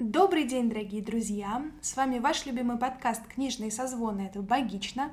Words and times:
Добрый 0.00 0.44
день, 0.44 0.68
дорогие 0.68 1.02
друзья! 1.02 1.60
С 1.82 1.96
вами 1.96 2.20
ваш 2.20 2.46
любимый 2.46 2.78
подкаст 2.78 3.26
«Книжные 3.26 3.72
созвоны»— 3.72 4.20
это 4.30 4.40
«Богично», 4.42 5.10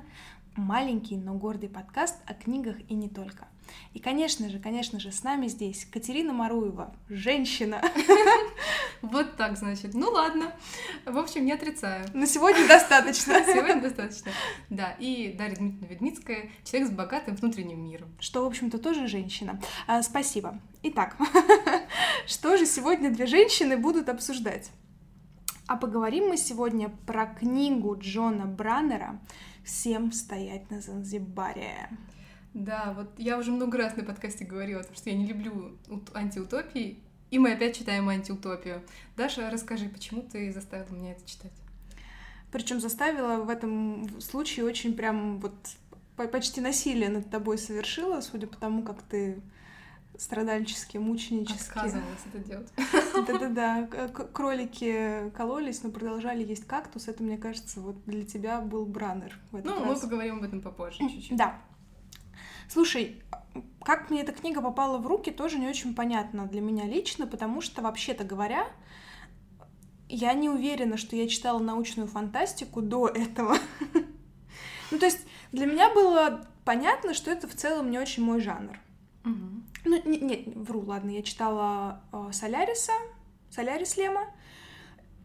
маленький, 0.54 1.16
но 1.16 1.34
гордый 1.34 1.68
подкаст 1.68 2.14
о 2.24 2.34
книгах 2.34 2.76
и 2.88 2.94
не 2.94 3.08
только. 3.08 3.48
И, 3.94 3.98
конечно 3.98 4.48
же, 4.48 4.60
конечно 4.60 5.00
же, 5.00 5.10
с 5.10 5.24
нами 5.24 5.48
здесь 5.48 5.86
Катерина 5.86 6.32
Маруева, 6.32 6.94
женщина. 7.08 7.82
Вот 9.02 9.36
так, 9.36 9.56
значит. 9.56 9.94
Ну 9.94 10.10
ладно. 10.10 10.52
В 11.04 11.18
общем, 11.18 11.44
не 11.44 11.52
отрицаю. 11.52 12.06
На 12.14 12.26
сегодня 12.26 12.66
достаточно. 12.66 13.34
Сегодня 13.46 13.80
достаточно. 13.80 14.32
Да, 14.70 14.92
и 14.98 15.34
Дарья 15.36 15.56
Дмитриевна 15.56 15.88
Ведмицкая, 15.88 16.50
человек 16.64 16.88
с 16.88 16.92
богатым 16.92 17.36
внутренним 17.36 17.84
миром. 17.84 18.08
Что, 18.20 18.44
в 18.44 18.46
общем-то, 18.46 18.78
тоже 18.78 19.06
женщина. 19.06 19.60
А, 19.86 20.02
спасибо. 20.02 20.60
Итак, 20.82 21.16
что 22.26 22.56
же 22.56 22.66
сегодня 22.66 23.10
две 23.10 23.26
женщины 23.26 23.76
будут 23.76 24.08
обсуждать? 24.08 24.70
А 25.66 25.76
поговорим 25.76 26.28
мы 26.28 26.36
сегодня 26.36 26.90
про 27.06 27.26
книгу 27.26 27.96
Джона 27.98 28.46
Браннера 28.46 29.18
«Всем 29.64 30.12
стоять 30.12 30.70
на 30.70 30.80
Занзибаре». 30.80 31.88
Да, 32.54 32.94
вот 32.96 33.10
я 33.18 33.36
уже 33.36 33.50
много 33.50 33.76
раз 33.76 33.96
на 33.96 34.04
подкасте 34.04 34.44
говорила, 34.44 34.82
что 34.94 35.10
я 35.10 35.16
не 35.16 35.26
люблю 35.26 35.76
антиутопии, 36.14 37.00
и 37.30 37.38
мы 37.38 37.52
опять 37.52 37.76
читаем 37.76 38.08
антиутопию. 38.08 38.82
Даша, 39.16 39.50
расскажи, 39.50 39.88
почему 39.88 40.22
ты 40.22 40.52
заставила 40.52 40.94
меня 40.94 41.12
это 41.12 41.28
читать? 41.28 41.52
Причем 42.52 42.80
заставила 42.80 43.42
в 43.42 43.50
этом 43.50 44.20
случае 44.20 44.64
очень 44.64 44.94
прям 44.94 45.40
вот 45.40 45.54
почти 46.16 46.60
насилие 46.60 47.08
над 47.08 47.30
тобой 47.30 47.58
совершила, 47.58 48.20
судя 48.20 48.46
по 48.46 48.56
тому, 48.56 48.82
как 48.82 49.02
ты 49.02 49.42
страдальчески, 50.16 50.96
мученически. 50.96 51.68
Отказывалась 51.68 52.20
это 52.32 52.38
делать. 52.38 52.72
Да-да-да. 53.26 53.86
Кролики 54.32 55.30
кололись, 55.36 55.82
но 55.82 55.90
продолжали 55.90 56.42
есть 56.42 56.66
кактус. 56.66 57.08
Это, 57.08 57.22
мне 57.22 57.36
кажется, 57.36 57.80
вот 57.80 58.02
для 58.06 58.24
тебя 58.24 58.60
был 58.62 58.86
браннер. 58.86 59.38
Ну, 59.52 59.84
мы 59.84 59.94
поговорим 60.00 60.38
об 60.38 60.44
этом 60.44 60.62
попозже 60.62 61.00
чуть-чуть. 61.00 61.36
Да. 61.36 61.60
Слушай, 62.68 63.22
как 63.82 64.10
мне 64.10 64.22
эта 64.22 64.32
книга 64.32 64.60
попала 64.60 64.98
в 64.98 65.06
руки, 65.06 65.30
тоже 65.30 65.58
не 65.58 65.68
очень 65.68 65.94
понятно 65.94 66.46
для 66.46 66.60
меня 66.60 66.84
лично, 66.84 67.26
потому 67.26 67.60
что, 67.60 67.82
вообще-то 67.82 68.24
говоря, 68.24 68.66
я 70.08 70.32
не 70.34 70.48
уверена, 70.48 70.96
что 70.96 71.16
я 71.16 71.28
читала 71.28 71.58
научную 71.58 72.08
фантастику 72.08 72.82
до 72.82 73.08
этого. 73.08 73.56
Ну, 74.92 75.00
то 75.00 75.06
есть 75.06 75.26
для 75.50 75.66
меня 75.66 75.92
было 75.92 76.46
понятно, 76.64 77.12
что 77.12 77.32
это 77.32 77.48
в 77.48 77.54
целом 77.56 77.90
не 77.90 77.98
очень 77.98 78.22
мой 78.22 78.40
жанр. 78.40 78.78
Ну, 79.24 80.02
нет, 80.04 80.46
вру, 80.54 80.80
ладно, 80.82 81.10
я 81.10 81.22
читала 81.22 82.02
э, 82.12 82.28
Соляриса, 82.32 82.92
Солярис 83.50 83.96
Лема, 83.96 84.26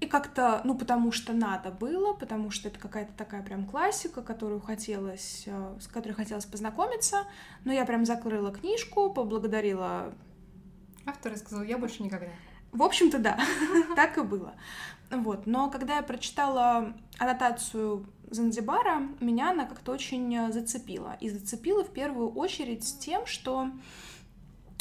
и 0.02 0.08
как-то, 0.08 0.62
ну, 0.64 0.76
потому 0.76 1.12
что 1.12 1.32
надо 1.32 1.70
было, 1.70 2.14
потому 2.14 2.50
что 2.50 2.70
это 2.70 2.80
какая-то 2.80 3.14
такая 3.14 3.44
прям 3.44 3.68
классика, 3.68 4.24
которую 4.24 4.60
хотелось, 4.60 5.44
э, 5.46 5.78
с 5.80 5.88
которой 5.88 6.14
хотелось 6.14 6.46
познакомиться. 6.46 7.28
Но 7.66 7.72
я 7.72 7.86
прям 7.86 8.04
закрыла 8.04 8.52
книжку, 8.52 9.14
поблагодарила... 9.14 10.12
Автор 11.06 11.38
сказал, 11.38 11.64
я 11.64 11.78
больше 11.78 12.02
никогда. 12.02 12.30
В 12.72 12.82
общем-то, 12.82 13.20
да, 13.20 13.40
так 13.96 14.18
и 14.18 14.22
было. 14.22 14.56
Вот. 15.12 15.46
Но 15.46 15.70
когда 15.70 15.98
я 15.98 16.02
прочитала 16.02 16.96
аннотацию 17.20 18.08
Занзибара, 18.32 19.08
меня 19.20 19.52
она 19.52 19.66
как-то 19.66 19.92
очень 19.92 20.52
зацепила. 20.52 21.16
И 21.20 21.30
зацепила 21.30 21.84
в 21.84 21.92
первую 21.92 22.32
очередь 22.32 22.98
тем, 23.00 23.28
что 23.28 23.70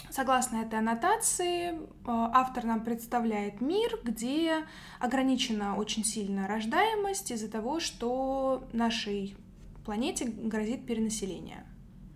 Согласно 0.09 0.59
этой 0.59 0.79
аннотации, 0.79 1.73
э, 1.73 1.77
автор 2.05 2.65
нам 2.65 2.83
представляет 2.83 3.61
мир, 3.61 3.98
где 4.03 4.65
ограничена 4.98 5.77
очень 5.77 6.05
сильно 6.05 6.48
рождаемость 6.48 7.31
из-за 7.31 7.48
того, 7.48 7.79
что 7.79 8.67
нашей 8.73 9.37
планете 9.84 10.25
грозит 10.25 10.87
перенаселение. 10.87 11.67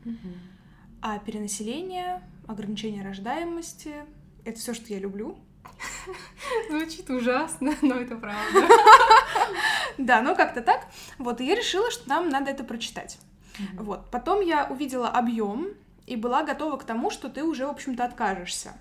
Угу. 0.04 0.28
А 1.02 1.18
перенаселение, 1.18 2.22
ограничение 2.46 3.04
рождаемости— 3.04 3.94
это 4.44 4.58
все, 4.58 4.74
что 4.74 4.92
я 4.92 4.98
люблю. 4.98 5.36
Звучит 6.70 7.10
ужасно, 7.10 7.74
но 7.82 7.96
это 7.96 8.16
правда. 8.16 8.68
Да, 9.96 10.22
ну 10.22 10.34
как-то 10.34 10.60
так. 10.60 10.88
Вот, 11.18 11.40
и 11.40 11.46
я 11.46 11.54
решила, 11.54 11.88
что 11.90 12.08
нам 12.08 12.28
надо 12.28 12.50
это 12.50 12.64
прочитать. 12.64 13.18
Вот. 13.74 14.10
Потом 14.10 14.40
я 14.40 14.66
увидела 14.66 15.08
объем 15.08 15.68
и 16.06 16.16
была 16.16 16.42
готова 16.42 16.76
к 16.76 16.84
тому, 16.84 17.10
что 17.10 17.28
ты 17.28 17.42
уже, 17.42 17.66
в 17.66 17.70
общем-то, 17.70 18.04
откажешься. 18.04 18.74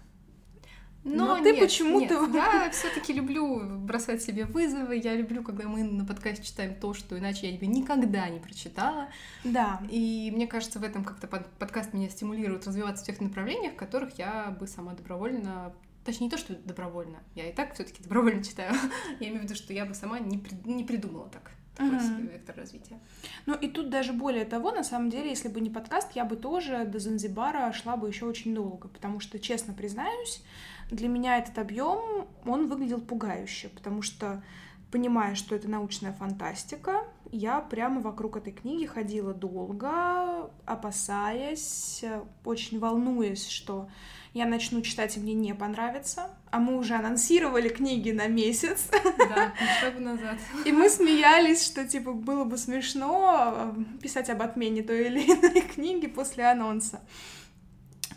Но, 1.04 1.38
Но 1.38 1.44
ты 1.44 1.58
почему-то... 1.60 2.26
Я 2.34 2.70
все-таки 2.72 3.12
люблю 3.12 3.78
бросать 3.80 4.22
себе 4.22 4.46
вызовы. 4.46 4.96
Я 4.96 5.16
люблю, 5.16 5.44
когда 5.44 5.68
мы 5.68 5.84
на 5.84 6.06
подкасте 6.06 6.46
читаем 6.46 6.76
то, 6.76 6.94
что 6.94 7.20
иначе 7.20 7.50
я 7.50 7.60
бы 7.60 7.66
никогда 7.66 8.30
не 8.30 8.40
прочитала. 8.40 9.10
Да. 9.44 9.82
И 9.90 10.32
мне 10.34 10.48
кажется, 10.48 10.80
в 10.80 10.84
этом 10.84 11.04
как-то 11.04 11.28
подкаст 11.28 11.94
меня 11.94 12.10
стимулирует 12.10 12.66
развиваться 12.66 13.04
в 13.04 13.08
тех 13.08 13.20
направлениях, 13.20 13.74
в 13.74 13.78
которых 13.78 14.18
я 14.18 14.56
бы 14.58 14.68
сама 14.68 14.94
добровольно 14.94 15.74
Точнее, 16.06 16.26
не 16.26 16.32
то, 16.32 16.38
что 16.38 16.54
добровольно. 16.54 17.20
Я 17.34 17.50
и 17.50 17.54
так 17.54 17.76
все-таки 17.76 18.04
добровольно 18.04 18.44
читаю. 18.44 18.74
я 19.22 19.28
имею 19.30 19.40
в 19.40 19.44
виду, 19.44 19.56
что 19.56 19.72
я 19.72 19.86
бы 19.86 19.94
сама 19.94 20.20
не, 20.20 20.38
при... 20.38 20.54
не 20.66 20.84
придумала 20.84 21.30
так 21.30 21.52
такой 21.76 21.98
mm-hmm. 21.98 22.18
себе 22.18 22.34
вектор 22.34 22.56
развития. 22.56 23.00
Ну 23.46 23.56
и 23.56 23.68
тут 23.68 23.90
даже 23.90 24.14
более 24.14 24.46
того, 24.46 24.72
на 24.72 24.84
самом 24.84 25.10
деле, 25.10 25.30
если 25.30 25.48
бы 25.48 25.60
не 25.62 25.70
подкаст, 25.70 26.12
я 26.16 26.26
бы 26.26 26.36
тоже 26.36 26.86
до 26.86 27.00
Занзибара 27.00 27.72
шла 27.74 27.98
бы 27.98 28.08
еще 28.08 28.26
очень 28.26 28.54
долго, 28.54 28.88
потому 28.88 29.20
что, 29.20 29.40
честно 29.40 29.74
признаюсь, 29.74 30.44
для 30.92 31.08
меня 31.08 31.38
этот 31.38 31.58
объем, 31.58 32.28
он 32.46 32.68
выглядел 32.68 33.02
пугающе, 33.02 33.70
потому 33.70 34.02
что 34.02 34.44
понимая, 34.92 35.34
что 35.34 35.56
это 35.56 35.68
научная 35.68 36.14
фантастика, 36.14 37.04
я 37.32 37.60
прямо 37.62 38.00
вокруг 38.00 38.38
этой 38.38 38.54
книги 38.54 38.86
ходила 38.86 39.34
долго, 39.34 40.52
опасаясь, 40.66 42.06
очень 42.46 42.78
волнуясь, 42.78 43.48
что 43.48 43.90
я 44.34 44.46
начну 44.46 44.82
читать, 44.82 45.16
и 45.16 45.20
мне 45.20 45.34
не 45.34 45.54
понравится. 45.54 46.32
А 46.50 46.60
мы 46.60 46.78
уже 46.78 46.96
анонсировали 46.96 47.70
книги 47.70 48.12
на 48.12 48.28
месяц. 48.28 48.90
Да, 49.18 49.54
шаг 49.80 50.00
назад. 50.00 50.38
И 50.66 50.72
мы 50.72 50.90
смеялись, 50.90 51.66
что, 51.66 51.88
типа, 51.88 52.14
было 52.14 52.44
бы 52.44 52.58
смешно 52.58 53.74
э, 53.76 54.00
писать 54.02 54.30
об 54.30 54.42
отмене 54.42 54.82
той 54.82 55.06
или 55.06 55.22
иной 55.22 55.62
книги 55.74 56.08
после 56.08 56.46
анонса. 56.46 57.02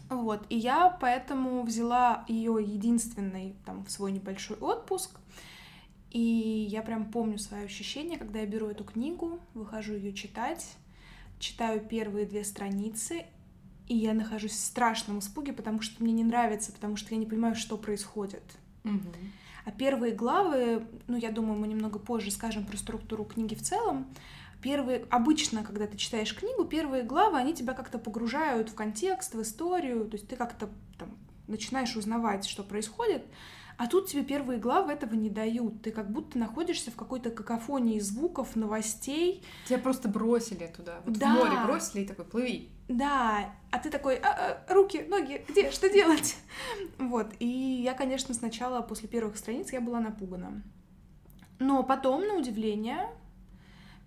Вот, 0.09 0.47
и 0.49 0.57
я 0.57 0.97
поэтому 1.01 1.63
взяла 1.63 2.25
ее 2.29 2.59
единственный, 2.61 3.57
там, 3.67 3.85
в 3.85 3.91
свой 3.91 4.13
небольшой 4.13 4.57
отпуск, 4.57 5.19
и 6.11 6.21
я 6.71 6.83
прям 6.83 7.11
помню 7.11 7.39
свои 7.39 7.65
ощущения, 7.65 8.17
когда 8.17 8.39
я 8.39 8.47
беру 8.47 8.69
эту 8.69 8.85
книгу, 8.85 9.41
выхожу 9.53 9.95
ее 9.95 10.13
читать, 10.13 10.65
читаю 11.41 11.81
первые 11.81 12.25
две 12.25 12.45
страницы, 12.45 13.25
и 13.89 13.97
я 13.97 14.15
нахожусь 14.15 14.53
в 14.53 14.65
страшном 14.65 15.21
испуге, 15.21 15.53
потому 15.53 15.81
что 15.81 16.03
мне 16.03 16.13
не 16.13 16.25
нравится, 16.25 16.73
потому 16.73 16.97
что 16.97 17.15
я 17.15 17.21
не 17.21 17.27
понимаю, 17.27 17.55
что 17.55 17.77
происходит. 17.77 18.43
Угу. 18.85 19.01
А 19.65 19.71
первые 19.73 20.15
главы, 20.15 20.87
ну, 21.07 21.17
я 21.17 21.31
думаю, 21.31 21.59
мы 21.59 21.67
немного 21.67 21.99
позже 21.99 22.31
скажем 22.31 22.65
про 22.65 22.77
структуру 22.77 23.25
книги 23.25 23.55
в 23.55 23.63
целом. 23.63 24.07
Первые, 24.63 25.05
обычно, 25.11 25.63
когда 25.63 25.87
ты 25.87 25.97
читаешь 25.97 26.35
книгу, 26.35 26.65
первые 26.65 27.03
главы, 27.03 27.39
они 27.39 27.55
тебя 27.55 27.75
как-то 27.75 27.99
погружают 27.99 28.71
в 28.71 28.75
контекст, 28.75 29.35
в 29.35 29.43
историю, 29.43 30.07
то 30.07 30.17
есть 30.17 30.29
ты 30.29 30.37
как-то 30.37 30.69
там 30.99 31.11
начинаешь 31.47 31.95
узнавать, 31.97 32.47
что 32.47 32.63
происходит, 32.63 33.25
а 33.79 33.87
тут 33.87 34.09
тебе 34.09 34.25
первые 34.25 34.59
главы 34.59 34.93
этого 34.93 35.15
не 35.15 35.29
дают. 35.29 35.83
Ты 35.83 35.91
как 35.91 36.11
будто 36.11 36.39
находишься 36.39 36.91
в 36.91 36.97
какой-то 36.97 37.31
какофонии 37.31 37.99
звуков, 37.99 38.57
новостей. 38.57 39.43
Тебя 39.67 39.79
просто 39.79 40.09
бросили 40.09 40.67
туда. 40.75 41.01
Вот 41.05 41.19
да. 41.19 41.35
в 41.35 41.39
море 41.39 41.67
бросили 41.67 42.03
и 42.03 42.07
такой, 42.07 42.25
плыви. 42.25 42.71
Да, 42.89 43.55
а 43.71 43.79
ты 43.79 43.91
такой, 43.91 44.17
а, 44.17 44.63
а, 44.69 44.73
руки, 44.73 45.05
ноги, 45.09 45.45
где, 45.49 45.71
что 45.71 45.89
делать? 45.91 46.37
Вот, 46.99 47.29
и 47.39 47.47
я, 47.47 47.95
конечно, 47.95 48.35
сначала 48.35 48.81
после 48.81 49.09
первых 49.09 49.37
страниц 49.37 49.73
я 49.73 49.81
была 49.81 50.01
напугана. 50.01 50.63
Но 51.59 51.83
потом, 51.83 52.27
на 52.27 52.35
удивление, 52.35 53.09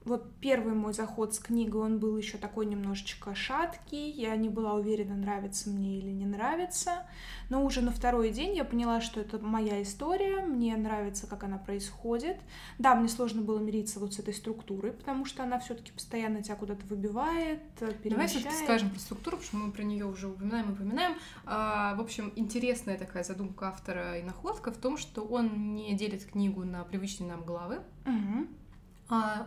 вот 0.06 0.34
первый 0.40 0.74
мой 0.74 0.94
заход 0.94 1.36
с 1.36 1.40
книгой, 1.40 1.82
он 1.82 2.00
был 2.00 2.18
еще 2.18 2.38
такой 2.38 2.66
немножечко 2.66 3.36
шаткий, 3.36 4.10
я 4.12 4.36
не 4.36 4.50
была 4.50 4.74
уверена, 4.74 5.16
нравится 5.16 5.70
мне 5.70 6.00
или 6.00 6.10
не 6.10 6.26
нравится, 6.26 7.06
но 7.50 7.64
уже 7.64 7.82
на 7.82 7.92
второй 7.92 8.32
день 8.32 8.56
я 8.56 8.64
поняла, 8.64 9.02
что 9.02 9.20
это 9.20 9.40
моя 9.40 9.82
история, 9.82 10.42
мне 10.42 10.76
нравится, 10.78 11.28
как 11.28 11.44
она 11.44 11.58
происходит. 11.58 12.38
Да, 12.78 12.96
мне 12.96 13.10
сложно 13.10 13.42
было 13.42 13.60
мириться 13.60 14.00
вот 14.00 14.14
с 14.14 14.20
этой 14.20 14.34
структурой, 14.34 14.94
потому 14.94 15.26
что 15.26 15.44
она 15.44 15.60
все-таки 15.60 15.92
постоянно 15.92 16.42
тебя 16.42 16.56
куда-то 16.56 16.86
выбивает, 16.88 17.62
перемещает. 17.78 18.10
Давай 18.10 18.28
все-таки 18.28 18.56
скажем 18.56 18.90
про 18.92 19.00
структуру, 19.00 19.38
потому 19.38 19.48
что 19.48 19.58
мы 19.58 19.72
про 19.72 19.84
нее 19.84 20.06
уже 20.06 20.28
упоминаем 20.28 20.70
и 20.70 20.74
упоминаем. 20.74 21.18
А, 21.46 21.96
в 21.96 22.02
общем, 22.02 22.32
интересная 22.36 22.98
такая 22.98 23.24
задумка 23.24 23.68
автора 23.68 24.18
и 24.18 24.24
находка 24.24 24.72
в 24.72 24.78
том, 24.78 24.98
что 24.98 25.24
он 25.24 25.76
не 25.76 25.94
делит 25.96 26.24
книгу 26.26 26.64
на 26.64 26.84
привычные 26.84 27.30
нам 27.30 27.44
главы, 27.44 27.82
угу 28.06 28.48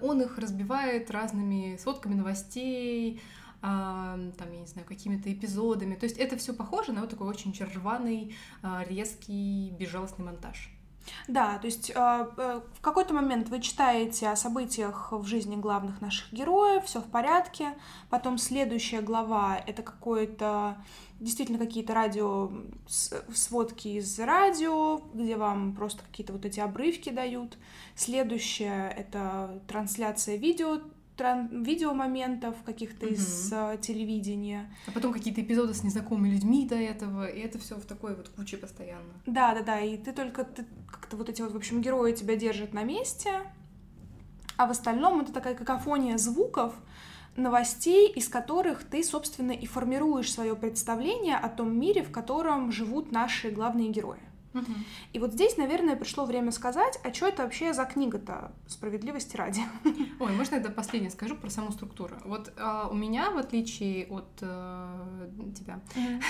он 0.02 0.22
их 0.22 0.38
разбивает 0.38 1.10
разными 1.10 1.76
сводками 1.76 2.14
новостей, 2.14 3.20
а, 3.62 4.18
там, 4.36 4.52
я 4.52 4.60
не 4.60 4.66
знаю, 4.66 4.86
какими-то 4.86 5.32
эпизодами. 5.32 5.94
То 5.94 6.04
есть 6.04 6.18
это 6.18 6.36
все 6.36 6.52
похоже 6.52 6.92
на 6.92 7.00
вот 7.00 7.10
такой 7.10 7.28
очень 7.28 7.52
рваный, 7.74 8.34
а, 8.60 8.84
резкий, 8.88 9.70
безжалостный 9.78 10.24
монтаж. 10.24 10.68
Да, 11.28 11.58
то 11.58 11.66
есть 11.66 11.90
э, 11.90 11.94
э, 11.94 12.60
в 12.74 12.80
какой-то 12.80 13.14
момент 13.14 13.48
вы 13.48 13.60
читаете 13.60 14.28
о 14.28 14.36
событиях 14.36 15.12
в 15.12 15.24
жизни 15.24 15.56
главных 15.56 16.00
наших 16.00 16.32
героев, 16.32 16.84
все 16.84 17.00
в 17.00 17.10
порядке. 17.10 17.74
Потом 18.10 18.38
следующая 18.38 19.00
глава 19.00 19.56
это 19.66 19.82
какое-то 19.82 20.76
действительно 21.20 21.58
какие-то 21.58 21.94
радио 21.94 22.50
сводки 22.86 23.88
из 23.88 24.18
радио, 24.18 24.98
где 25.14 25.36
вам 25.36 25.74
просто 25.74 26.02
какие-то 26.04 26.32
вот 26.32 26.44
эти 26.44 26.60
обрывки 26.60 27.10
дают. 27.10 27.56
Следующее 27.94 28.92
это 28.96 29.62
трансляция 29.68 30.36
видео 30.36 30.80
видеомоментов 31.18 32.56
каких-то 32.64 33.06
угу. 33.06 33.14
из 33.14 33.52
uh, 33.52 33.78
телевидения. 33.80 34.74
А 34.86 34.92
потом 34.92 35.12
какие-то 35.12 35.40
эпизоды 35.40 35.74
с 35.74 35.84
незнакомыми 35.84 36.30
людьми 36.30 36.66
до 36.66 36.76
этого, 36.76 37.26
и 37.26 37.40
это 37.40 37.58
все 37.58 37.76
в 37.76 37.84
такой 37.84 38.16
вот 38.16 38.28
куче 38.30 38.56
постоянно. 38.56 39.12
Да, 39.26 39.54
да, 39.54 39.62
да, 39.62 39.80
и 39.80 39.96
ты 39.96 40.12
только 40.12 40.44
ты, 40.44 40.64
как-то 40.90 41.16
вот 41.16 41.28
эти 41.28 41.42
вот, 41.42 41.52
в 41.52 41.56
общем, 41.56 41.80
герои 41.80 42.12
тебя 42.12 42.36
держат 42.36 42.72
на 42.72 42.82
месте, 42.82 43.42
а 44.56 44.66
в 44.66 44.70
остальном 44.70 45.20
это 45.20 45.32
такая 45.32 45.54
какофония 45.54 46.16
звуков, 46.18 46.74
новостей, 47.36 48.10
из 48.10 48.28
которых 48.28 48.84
ты, 48.84 49.02
собственно, 49.02 49.52
и 49.52 49.66
формируешь 49.66 50.32
свое 50.32 50.54
представление 50.54 51.36
о 51.36 51.48
том 51.48 51.78
мире, 51.78 52.02
в 52.02 52.10
котором 52.10 52.72
живут 52.72 53.10
наши 53.12 53.50
главные 53.50 53.88
герои. 53.88 54.20
Угу. 54.54 54.72
И 55.12 55.18
вот 55.18 55.32
здесь, 55.32 55.56
наверное, 55.56 55.96
пришло 55.96 56.24
время 56.24 56.52
сказать, 56.52 56.98
а 57.04 57.12
что 57.12 57.26
это 57.28 57.42
вообще 57.44 57.72
за 57.72 57.84
книга-то 57.84 58.52
справедливости 58.66 59.36
ради? 59.36 59.62
Ой, 60.20 60.32
можно 60.32 60.56
я 60.56 60.60
последнее 60.70 61.10
скажу 61.10 61.36
про 61.36 61.50
саму 61.50 61.72
структуру? 61.72 62.16
Вот 62.24 62.52
а, 62.58 62.88
у 62.88 62.94
меня, 62.94 63.30
в 63.30 63.38
отличие 63.38 64.06
от 64.06 64.28
э, 64.40 65.28
тебя, 65.56 65.80
угу 65.94 66.20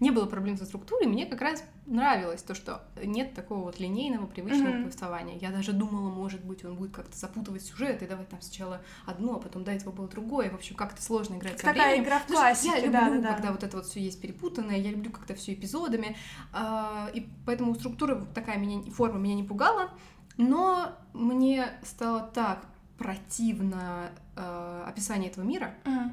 не 0.00 0.10
было 0.10 0.24
проблем 0.24 0.56
со 0.56 0.64
структурой, 0.64 1.06
мне 1.06 1.26
как 1.26 1.42
раз 1.42 1.62
нравилось 1.86 2.42
то, 2.42 2.54
что 2.54 2.82
нет 3.04 3.34
такого 3.34 3.64
вот 3.64 3.78
линейного 3.78 4.26
привычного 4.26 4.68
mm-hmm. 4.68 4.82
повествования. 4.84 5.38
Я 5.38 5.50
даже 5.50 5.72
думала, 5.72 6.08
может 6.08 6.42
быть, 6.42 6.64
он 6.64 6.74
будет 6.74 6.92
как-то 6.92 7.16
запутывать 7.16 7.62
сюжет 7.62 8.02
и 8.02 8.06
давать 8.06 8.28
там 8.30 8.40
сначала 8.40 8.80
одно, 9.04 9.36
а 9.36 9.38
потом 9.38 9.62
до 9.62 9.72
этого 9.72 9.92
было 9.92 10.08
другое. 10.08 10.50
В 10.50 10.54
общем, 10.54 10.74
как-то 10.74 11.02
сложно 11.02 11.36
играть 11.36 11.58
Такая 11.58 11.90
временем. 11.90 12.04
игра 12.04 12.18
в 12.18 12.26
классике, 12.26 12.70
Я 12.70 12.76
люблю, 12.80 12.92
да, 12.92 13.28
да, 13.28 13.34
когда 13.34 13.52
вот 13.52 13.62
это 13.62 13.76
вот 13.76 13.86
все 13.86 14.00
есть 14.00 14.20
перепутанное, 14.20 14.78
я 14.78 14.90
люблю 14.90 15.10
как-то 15.10 15.34
все 15.34 15.52
эпизодами, 15.52 16.16
а, 16.52 17.10
и 17.12 17.28
поэтому 17.44 17.74
структура 17.74 18.24
такая 18.34 18.58
меня, 18.58 18.90
форма 18.90 19.18
меня 19.18 19.34
не 19.34 19.44
пугала, 19.44 19.90
но 20.38 20.92
мне 21.12 21.68
стало 21.82 22.22
так 22.22 22.64
противно 22.96 24.10
э, 24.36 24.84
описание 24.86 25.30
этого 25.30 25.44
мира, 25.44 25.74
mm-hmm 25.84 26.12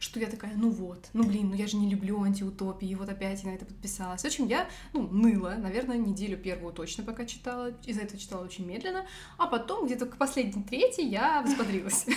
что 0.00 0.18
я 0.18 0.28
такая, 0.28 0.54
ну 0.56 0.70
вот, 0.70 1.10
ну 1.12 1.24
блин, 1.24 1.50
ну 1.50 1.54
я 1.54 1.66
же 1.66 1.76
не 1.76 1.88
люблю 1.88 2.22
антиутопии, 2.22 2.94
вот 2.94 3.08
опять 3.08 3.42
я 3.44 3.50
на 3.50 3.54
это 3.54 3.66
подписалась. 3.66 4.22
В 4.22 4.24
общем, 4.24 4.46
я, 4.46 4.66
ну, 4.94 5.02
ныла, 5.02 5.56
наверное, 5.58 5.98
неделю 5.98 6.38
первую 6.38 6.72
точно 6.72 7.04
пока 7.04 7.26
читала, 7.26 7.74
из-за 7.84 8.00
этого 8.00 8.18
читала 8.18 8.42
очень 8.42 8.66
медленно, 8.66 9.06
а 9.36 9.46
потом 9.46 9.86
где-то 9.86 10.06
к 10.06 10.16
последней 10.16 10.62
третьей 10.62 11.08
я 11.08 11.42
взбодрилась. 11.42 12.06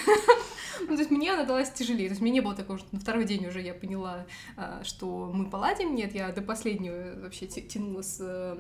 Ну, 0.80 0.88
то 0.88 1.02
есть 1.02 1.12
мне 1.12 1.32
она 1.32 1.44
далась 1.44 1.72
тяжелее, 1.72 2.08
то 2.08 2.14
есть 2.14 2.22
мне 2.22 2.32
не 2.32 2.42
было 2.42 2.56
такого, 2.56 2.80
что 2.80 2.88
на 2.92 3.00
второй 3.00 3.26
день 3.26 3.46
уже 3.46 3.62
я 3.62 3.76
поняла, 3.76 4.26
а, 4.58 4.84
что 4.84 5.32
мы 5.32 5.48
поладим, 5.48 5.94
нет, 5.94 6.16
я 6.16 6.32
до 6.32 6.42
последнего 6.42 7.22
вообще 7.22 7.46
тянула 7.46 8.02
с, 8.02 8.18
э, 8.20 8.58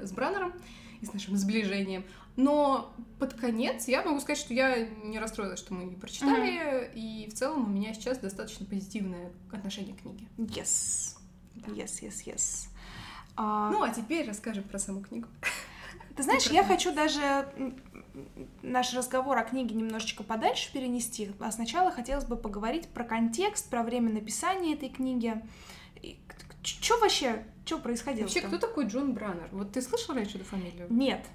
с 0.00 0.12
Браннером 0.12 0.52
и 1.00 1.06
с 1.06 1.12
нашим 1.12 1.36
сближением. 1.36 2.04
Но 2.38 2.94
под 3.18 3.34
конец 3.34 3.88
я 3.88 4.04
могу 4.04 4.20
сказать, 4.20 4.38
что 4.38 4.54
я 4.54 4.86
не 4.86 5.18
расстроилась, 5.18 5.58
что 5.58 5.74
мы 5.74 5.90
ее 5.90 5.96
прочитали, 5.96 6.86
mm-hmm. 6.86 6.94
и 6.94 7.28
в 7.28 7.34
целом 7.34 7.64
у 7.64 7.68
меня 7.68 7.92
сейчас 7.94 8.18
достаточно 8.18 8.64
позитивное 8.64 9.32
отношение 9.50 9.96
к 9.96 10.02
книге. 10.02 10.28
Yes. 10.36 11.16
Yes, 11.66 12.00
yes, 12.00 12.24
yes. 12.26 12.68
А... 13.34 13.70
Ну, 13.72 13.82
а 13.82 13.90
теперь 13.90 14.24
расскажем 14.24 14.62
про 14.62 14.78
саму 14.78 15.00
книгу. 15.00 15.26
Ты 16.14 16.22
знаешь, 16.22 16.46
я 16.46 16.62
хочу 16.62 16.94
даже 16.94 17.52
наш 18.62 18.94
разговор 18.94 19.36
о 19.36 19.42
книге 19.42 19.74
немножечко 19.74 20.22
подальше 20.22 20.72
перенести, 20.72 21.32
а 21.40 21.50
сначала 21.50 21.90
хотелось 21.90 22.24
бы 22.24 22.36
поговорить 22.36 22.86
про 22.86 23.02
контекст, 23.02 23.68
про 23.68 23.82
время 23.82 24.12
написания 24.12 24.74
этой 24.74 24.90
книги. 24.90 25.42
Что 26.62 26.98
вообще, 26.98 27.44
что 27.64 27.78
происходило? 27.78 28.26
Вообще, 28.26 28.42
кто 28.42 28.58
такой 28.58 28.86
Джон 28.86 29.12
Браннер? 29.12 29.48
Вот 29.50 29.72
ты 29.72 29.82
слышал 29.82 30.14
раньше 30.14 30.36
эту 30.36 30.44
фамилию? 30.44 30.86
Нет. 30.88 31.26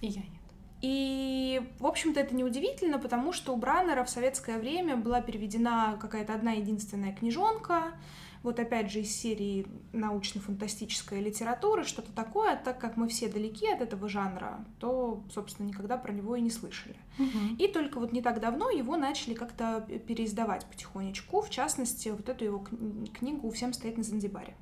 И 0.00 0.06
я 0.06 0.22
нет. 0.22 0.44
И, 0.86 1.62
в 1.78 1.86
общем-то, 1.86 2.20
это 2.20 2.34
неудивительно, 2.34 2.98
потому 2.98 3.32
что 3.32 3.54
у 3.54 3.56
Браннера 3.56 4.04
в 4.04 4.10
советское 4.10 4.58
время 4.58 4.96
была 4.96 5.22
переведена 5.22 5.96
какая-то 5.98 6.34
одна 6.34 6.52
единственная 6.52 7.14
книжонка, 7.14 7.94
вот 8.42 8.60
опять 8.60 8.92
же 8.92 9.00
из 9.00 9.16
серии 9.16 9.66
научно-фантастическая 9.94 11.20
литература, 11.20 11.84
что-то 11.84 12.12
такое, 12.12 12.56
так 12.56 12.78
как 12.78 12.98
мы 12.98 13.08
все 13.08 13.30
далеки 13.30 13.66
от 13.66 13.80
этого 13.80 14.10
жанра, 14.10 14.62
то, 14.78 15.24
собственно, 15.32 15.68
никогда 15.68 15.96
про 15.96 16.12
него 16.12 16.36
и 16.36 16.42
не 16.42 16.50
слышали. 16.50 16.96
Угу. 17.18 17.56
И 17.58 17.68
только 17.68 17.98
вот 17.98 18.12
не 18.12 18.20
так 18.20 18.38
давно 18.40 18.68
его 18.68 18.98
начали 18.98 19.32
как-то 19.32 19.86
переиздавать 20.06 20.66
потихонечку, 20.66 21.40
в 21.40 21.48
частности, 21.48 22.10
вот 22.10 22.28
эту 22.28 22.44
его 22.44 22.58
книгу 22.58 23.50
«Всем 23.52 23.72
стоит 23.72 23.96
на 23.96 24.02
Занзибаре». 24.02 24.54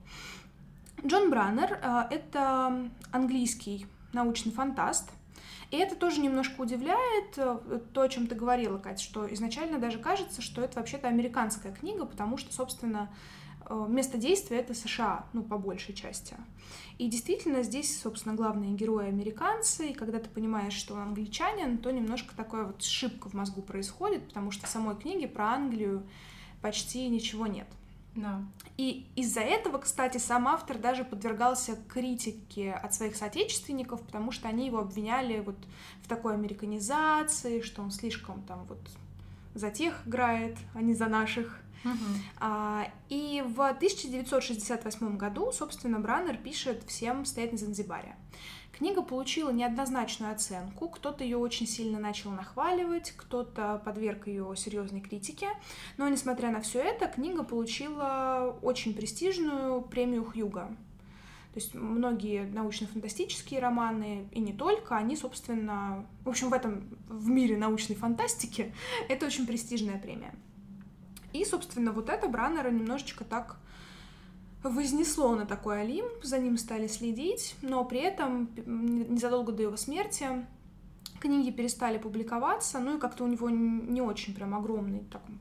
Джон 1.05 1.31
Браннер— 1.31 1.81
это 2.13 2.89
английский 3.11 3.87
научный 4.13 4.53
фантаст— 4.53 5.11
и 5.73 5.77
это 5.79 5.97
тоже 5.97 6.21
немножко 6.21 6.61
удивляет, 6.61 7.39
э, 7.39 7.81
то, 7.95 8.03
о 8.03 8.09
чем 8.11 8.27
ты 8.27 8.35
говорила, 8.35 8.77
Катя, 8.77 9.03
что 9.03 9.33
изначально 9.33 9.79
даже 9.79 9.99
кажется, 9.99 10.43
что 10.43 10.61
это 10.61 10.79
вообще-то 10.79 11.09
американская 11.09 11.73
книга, 11.73 12.05
потому 12.05 12.37
что, 12.37 12.53
собственно, 12.53 13.11
э, 13.65 13.87
место 13.89 14.19
действия 14.19 14.59
это 14.59 14.75
США, 14.75 15.25
ну, 15.33 15.43
по 15.43 15.57
большей 15.57 15.95
части. 15.95 16.37
И 16.99 17.09
действительно, 17.09 17.63
здесь, 17.63 17.99
собственно, 18.03 18.35
главные 18.35 18.75
герои 18.75 19.09
американцы, 19.09 19.89
и 19.89 19.95
когда 19.95 20.19
ты 20.19 20.29
понимаешь, 20.29 20.75
что 20.75 20.93
он 20.93 21.01
англичанин, 21.01 21.79
то 21.79 21.91
немножко 21.91 22.37
такая 22.37 22.65
вот 22.65 22.83
шибка 22.83 23.31
в 23.31 23.33
мозгу 23.33 23.63
происходит, 23.63 24.29
потому 24.29 24.51
что 24.51 24.67
в 24.67 24.69
самой 24.69 24.95
книге 24.95 25.27
про 25.27 25.55
Англию 25.55 26.07
почти 26.61 27.09
ничего 27.09 27.47
нет. 27.47 27.67
Да. 28.15 28.43
И 28.77 29.07
из-за 29.17 29.41
этого, 29.41 29.79
кстати, 29.79 30.19
сам 30.19 30.49
автор 30.49 30.79
даже 30.79 31.05
подвергался 31.05 31.77
критике 31.89 32.73
от 32.73 32.95
своих 32.95 33.17
соотечественников, 33.17 34.03
потому 34.03 34.33
что 34.33 34.49
они 34.49 34.67
его 34.67 34.79
обвиняли 34.79 35.41
вот 35.41 35.57
в 36.03 36.09
такой 36.09 36.35
американизации, 36.35 37.61
что 37.61 37.83
он 37.83 37.91
слишком 37.91 38.43
там 38.43 38.65
вот 38.69 38.81
за 39.55 39.71
тех 39.71 40.07
играет, 40.07 40.57
а 40.75 40.83
не 40.83 40.95
за 40.95 41.07
наших. 41.07 41.59
Угу. 41.85 41.95
А, 42.39 42.87
и 43.09 43.43
в 43.45 43.61
1968 43.61 45.17
году, 45.17 45.51
собственно, 45.53 45.99
Браннер 45.99 46.37
пишет 46.37 46.85
«Всем 46.87 47.25
стоять 47.25 47.53
на 47.53 47.59
Занзибаре». 47.59 48.15
Книга 48.83 49.03
получила 49.03 49.51
неоднозначную 49.51 50.33
оценку, 50.33 50.89
кто-то 50.89 51.23
ее 51.23 51.37
очень 51.37 51.69
сильно 51.69 52.01
начал 52.01 52.33
нахваливать, 52.33 53.13
кто-то 53.17 53.81
подверг 53.85 54.27
ее 54.27 54.57
серьезной 54.57 55.01
критике, 55.01 55.51
но 55.99 56.09
несмотря 56.09 56.51
на 56.51 56.61
все 56.61 56.81
это, 56.81 57.07
книга 57.07 57.45
получила 57.45 58.59
очень 58.61 58.93
престижную 58.93 59.83
премию 59.83 60.25
Хьюга. 60.25 60.67
То 61.55 61.61
есть 61.61 61.75
многие 61.75 62.43
научно-фантастические 62.43 63.61
романы, 63.61 64.29
и 64.33 64.41
не 64.41 64.53
только, 64.53 64.97
они, 64.97 65.15
собственно, 65.15 66.05
в 66.25 66.31
общем, 66.31 66.51
в 66.51 66.53
этом, 66.53 66.83
в 67.09 67.29
мире 67.29 67.57
научной 67.57 67.95
фантастики, 67.95 68.75
это 69.09 69.27
очень 69.27 69.47
престижная 69.47 70.01
премия. 70.01 70.35
И, 71.33 71.45
собственно, 71.45 71.93
вот 71.93 72.09
это 72.09 72.27
Браннера 72.27 72.71
немножечко 72.71 73.23
так 73.23 73.59
вознесло 74.63 75.35
на 75.35 75.47
такой 75.47 75.83
Олимп, 75.83 76.23
за 76.23 76.39
ним 76.39 76.57
стали 76.57 76.87
следить, 76.87 77.57
но 77.63 77.85
при 77.85 78.01
этом 78.01 78.51
незадолго 78.67 79.53
до 79.53 79.63
его 79.63 79.77
смерти 79.77 80.47
книги 81.21 81.51
перестали 81.51 81.99
публиковаться, 81.99 82.81
ну 82.81 82.97
и 82.97 83.01
как-то 83.01 83.25
у 83.25 83.29
него 83.29 83.49
не 83.49 84.01
очень 84.01 84.35
прям 84.35 84.55
огромный 84.55 85.01
такой 85.01 85.37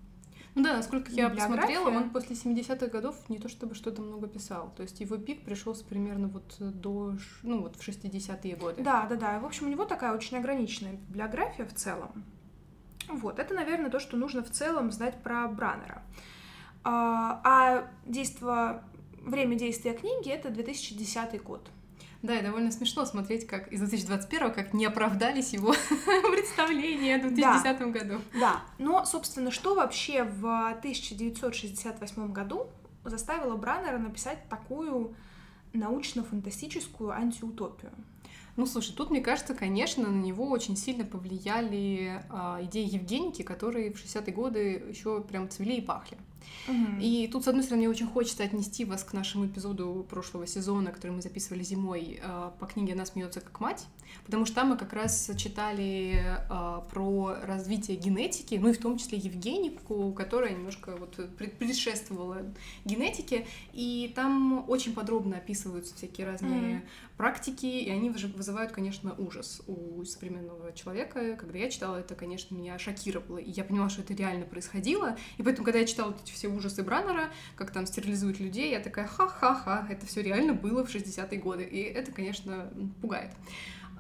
ну 0.54 0.64
да, 0.64 0.74
насколько 0.74 1.12
я 1.12 1.30
посмотрела, 1.30 1.90
он 1.90 2.10
после 2.10 2.36
70-х 2.36 2.88
годов 2.88 3.16
не 3.30 3.40
то 3.40 3.48
чтобы 3.48 3.74
что-то 3.74 4.02
много 4.02 4.28
писал. 4.28 4.74
То 4.76 4.84
есть 4.84 5.00
его 5.00 5.18
пик 5.18 5.46
пришелся 5.46 5.86
примерно 5.86 6.28
вот 6.28 6.56
до, 6.60 7.16
ну 7.44 7.62
вот 7.62 7.78
в 7.78 7.88
60-е 7.88 8.56
годы. 8.58 8.84
Да, 8.84 9.06
да, 9.08 9.16
да. 9.16 9.40
В 9.40 9.46
общем, 9.46 9.68
у 9.68 9.70
него 9.70 9.86
такая 9.86 10.14
очень 10.14 10.38
ограниченная 10.38 10.94
библиография 10.94 11.66
в 11.66 11.74
целом. 11.74 12.26
Вот, 13.08 13.40
это, 13.40 13.54
наверное, 13.54 13.90
то, 13.90 14.00
что 14.00 14.18
нужно 14.18 14.44
в 14.44 14.52
целом 14.52 14.92
знать 14.92 15.22
про 15.24 15.48
Браннера. 15.48 16.04
А, 16.84 17.42
а 17.44 17.88
действо 18.06 18.84
время 19.26 19.56
действия 19.56 19.94
книги— 19.94 20.30
это 20.32 20.50
2010 20.50 21.42
год. 21.44 21.70
Да, 22.22 22.38
и 22.38 22.44
довольно 22.44 22.72
смешно 22.72 23.06
смотреть, 23.06 23.48
как 23.48 23.72
из 23.72 23.80
2021 23.80 24.54
как 24.54 24.74
не 24.74 24.86
оправдались 24.86 25.54
его 25.54 25.74
представления 26.32 27.18
в 27.18 27.34
2010 27.34 27.64
да, 27.64 27.86
году. 27.88 28.22
Да, 28.40 28.62
но, 28.78 29.06
собственно, 29.06 29.50
что 29.50 29.74
вообще 29.74 30.24
в 30.24 30.70
1968 30.70 32.32
году 32.32 32.68
заставило 33.04 33.56
Браннера 33.56 33.98
написать 33.98 34.48
такую 34.50 35.16
научно-фантастическую 35.74 37.12
антиутопию? 37.12 37.92
Ну, 38.58 38.66
слушай, 38.66 38.94
тут, 38.94 39.10
мне 39.10 39.22
кажется, 39.22 39.56
конечно, 39.56 40.08
на 40.08 40.22
него 40.22 40.50
очень 40.50 40.76
сильно 40.76 41.06
повлияли 41.06 42.22
э, 42.30 42.66
идеи 42.66 42.96
Евгеники, 42.96 43.44
которые 43.44 43.94
в 43.94 43.96
60-е 43.96 44.34
годы 44.34 44.84
еще 44.90 45.22
прям 45.22 45.50
цвели 45.50 45.78
и 45.78 45.82
пахли. 45.82 46.18
Угу. 46.68 47.00
И 47.00 47.28
тут, 47.32 47.44
с 47.44 47.48
одной 47.48 47.64
стороны, 47.64 47.82
мне 47.82 47.90
очень 47.90 48.08
хочется 48.08 48.44
отнести 48.44 48.86
вас 48.86 49.04
к 49.04 49.14
нашему 49.14 49.46
эпизоду 49.48 50.06
прошлого 50.10 50.48
сезона, 50.48 50.92
который 50.92 51.12
мы 51.12 51.22
записывали 51.22 51.64
зимой 51.64 52.20
э, 52.22 52.52
по 52.60 52.66
книге 52.66 52.94
«Она 52.94 53.06
смеется 53.06 53.42
как 53.42 53.60
мать», 53.60 53.86
потому 54.26 54.46
что 54.46 54.56
там 54.56 54.70
мы 54.70 54.78
как 54.78 54.94
раз 54.94 55.32
читали 55.38 56.24
э, 56.24 56.82
про 56.92 57.36
развитие 57.44 57.98
генетики, 57.98 58.56
ну 58.56 58.70
и 58.70 58.74
в 58.74 58.80
том 58.80 58.98
числе 58.98 59.18
Евгенику, 59.18 60.14
которая 60.14 60.52
немножко 60.52 60.96
вот 60.98 61.16
предшествовала 61.38 62.42
генетике, 62.86 63.48
и 63.74 64.12
там 64.16 64.70
очень 64.70 64.94
подробно 64.94 65.38
описываются 65.38 65.96
всякие 65.96 66.28
разные 66.28 66.52
mm 66.62 66.82
практики, 67.22 67.68
и 67.68 67.88
они 67.92 68.10
вызывают, 68.10 68.72
конечно, 68.72 69.14
ужас 69.16 69.62
у 69.68 70.04
современного 70.06 70.74
человека. 70.74 71.36
Когда 71.36 71.60
я 71.60 71.70
читала 71.70 71.98
это, 71.98 72.16
конечно, 72.16 72.56
меня 72.56 72.80
шокировало, 72.80 73.38
и 73.38 73.52
я 73.52 73.64
поняла, 73.64 73.90
что 73.90 74.02
это 74.02 74.16
реально 74.16 74.48
происходило, 74.48 75.16
и 75.38 75.44
поэтому, 75.44 75.66
когда 75.66 75.78
я 75.78 75.86
читала 75.86 76.16
эти 76.20 76.31
все 76.32 76.48
ужасы 76.48 76.84
Браннера, 76.84 77.32
как 77.56 77.72
там 77.72 77.86
стерилизуют 77.86 78.40
людей, 78.40 78.72
я 78.72 78.80
такая, 78.80 79.08
ха-ха-ха, 79.08 79.88
это 79.90 80.06
все 80.06 80.22
реально 80.22 80.54
было 80.54 80.86
в 80.86 80.94
60-е 80.94 81.40
годы, 81.40 81.64
и 81.64 81.82
это, 81.82 82.12
конечно, 82.12 82.72
пугает. 83.02 83.32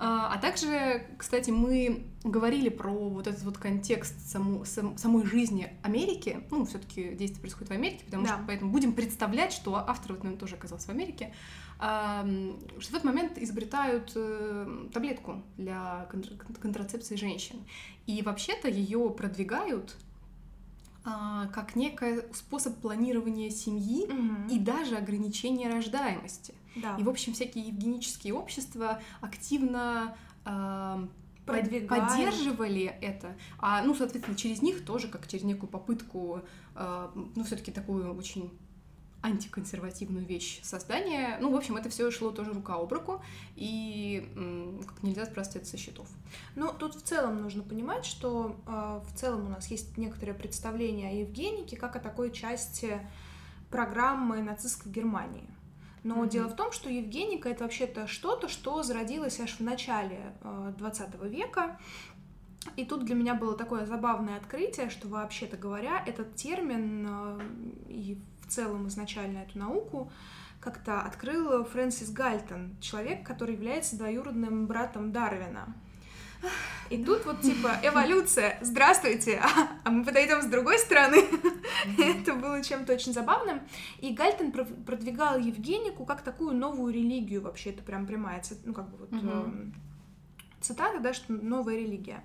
А, 0.04 0.34
а 0.34 0.40
также, 0.40 1.06
кстати, 1.20 1.52
мы 1.52 2.08
говорили 2.24 2.70
про 2.70 2.92
вот 2.92 3.28
этот 3.28 3.44
вот 3.44 3.60
контекст 3.60 4.20
саму, 4.28 4.66
сам, 4.66 4.98
самой 4.98 5.28
жизни 5.28 5.78
Америки. 5.84 6.40
Ну, 6.50 6.66
все-таки 6.66 7.14
действие 7.14 7.40
происходит 7.42 7.70
в 7.70 7.74
Америке, 7.74 8.06
потому 8.06 8.26
да. 8.26 8.30
что 8.34 8.44
поэтому 8.48 8.72
будем 8.72 8.94
представлять, 8.94 9.54
что 9.54 9.76
автор, 9.76 10.14
вот, 10.14 10.24
наверное, 10.24 10.40
тоже 10.40 10.56
оказался 10.56 10.88
в 10.88 10.90
Америке, 10.90 11.32
что 11.78 12.26
в 12.80 12.90
этот 12.90 13.04
момент 13.04 13.38
изобретают 13.38 14.12
э, 14.16 14.88
таблетку 14.92 15.44
для 15.58 16.08
контрацепции 16.60 17.16
женщин. 17.16 17.58
И 18.08 18.24
вообще-то 18.24 18.70
ее 18.70 19.10
продвигают 19.12 19.96
как 21.03 21.75
некий 21.75 22.22
способ 22.34 22.77
планирования 22.77 23.50
семьи 23.50 24.03
угу. 24.03 24.53
и 24.53 24.60
даже 24.60 24.98
ограничения 24.98 25.67
рождаемости. 25.67 26.53
Да. 26.75 26.96
И, 26.98 27.03
в 27.03 27.10
общем, 27.10 27.34
всякие 27.34 27.67
евгенические 27.67 28.34
общества 28.34 29.01
активно 29.20 30.15
э, 30.46 31.08
поддерживали 31.46 32.96
это. 33.01 33.36
А, 33.58 33.81
ну, 33.84 33.93
соответственно, 33.93 34.38
через 34.38 34.62
них 34.62 34.86
тоже, 34.86 35.08
как 35.08 35.27
через 35.27 35.43
некую 35.43 35.70
попытку, 35.70 36.41
э, 36.75 37.10
ну, 37.36 37.43
все-таки 37.43 37.72
такую 37.72 38.15
очень 38.15 38.51
антиконсервативную 39.22 40.25
вещь 40.25 40.60
создания. 40.63 41.38
Ну, 41.40 41.51
в 41.51 41.56
общем, 41.56 41.78
это 41.78 41.90
все 41.90 42.10
шло 42.12 42.32
тоже 42.32 42.54
рука 42.54 42.75
об 42.75 42.92
руку, 42.92 43.22
и 43.56 44.30
как 44.88 45.04
нельзя 45.04 45.25
сбрасывать 45.25 45.68
со 45.68 45.78
счетов. 45.78 46.08
Ну, 46.56 46.74
тут 46.74 46.96
в 46.96 47.01
целом 47.01 47.42
нужно 47.42 47.63
понимать, 47.63 48.06
что 48.06 48.56
э, 48.66 49.01
в 49.06 49.18
целом 49.18 49.46
у 49.46 49.50
нас 49.50 49.68
есть 49.68 49.98
некоторое 49.98 50.34
представление 50.34 51.10
о 51.10 51.13
Евгенике 51.13 51.78
как 51.78 51.96
о 51.96 52.00
такой 52.00 52.32
части 52.32 53.00
программы 53.70 54.42
нацистской 54.42 54.92
Германии. 54.92 55.48
Но 56.04 56.24
mm-hmm. 56.24 56.30
дело 56.30 56.48
в 56.48 56.56
том, 56.56 56.72
что 56.72 56.90
Евгеника 56.90 57.50
это 57.50 57.63
вообще-то 57.63 58.08
что-то, 58.08 58.48
что 58.50 58.82
зародилось 58.82 59.40
аж 59.40 59.51
в 59.51 59.60
начале 59.62 60.34
э, 60.42 60.74
20 60.78 61.24
века. 61.25 61.80
И 62.75 62.86
тут 62.86 63.06
для 63.06 63.16
меня 63.16 63.34
было 63.34 63.56
такое 63.56 63.86
забавное 63.86 64.38
открытие, 64.38 64.90
что 64.90 65.08
вообще-то 65.08 65.58
говоря, 65.58 66.04
этот 66.06 66.36
термин 66.36 67.08
э, 67.08 67.40
и 67.88 68.20
целом 68.51 68.88
изначально 68.88 69.39
эту 69.39 69.58
науку 69.58 70.12
как-то 70.60 71.01
открыл 71.01 71.63
Фрэнсис 71.65 72.12
Гальтон, 72.12 72.75
человек, 72.79 73.25
который 73.25 73.55
является 73.55 73.98
двоюродным 73.98 74.67
братом 74.67 75.12
Дарвина. 75.12 75.74
И 76.89 77.03
тут 77.03 77.25
вот 77.25 77.41
типа 77.41 77.79
эволюция, 77.84 78.58
здравствуйте, 78.62 79.41
а 79.84 79.89
мы 79.89 80.03
подойдем 80.03 80.41
с 80.41 80.46
другой 80.46 80.77
стороны. 80.79 81.24
Это 81.98 82.34
было 82.34 82.63
чем-то 82.63 82.93
очень 82.93 83.13
забавным. 83.13 83.62
И 84.00 84.13
Гальтон 84.13 84.51
продвигал 84.51 85.38
Евгенику 85.38 86.05
как 86.05 86.22
такую 86.22 86.55
новую 86.55 86.93
религию 86.93 87.41
вообще, 87.41 87.72
это 87.72 87.84
прям 87.84 88.05
прямая, 88.05 88.43
ну 88.65 88.74
как 88.74 88.89
бы 88.89 88.98
вот 88.98 89.13
эм, 89.13 89.74
цитата, 90.60 91.00
да, 91.00 91.13
что 91.13 91.34
новая 91.34 91.77
религия. 91.77 92.24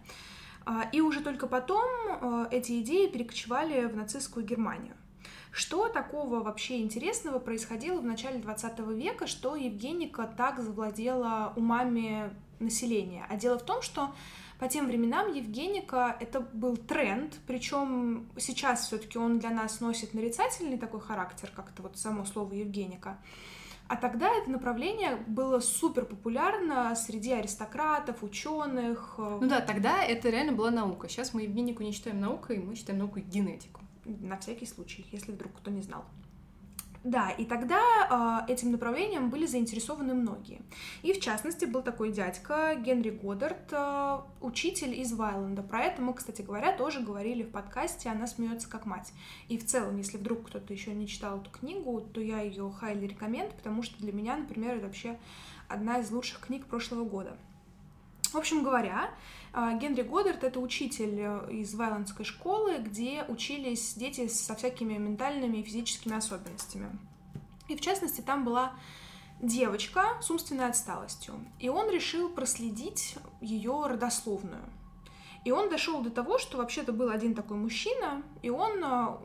А, 0.64 0.88
и 0.92 1.00
уже 1.00 1.20
только 1.20 1.46
потом 1.46 1.84
э, 2.20 2.48
эти 2.50 2.80
идеи 2.80 3.06
перекочевали 3.06 3.86
в 3.86 3.96
нацистскую 3.96 4.44
Германию. 4.44 4.96
Что 5.56 5.88
такого 5.88 6.42
вообще 6.42 6.82
интересного 6.82 7.38
происходило 7.38 7.98
в 7.98 8.04
начале 8.04 8.40
20 8.40 8.78
века, 8.90 9.26
что 9.26 9.56
Евгеника 9.56 10.30
так 10.36 10.60
завладела 10.60 11.54
умами 11.56 12.30
населения? 12.58 13.24
А 13.30 13.36
дело 13.36 13.58
в 13.58 13.62
том, 13.62 13.80
что 13.80 14.12
по 14.58 14.68
тем 14.68 14.86
временам 14.86 15.32
Евгеника 15.32 16.14
это 16.20 16.40
был 16.40 16.76
тренд, 16.76 17.38
причем 17.46 18.28
сейчас 18.36 18.86
все-таки 18.86 19.16
он 19.16 19.38
для 19.38 19.48
нас 19.48 19.80
носит 19.80 20.12
нарицательный 20.12 20.76
такой 20.76 21.00
характер, 21.00 21.50
как-то 21.56 21.84
вот 21.84 21.96
само 21.96 22.26
слово 22.26 22.52
Евгеника. 22.52 23.16
А 23.88 23.96
тогда 23.96 24.30
это 24.30 24.50
направление 24.50 25.16
было 25.26 25.60
супер 25.60 26.04
популярно 26.04 26.94
среди 26.94 27.32
аристократов, 27.32 28.22
ученых. 28.22 29.14
Э, 29.16 29.38
ну 29.40 29.48
да, 29.48 29.62
тогда 29.62 30.04
это 30.04 30.28
реально 30.28 30.52
была 30.52 30.70
наука. 30.70 31.08
Сейчас 31.08 31.32
мы 31.32 31.44
Евгенику 31.44 31.82
не 31.82 31.92
считаем 31.92 32.20
наукой, 32.20 32.58
мы 32.58 32.74
считаем 32.74 32.98
наукой 32.98 33.22
генетику 33.22 33.85
на 34.20 34.38
всякий 34.38 34.66
случай, 34.66 35.06
если 35.12 35.32
вдруг 35.32 35.52
кто 35.56 35.70
не 35.70 35.82
знал. 35.82 36.04
Да, 37.06 37.30
и 37.30 37.44
тогда 37.44 38.42
э, 38.48 38.52
этим 38.52 38.72
направлением 38.72 39.30
были 39.30 39.46
заинтересованы 39.46 40.12
многие. 40.12 40.60
И 41.02 41.12
в 41.12 41.20
частности 41.20 41.64
был 41.64 41.82
такой 41.82 42.10
дядька 42.10 42.74
Генри 42.74 43.10
Годдард, 43.10 43.68
э, 43.70 44.18
учитель 44.40 44.92
из 44.92 45.12
Вайленда. 45.12 45.62
Про 45.62 45.84
это 45.84 46.02
мы, 46.02 46.14
кстати 46.14 46.42
говоря, 46.42 46.76
тоже 46.76 46.98
говорили 46.98 47.44
в 47.44 47.50
подкасте 47.50 48.08
«Она 48.08 48.26
смеется 48.26 48.68
как 48.68 48.86
мать». 48.86 49.12
И 49.46 49.56
в 49.56 49.64
целом, 49.64 49.96
если 49.98 50.16
вдруг 50.16 50.48
кто-то 50.48 50.72
еще 50.72 50.92
не 50.94 51.06
читал 51.06 51.40
эту 51.40 51.48
книгу, 51.48 52.00
то 52.00 52.20
я 52.20 52.40
ее 52.40 52.72
хайли 52.72 53.06
рекоменд, 53.06 53.54
потому 53.54 53.84
что 53.84 53.96
для 53.98 54.12
меня, 54.12 54.36
например, 54.36 54.78
это 54.78 54.86
вообще 54.86 55.16
одна 55.68 56.00
из 56.00 56.10
лучших 56.10 56.40
книг 56.40 56.66
прошлого 56.66 57.04
года. 57.04 57.36
В 58.32 58.36
общем 58.36 58.64
говоря, 58.64 59.10
Генри 59.56 60.02
Годдард— 60.02 60.44
это 60.44 60.60
учитель 60.60 61.18
э, 61.18 61.48
из 61.50 61.74
Вайландской 61.74 62.26
школы, 62.26 62.76
где 62.76 63.24
учились 63.26 63.94
дети 63.94 64.28
со 64.28 64.54
всякими 64.54 64.98
ментальными 64.98 65.58
и 65.58 65.62
физическими 65.62 66.14
особенностями. 66.14 66.90
И 67.66 67.74
в 67.74 67.80
частности, 67.80 68.20
там 68.20 68.44
была 68.44 68.74
девочка 69.40 70.18
с 70.20 70.30
умственной 70.30 70.66
отсталостью. 70.66 71.34
И 71.58 71.70
он 71.70 71.90
решил 71.90 72.28
проследить 72.28 73.16
ее 73.40 73.86
родословную. 73.86 74.64
И 75.46 75.50
он 75.50 75.70
дошел 75.70 76.02
до 76.02 76.10
того, 76.10 76.38
что 76.38 76.58
вообще-то 76.58 76.92
был 76.92 77.08
один 77.08 77.34
такой 77.34 77.56
мужчина, 77.56 78.22
и 78.42 78.50
он 78.50 78.84
э, 78.84 79.16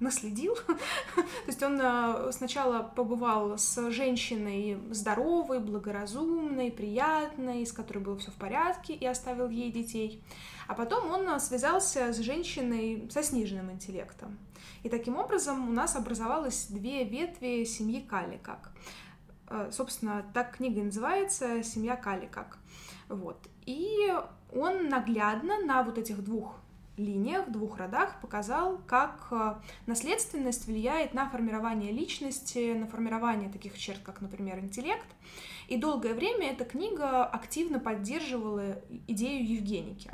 наследил. 0.00 0.54
То 0.66 1.22
есть 1.46 1.62
он 1.62 1.80
э, 1.80 2.30
сначала 2.32 2.82
побывал 2.82 3.58
с 3.58 3.90
женщиной 3.90 4.78
здоровой, 4.90 5.60
благоразумной, 5.60 6.70
приятной, 6.70 7.66
с 7.66 7.72
которой 7.72 7.98
было 7.98 8.16
все 8.18 8.30
в 8.30 8.34
порядке, 8.34 8.94
и 8.94 9.06
оставил 9.06 9.48
ей 9.48 9.70
детей. 9.70 10.22
А 10.66 10.74
потом 10.74 11.10
он 11.10 11.28
э, 11.28 11.40
связался 11.40 12.12
с 12.12 12.18
женщиной 12.18 13.08
со 13.10 13.22
сниженным 13.22 13.70
интеллектом. 13.70 14.38
И 14.82 14.88
таким 14.88 15.16
образом 15.16 15.68
у 15.68 15.72
нас 15.72 15.96
образовалось 15.96 16.66
две 16.68 17.04
ветви 17.04 17.64
семьи 17.64 18.00
Каликак. 18.00 18.72
Э, 19.48 19.70
собственно, 19.72 20.24
так 20.34 20.56
книга 20.56 20.80
и 20.80 20.84
называется 20.84 21.62
«Семья 21.62 21.96
Каликак». 21.96 22.58
Вот. 23.08 23.38
И 23.66 24.12
он 24.52 24.88
наглядно 24.88 25.58
на 25.64 25.82
вот 25.82 25.98
этих 25.98 26.22
двух 26.24 26.56
линиях, 26.96 27.50
двух 27.50 27.78
родах 27.78 28.20
показал, 28.20 28.78
как 28.86 29.28
э, 29.30 29.54
наследственность 29.86 30.66
влияет 30.66 31.14
на 31.14 31.28
формирование 31.28 31.92
личности, 31.92 32.72
на 32.74 32.86
формирование 32.86 33.50
таких 33.50 33.78
черт, 33.78 34.00
как, 34.02 34.20
например, 34.20 34.58
интеллект. 34.58 35.06
И 35.68 35.76
долгое 35.76 36.14
время 36.14 36.52
эта 36.52 36.64
книга 36.64 37.24
активно 37.24 37.80
поддерживала 37.80 38.80
идею 39.08 39.46
Евгеники. 39.46 40.12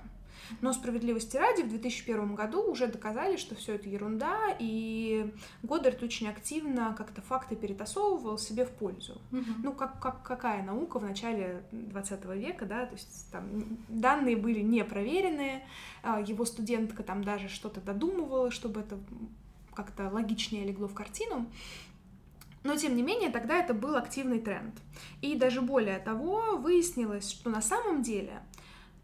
Но 0.61 0.73
справедливости 0.73 1.37
ради, 1.37 1.63
в 1.63 1.69
2001 1.69 2.35
году 2.35 2.63
уже 2.71 2.87
доказали, 2.87 3.37
что 3.37 3.55
все 3.55 3.75
это 3.75 3.89
ерунда, 3.89 4.57
и 4.59 5.33
Годдард 5.63 6.03
очень 6.03 6.29
активно 6.29 6.95
как-то 6.97 7.23
факты 7.23 7.57
перетасовывал 7.57 8.39
себе 8.39 8.65
в 8.65 8.71
пользу. 8.71 9.21
Угу. 9.33 9.45
Ну, 9.63 9.73
как, 9.73 10.01
как 10.01 10.23
какая 10.23 10.63
наука 10.63 10.99
в 10.99 11.03
начале 11.03 11.63
20 11.73 12.25
века, 12.37 12.67
да, 12.67 12.87
то 12.87 12.95
есть 12.95 13.31
там 13.31 13.45
данные 13.89 14.37
были 14.37 14.61
не 14.61 14.85
проверенные, 14.85 15.67
а, 16.03 16.21
его 16.21 16.45
студентка 16.45 17.03
там 17.03 17.25
даже 17.25 17.49
что-то 17.49 17.81
додумывала, 17.81 18.51
чтобы 18.51 18.81
это 18.81 18.99
как-то 19.75 20.11
логичнее 20.11 20.65
легло 20.65 20.89
в 20.89 20.95
картину. 20.95 21.47
Но, 22.63 22.77
тем 22.77 22.95
не 22.95 23.03
менее, 23.03 23.31
тогда 23.31 23.57
это 23.57 23.73
был 23.73 23.97
активный 23.97 24.39
тренд. 24.39 24.75
И 25.23 25.35
даже 25.35 25.63
более 25.63 25.99
того, 25.99 26.57
выяснилось, 26.59 27.31
что 27.31 27.49
на 27.49 27.63
самом 27.63 28.03
деле 28.03 28.43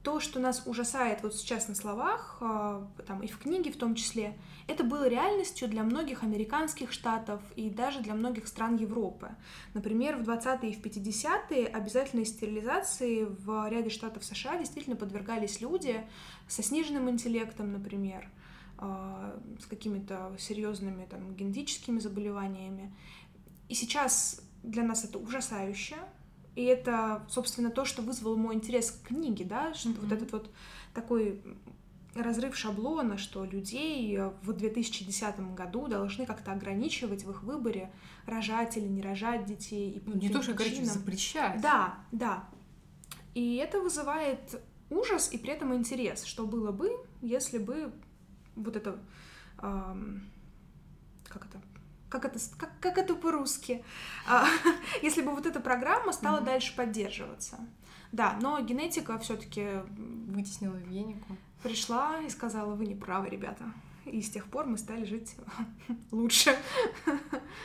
то, 0.06 0.20
что 0.20 0.38
нас 0.38 0.62
ужасает 0.66 1.24
вот 1.24 1.34
сейчас 1.34 1.66
на 1.66 1.74
словах, 1.74 2.36
а, 2.40 2.86
там 3.08 3.24
и 3.24 3.26
в 3.26 3.38
книге 3.38 3.72
в 3.72 3.76
том 3.76 3.96
числе, 3.96 4.38
это 4.68 4.84
было 4.84 5.08
реальностью 5.08 5.66
для 5.66 5.82
многих 5.82 6.22
американских 6.22 6.92
штатов 6.92 7.42
и 7.56 7.68
даже 7.68 7.98
для 7.98 8.14
многих 8.14 8.46
стран 8.46 8.76
Европы. 8.76 9.30
Например, 9.74 10.14
в 10.14 10.20
20-е 10.20 10.70
и 10.70 10.74
в 10.76 10.80
50-е 10.80 11.66
обязательной 11.66 12.24
стерилизации 12.24 13.24
в 13.24 13.68
ряде 13.68 13.90
штатов 13.90 14.24
США 14.24 14.56
действительно 14.58 14.94
подвергались 14.94 15.60
люди 15.60 16.00
со 16.46 16.62
сниженным 16.62 17.10
интеллектом, 17.10 17.72
например, 17.72 18.28
э, 18.78 19.40
с 19.60 19.66
какими-то 19.66 20.36
серьезными 20.38 21.04
там 21.10 21.34
генетическими 21.34 21.98
заболеваниями. 21.98 22.94
И 23.68 23.74
сейчас 23.74 24.40
для 24.62 24.84
нас 24.84 25.02
это 25.02 25.18
ужасающе. 25.18 25.96
И 26.56 26.64
это, 26.64 27.24
собственно, 27.28 27.70
то, 27.70 27.84
что 27.84 28.02
вызвало 28.02 28.34
мой 28.34 28.54
интерес 28.54 28.90
к 28.90 29.08
книге, 29.08 29.44
да, 29.44 29.74
что 29.74 29.90
mm-hmm. 29.90 30.00
вот 30.00 30.12
этот 30.12 30.32
вот 30.32 30.50
такой 30.94 31.42
разрыв 32.14 32.56
шаблона, 32.56 33.18
что 33.18 33.44
людей 33.44 34.18
в 34.42 34.52
2010 34.52 35.54
году 35.54 35.86
должны 35.86 36.24
как-то 36.26 36.52
ограничивать 36.52 37.24
в 37.24 37.30
их 37.30 37.42
выборе, 37.42 37.92
рожать 38.24 38.76
или 38.78 38.86
не 38.86 39.02
рожать 39.02 39.44
детей. 39.44 39.92
И 39.92 40.02
ну, 40.06 40.16
не 40.16 40.30
то, 40.30 40.42
что 40.42 40.52
ограничивать, 40.52 40.88
запрещать. 40.88 41.60
Да, 41.60 41.96
да. 42.10 42.48
И 43.34 43.56
это 43.56 43.80
вызывает 43.80 44.60
ужас 44.88 45.30
и 45.32 45.38
при 45.38 45.50
этом 45.50 45.74
интерес, 45.74 46.24
что 46.24 46.46
было 46.46 46.72
бы, 46.72 46.90
если 47.20 47.58
бы 47.58 47.92
вот 48.54 48.76
это... 48.76 48.98
Эм, 49.60 50.26
как 51.28 51.46
это? 51.46 51.60
Как 52.08 52.24
это, 52.24 52.38
как, 52.58 52.70
как 52.80 52.98
это 52.98 53.14
по-русски? 53.14 53.84
А, 54.28 54.46
если 55.02 55.22
бы 55.22 55.32
вот 55.32 55.46
эта 55.46 55.60
программа 55.60 56.12
стала 56.12 56.40
mm-hmm. 56.40 56.44
дальше 56.44 56.76
поддерживаться. 56.76 57.58
Да, 58.12 58.38
но 58.40 58.60
генетика 58.60 59.18
все-таки 59.18 59.66
вытеснила 60.28 60.76
Евгенику. 60.76 61.36
Пришла 61.62 62.20
и 62.20 62.30
сказала: 62.30 62.74
вы 62.74 62.86
не 62.86 62.94
правы, 62.94 63.28
ребята. 63.28 63.64
И 64.04 64.22
с 64.22 64.30
тех 64.30 64.46
пор 64.46 64.66
мы 64.66 64.78
стали 64.78 65.04
жить 65.04 65.34
лучше. 66.12 66.56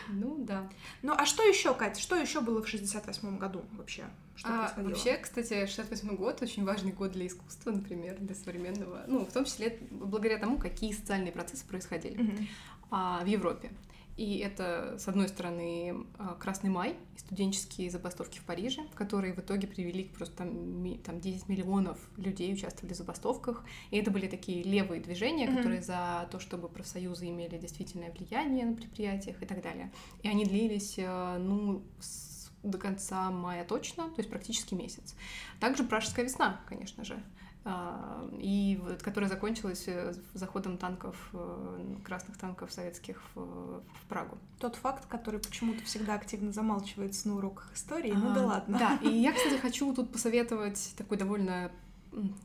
Ну 0.09 0.37
да. 0.39 0.67
Ну 1.03 1.13
а 1.15 1.25
что 1.25 1.43
еще, 1.43 1.73
Катя, 1.75 2.01
что 2.01 2.15
еще 2.15 2.41
было 2.41 2.63
в 2.63 2.67
68 2.67 3.37
году 3.37 3.63
вообще? 3.73 4.05
Что 4.35 4.49
а, 4.49 4.57
происходило? 4.59 4.89
Вообще, 4.89 5.17
кстати, 5.17 5.67
68 5.67 6.15
год 6.15 6.41
очень 6.41 6.65
важный 6.65 6.93
год 6.93 7.11
для 7.11 7.27
искусства, 7.27 7.71
например, 7.71 8.17
для 8.19 8.33
современного. 8.33 9.03
Ну, 9.07 9.23
в 9.23 9.31
том 9.31 9.45
числе 9.45 9.77
благодаря 9.91 10.39
тому, 10.39 10.57
какие 10.57 10.93
социальные 10.93 11.31
процессы 11.31 11.63
происходили 11.65 12.17
mm-hmm. 12.17 12.47
а, 12.89 13.23
в 13.23 13.27
Европе. 13.27 13.71
И 14.17 14.37
это, 14.39 14.97
с 14.99 15.07
одной 15.07 15.29
стороны, 15.29 16.05
а, 16.17 16.35
Красный 16.35 16.69
май 16.69 16.95
и 17.15 17.19
студенческие 17.19 17.89
забастовки 17.89 18.39
в 18.39 18.43
Париже, 18.43 18.81
которые 18.95 19.33
в 19.33 19.39
итоге 19.39 19.67
привели 19.67 20.03
к 20.03 20.13
просто 20.13 20.35
там, 20.35 20.97
там 21.03 21.19
10 21.19 21.47
миллионов 21.47 21.97
людей 22.17 22.53
участвовали 22.53 22.93
в 22.93 22.97
забастовках. 22.97 23.63
И 23.89 23.97
это 23.97 24.11
были 24.11 24.27
такие 24.27 24.63
левые 24.63 25.01
движения, 25.01 25.47
mm-hmm. 25.47 25.57
которые 25.57 25.81
за 25.81 26.27
то, 26.31 26.39
чтобы 26.39 26.67
профсоюзы 26.67 27.29
имели 27.29 27.57
действительное 27.57 28.11
влияние 28.11 28.65
на 28.65 28.75
предприятиях 28.75 29.41
и 29.41 29.45
так 29.45 29.61
далее. 29.61 29.91
И 30.23 30.27
они 30.27 30.45
длились, 30.45 30.95
э, 30.97 31.37
ну, 31.37 31.81
с, 31.99 32.51
до 32.63 32.77
конца 32.77 33.31
мая 33.31 33.65
точно, 33.65 34.09
то 34.09 34.19
есть 34.19 34.29
практически 34.29 34.73
месяц. 34.73 35.15
Также 35.59 35.83
Пражская 35.83 36.25
весна, 36.25 36.61
конечно 36.67 37.05
же. 37.05 37.21
А, 37.63 38.27
и 38.39 38.79
вот, 38.81 39.03
которая 39.03 39.29
закончилась 39.29 39.83
э, 39.85 40.13
заходом 40.33 40.79
танков, 40.79 41.15
э, 41.33 41.95
красных 42.03 42.37
танков 42.37 42.71
советских 42.71 43.21
в, 43.35 43.81
в 43.81 44.05
Прагу. 44.09 44.39
Тот 44.59 44.75
факт, 44.75 45.05
который 45.05 45.39
почему-то 45.39 45.83
всегда 45.83 46.15
активно 46.15 46.51
замалчивается 46.51 47.27
на 47.27 47.35
уроках 47.35 47.71
истории, 47.75 48.13
ну 48.13 48.31
а, 48.31 48.33
да 48.33 48.45
ладно. 48.47 48.79
Да, 48.79 48.99
и 49.07 49.09
я, 49.09 49.31
кстати, 49.31 49.57
хочу 49.61 49.93
тут 49.93 50.11
посоветовать 50.11 50.95
такой 50.97 51.17
довольно, 51.17 51.71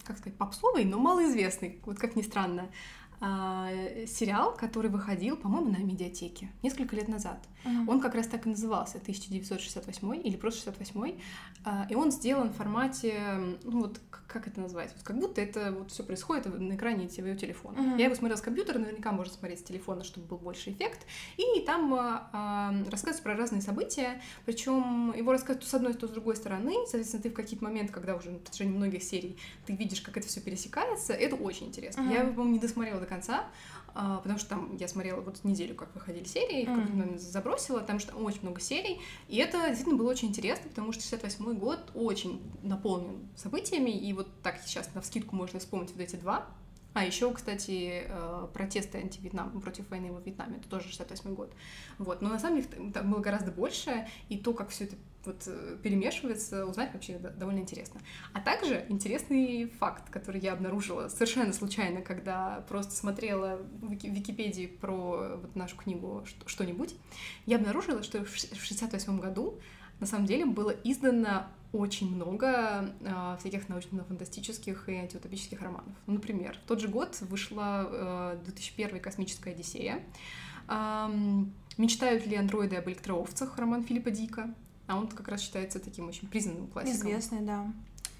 как 0.05 0.19
сказать, 0.19 0.37
попсовый, 0.37 0.85
но 0.85 0.99
малоизвестный, 0.99 1.81
вот 1.87 1.99
как 1.99 2.15
ни 2.15 2.23
странно, 2.23 2.69
а, 3.19 3.71
сериал, 4.07 4.55
который 4.55 4.91
выходил, 4.91 5.39
по-моему, 5.39 5.71
на 5.71 5.79
медиатеке 5.79 6.51
несколько 6.63 6.95
лет 6.95 7.09
назад. 7.09 7.43
Uh-huh. 7.67 7.91
Он 7.91 8.01
как 8.01 8.15
раз 8.15 8.27
так 8.29 8.47
и 8.47 8.49
назывался 8.49 8.99
1968 8.99 10.21
или 10.25 10.37
просто 10.37 10.61
68 10.61 11.19
а, 11.65 11.87
и 11.91 11.95
он 11.95 12.13
сделан 12.13 12.51
в 12.51 12.57
формате, 12.57 13.15
ну 13.65 13.81
вот 13.81 14.01
как 14.27 14.47
это 14.47 14.61
назвать, 14.61 14.93
вот 14.95 15.03
как 15.03 15.19
будто 15.19 15.41
это 15.41 15.73
вот 15.73 15.91
все 15.91 16.03
происходит 16.03 16.47
на 16.47 16.75
экране 16.75 17.09
твоего 17.09 17.37
телефона. 17.37 17.79
Uh-huh. 17.79 17.99
Я 17.99 18.07
его 18.07 18.15
смотрела 18.15 18.37
с 18.37 18.43
компьютера, 18.43 18.79
наверняка 18.79 19.13
можно 19.13 19.33
смотреть 19.33 19.61
с 19.61 19.63
телефона, 19.63 20.05
чтобы 20.05 20.27
был 20.27 20.39
больше 20.39 20.71
эффект. 20.71 21.07
И 21.37 21.61
там 21.61 21.93
а, 21.95 22.29
а, 22.33 22.75
рассказывают 22.91 23.23
про 23.23 23.37
разные 23.37 23.63
события, 23.63 24.21
причем 24.45 25.13
его 25.17 25.33
рассказывают 25.33 25.65
то 25.65 25.71
с 25.71 25.75
одной, 25.75 25.95
то 25.95 26.07
с 26.07 26.11
другой 26.11 26.37
стороны. 26.37 26.75
Соответственно, 26.87 27.23
ты 27.23 27.31
в 27.31 27.35
какие-то 27.35 27.65
моменты, 27.65 27.93
когда 27.93 28.15
уже 28.15 28.31
на 28.31 28.39
протяжении 28.39 28.77
многих 28.77 29.03
серий 29.03 29.37
ты 29.67 29.75
видишь, 29.75 30.01
как 30.01 30.17
это 30.17 30.27
все 30.27 30.41
пересекается, 30.41 31.13
это 31.13 31.37
очень 31.37 31.69
интересно. 31.69 32.03
Uh-huh. 32.03 32.13
Я 32.13 32.21
его, 32.23 32.33
по-моему, 32.33 32.55
не 32.55 32.61
досмотрела 32.61 33.01
до 33.01 33.07
конца, 33.07 33.45
потому 33.97 34.39
что 34.39 34.51
там 34.51 34.77
я 34.77 34.89
смотрела 34.89 35.21
вот 35.21 35.43
неделю, 35.45 35.75
как 35.75 35.95
выходили 35.95 36.25
серии, 36.25 36.65
в 36.65 36.69
какой-то 36.69 36.93
момент 36.93 37.21
забросила, 37.21 37.81
там 37.81 37.99
что 37.99 38.15
очень 38.17 38.43
много 38.43 38.61
серий, 38.61 39.01
и 39.29 39.37
это 39.39 39.69
действительно 39.69 39.97
было 39.97 40.11
очень 40.11 40.29
интересно, 40.29 40.69
потому 40.69 40.93
что 40.93 41.03
68-й 41.03 41.55
год 41.55 41.81
очень 41.95 42.43
наполнен 42.63 43.29
событиями, 43.37 43.91
и 43.91 44.13
вот 44.13 44.29
так 44.43 44.61
сейчас 44.65 44.95
на 44.95 45.01
вскидку 45.01 45.35
можно 45.35 45.61
вспомнить 45.61 45.93
вот 45.93 46.01
эти 46.01 46.17
два, 46.17 46.47
а 46.97 47.05
еще, 47.05 47.31
кстати, 47.31 48.05
э, 48.07 48.49
протесты 48.55 48.97
анти-Вьетнам, 48.97 49.61
против 49.61 49.91
войны 49.91 50.11
во 50.11 50.21
Вьетнаме, 50.21 50.57
это 50.57 50.67
тоже 50.67 50.87
68 50.87 51.35
год. 51.35 51.53
Вот. 51.99 52.23
Но 52.23 52.31
на 52.31 52.39
самом 52.39 52.63
деле 52.63 52.91
там 52.91 53.11
было 53.11 53.21
гораздо 53.21 53.53
больше, 53.53 54.09
и 54.31 54.39
то, 54.39 54.55
как 54.55 54.71
все 54.71 54.85
это 54.85 54.97
вот 55.27 55.43
э, 55.47 55.77
перемешивается, 55.83 56.67
узнать 56.67 56.93
вообще 56.93 57.19
довольно 57.19 57.61
интересно. 57.61 58.01
А 58.33 58.41
также 58.41 58.85
интересный 58.89 59.67
факт, 59.67 60.11
который 60.11 60.41
я 60.41 60.53
обнаружила 60.53 61.09
совершенно 61.09 61.53
случайно, 61.53 62.01
когда 62.03 62.65
просто 62.69 62.93
смотрела 62.93 63.59
в 63.81 63.91
Википедии 63.91 64.67
про 64.67 65.37
вот 65.37 65.57
нашу 65.57 65.77
книгу 65.77 66.25
что-нибудь, 66.47 66.95
я 67.47 67.57
обнаружила, 67.57 68.03
что 68.03 68.25
в 68.25 68.29
68 68.31 69.21
году 69.21 69.59
на 70.01 70.07
самом 70.07 70.27
деле 70.27 70.45
было 70.47 70.71
издано 70.71 71.47
очень 71.73 72.15
много 72.15 72.95
э, 73.01 73.37
всяких 73.41 73.69
научно-фантастических 73.69 74.89
и 74.89 74.95
антиутопических 74.95 75.61
романов. 75.61 75.93
Ну, 76.07 76.15
например, 76.15 76.59
в 76.65 76.69
тот 76.69 76.81
же 76.81 76.89
год 76.89 77.21
вышла 77.23 78.37
э, 78.37 78.39
2001 78.45 79.01
«Космическая 79.01 79.51
Одиссея», 79.51 80.03
«Мечтают 81.79 82.27
ли 82.27 82.37
андроиды 82.37 82.77
об 82.77 82.89
электроовцах» 82.89 83.59
роман 83.59 83.85
Филиппа 83.85 84.11
Дика, 84.11 84.53
а 84.87 84.97
он 84.97 85.09
как 85.09 85.29
раз 85.29 85.41
считается 85.41 85.79
таким 85.79 86.09
очень 86.09 86.29
признанным 86.29 86.67
классиком. 86.69 87.09
Известный, 87.09 87.41
да. 87.41 87.67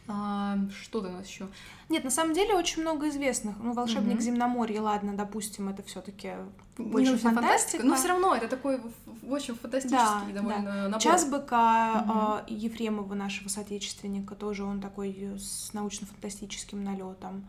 А, 0.09 0.57
что 0.83 1.01
у 1.01 1.03
нас 1.03 1.27
еще? 1.27 1.49
Нет, 1.89 2.05
на 2.05 2.11
самом 2.11 2.33
деле 2.33 2.55
очень 2.55 2.83
много 2.83 3.09
известных. 3.09 3.57
Ну, 3.59 3.73
волшебник 3.73 4.17
угу. 4.17 4.23
земноморья, 4.23 4.81
ладно, 4.81 5.17
допустим, 5.17 5.69
это 5.69 5.83
все-таки 5.83 6.35
больше 6.79 7.13
не 7.13 7.19
фантастика. 7.19 7.43
фантастика. 7.43 7.87
Но 7.87 7.97
все 7.97 8.09
равно 8.09 8.35
это 8.35 8.49
такой 8.49 8.81
очень 9.29 9.55
фантастический 9.55 10.33
да, 10.33 10.41
довольно 10.41 10.63
да. 10.63 10.83
набор. 10.85 11.01
Час 11.01 11.29
быка 11.29 12.43
угу. 12.47 12.55
Ефремова, 12.55 13.15
нашего 13.15 13.49
соотечественника, 13.49 14.37
тоже 14.37 14.65
он 14.65 14.81
такой 14.81 15.37
с 15.39 15.73
научно-фантастическим 15.73 16.83
налетом. 16.85 17.45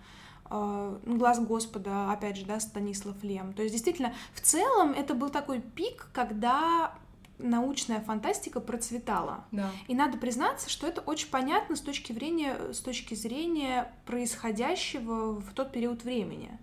Ну, 0.50 1.18
глаз 1.18 1.40
Господа, 1.40 2.10
опять 2.12 2.38
же, 2.38 2.46
да, 2.46 2.60
Станислав 2.60 3.22
Лем. 3.22 3.52
То 3.54 3.64
есть, 3.64 3.74
действительно, 3.74 4.14
в 4.34 4.40
целом 4.40 4.94
это 4.94 5.14
был 5.14 5.30
такой 5.30 5.60
пик, 5.60 6.08
когда 6.14 6.94
научная 7.40 8.02
фантастика 8.02 8.60
процветала. 8.60 9.46
Да. 9.52 9.70
И 9.88 9.96
надо 9.96 10.18
признаться, 10.18 10.70
что 10.70 10.88
это 10.88 11.02
очень 11.02 11.30
понятно 11.30 11.76
с 11.76 11.82
точки 11.82 12.14
зрения, 12.14 12.74
с 12.74 12.80
точки 12.80 13.14
зрения 13.14 13.92
происходящего 14.06 15.40
в 15.40 15.54
тот 15.54 15.72
период 15.72 16.04
времени. 16.04 16.58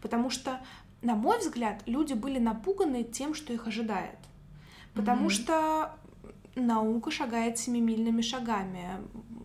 Потому 0.00 0.30
что, 0.30 0.60
на 1.02 1.14
мой 1.14 1.38
взгляд, 1.38 1.82
люди 1.86 2.14
были 2.14 2.38
напуганы 2.38 3.02
тем, 3.02 3.34
что 3.34 3.52
их 3.52 3.66
ожидает. 3.66 4.18
Потому 4.94 5.26
mm-hmm. 5.26 5.30
что 5.30 5.96
наука 6.54 7.10
шагает 7.10 7.58
семимильными 7.58 8.22
шагами. 8.22 8.88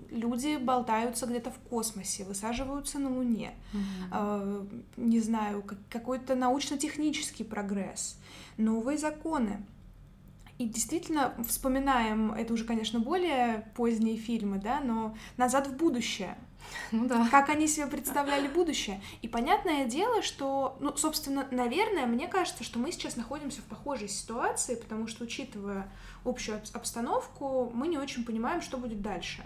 Люди 0.09 0.57
болтаются 0.57 1.25
где-то 1.25 1.51
в 1.51 1.57
космосе, 1.69 2.23
высаживаются 2.23 2.99
на 2.99 3.09
Луне. 3.09 3.53
Mm-hmm. 3.73 4.83
Не 4.97 5.19
знаю, 5.19 5.63
какой-то 5.89 6.35
научно-технический 6.35 7.43
прогресс, 7.43 8.17
новые 8.57 8.97
законы. 8.97 9.65
И 10.57 10.69
действительно 10.69 11.33
вспоминаем, 11.47 12.31
это 12.31 12.53
уже, 12.53 12.63
конечно, 12.63 12.99
более 12.99 13.69
поздние 13.75 14.17
фильмы, 14.17 14.57
да, 14.57 14.79
но 14.79 15.15
«Назад 15.35 15.67
в 15.67 15.75
будущее». 15.75 16.37
Ну 16.91 17.07
да. 17.07 17.27
Как 17.29 17.49
они 17.49 17.67
себе 17.67 17.87
представляли 17.87 18.47
будущее. 18.47 19.01
И 19.21 19.27
понятное 19.27 19.85
дело, 19.85 20.21
что, 20.21 20.77
ну, 20.79 20.95
собственно, 20.95 21.47
наверное, 21.51 22.05
мне 22.05 22.27
кажется, 22.27 22.63
что 22.63 22.79
мы 22.79 22.91
сейчас 22.91 23.17
находимся 23.17 23.61
в 23.61 23.65
похожей 23.65 24.07
ситуации, 24.07 24.75
потому 24.75 25.07
что, 25.07 25.25
учитывая 25.25 25.91
общую 26.23 26.61
обстановку, 26.73 27.69
мы 27.73 27.87
не 27.87 27.97
очень 27.97 28.23
понимаем, 28.25 28.61
что 28.61 28.77
будет 28.77 29.01
дальше. 29.01 29.45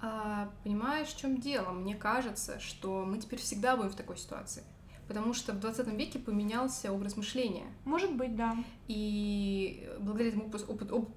А, 0.00 0.50
понимаешь, 0.64 1.08
в 1.08 1.18
чем 1.18 1.38
дело? 1.38 1.70
Мне 1.70 1.94
кажется, 1.94 2.58
что 2.58 3.04
мы 3.04 3.18
теперь 3.18 3.40
всегда 3.40 3.76
будем 3.76 3.90
в 3.90 3.96
такой 3.96 4.16
ситуации 4.16 4.62
потому 5.08 5.34
что 5.34 5.52
в 5.52 5.60
20 5.60 5.88
веке 5.88 6.18
поменялся 6.18 6.92
образ 6.92 7.16
мышления. 7.16 7.66
Может 7.84 8.14
быть, 8.14 8.36
да. 8.36 8.56
И 8.88 9.88
благодаря 9.98 10.30
этому 10.30 10.50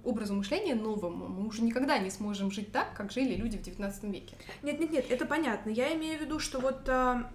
образу 0.04 0.34
мышления 0.34 0.76
новому 0.76 1.28
мы 1.28 1.48
уже 1.48 1.63
никогда 1.63 1.98
не 1.98 2.10
сможем 2.10 2.52
жить 2.52 2.71
так, 2.71 2.93
как 2.93 3.12
жили 3.12 3.36
люди 3.36 3.58
в 3.58 3.62
19 3.62 4.04
веке. 4.06 4.36
Нет, 4.63 4.80
нет, 4.80 4.91
нет, 4.91 5.06
это 5.10 5.26
понятно. 5.26 5.69
Я 5.69 5.93
имею 5.95 6.17
в 6.17 6.21
виду, 6.21 6.39
что 6.39 6.60
вот 6.60 6.88
а, 6.89 7.32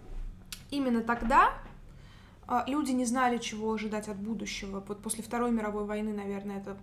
именно 0.71 1.03
тогда 1.03 1.55
а, 2.47 2.65
люди 2.67 2.91
не 2.91 3.05
знали, 3.05 3.39
чего 3.39 3.73
ожидать 3.73 4.09
от 4.09 4.17
будущего. 4.17 4.85
Вот 4.87 5.03
после 5.03 5.23
Второй 5.23 5.53
мировой 5.53 5.85
войны, 5.85 6.13
наверное, 6.13 6.59
это 6.59 6.77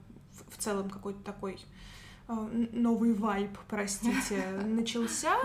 в 0.49 0.57
целом 0.57 0.89
какой-то 0.89 1.21
такой 1.23 1.59
новый 2.27 3.13
вайб, 3.13 3.57
простите, 3.67 4.43
начался, 4.65 5.35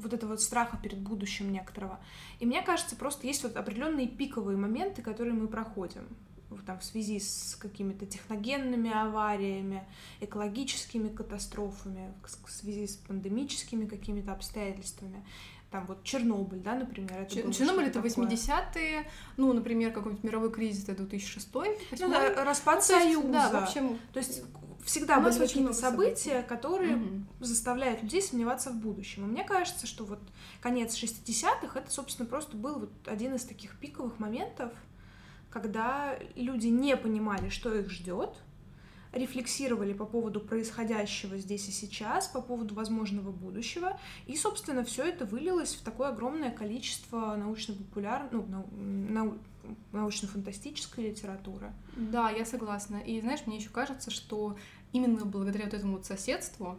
вот 0.00 0.12
это 0.12 0.26
вот 0.26 0.40
страха 0.40 0.78
перед 0.82 0.98
будущим 0.98 1.52
некоторого. 1.52 2.00
И 2.40 2.46
мне 2.46 2.62
кажется, 2.62 2.96
просто 2.96 3.26
есть 3.26 3.42
вот 3.42 3.56
определенные 3.56 4.08
пиковые 4.08 4.56
моменты, 4.56 5.02
которые 5.02 5.34
мы 5.34 5.48
проходим 5.48 6.06
там, 6.66 6.78
в 6.78 6.84
связи 6.84 7.18
с 7.18 7.56
какими-то 7.56 8.06
техногенными 8.06 8.92
авариями, 8.92 9.86
экологическими 10.20 11.08
катастрофами, 11.08 12.12
в 12.44 12.50
связи 12.50 12.86
с 12.86 12.96
пандемическими 12.96 13.86
какими-то 13.86 14.32
обстоятельствами. 14.32 15.24
Там 15.70 15.86
вот 15.86 16.04
Чернобыль, 16.04 16.60
да, 16.60 16.74
например. 16.74 17.22
Это 17.22 17.34
Чер- 17.34 17.52
Чернобыль 17.52 17.86
это 17.86 18.00
80-е, 18.00 19.08
ну, 19.38 19.54
например, 19.54 19.90
какой-нибудь 19.90 20.22
мировой 20.22 20.52
кризис 20.52 20.86
это 20.86 21.04
2006 21.04 21.48
Ну 21.54 22.08
да, 22.10 22.44
распад 22.44 22.76
ну, 22.76 22.82
Союза. 22.82 23.28
Да, 23.28 23.48
в 23.48 23.64
общем, 23.64 23.98
то 24.12 24.18
есть 24.18 24.42
всегда 24.84 25.20
были 25.20 25.38
какие-то 25.38 25.72
события, 25.72 26.30
событий. 26.30 26.48
которые 26.48 26.96
угу. 26.96 27.24
заставляют 27.40 28.02
людей 28.02 28.22
сомневаться 28.22 28.70
в 28.70 28.76
будущем. 28.76 29.24
И 29.24 29.30
мне 29.30 29.44
кажется, 29.44 29.86
что 29.86 30.04
вот 30.04 30.20
конец 30.60 30.96
60-х 31.00 31.78
это, 31.78 31.90
собственно, 31.90 32.28
просто 32.28 32.56
был 32.56 32.80
вот 32.80 32.92
один 33.06 33.34
из 33.34 33.44
таких 33.44 33.78
пиковых 33.78 34.18
моментов, 34.18 34.72
когда 35.50 36.18
люди 36.34 36.68
не 36.68 36.96
понимали, 36.96 37.48
что 37.48 37.74
их 37.74 37.90
ждет, 37.90 38.36
рефлексировали 39.12 39.92
по 39.92 40.06
поводу 40.06 40.40
происходящего 40.40 41.36
здесь 41.36 41.68
и 41.68 41.70
сейчас, 41.70 42.28
по 42.28 42.40
поводу 42.40 42.74
возможного 42.74 43.30
будущего, 43.30 43.98
и, 44.26 44.36
собственно, 44.36 44.84
все 44.84 45.04
это 45.04 45.26
вылилось 45.26 45.74
в 45.74 45.82
такое 45.82 46.08
огромное 46.08 46.50
количество 46.50 47.36
научно-популярной, 47.36 48.30
ну, 48.48 48.66
нау 48.72 49.38
научно-фантастической 49.92 51.10
литературы. 51.10 51.72
Да, 51.96 52.30
я 52.30 52.44
согласна. 52.44 52.96
И 52.96 53.20
знаешь, 53.20 53.46
мне 53.46 53.56
еще 53.56 53.70
кажется, 53.70 54.10
что 54.10 54.56
именно 54.92 55.24
благодаря 55.24 55.64
вот 55.64 55.74
этому 55.74 55.94
вот 55.94 56.06
соседству 56.06 56.78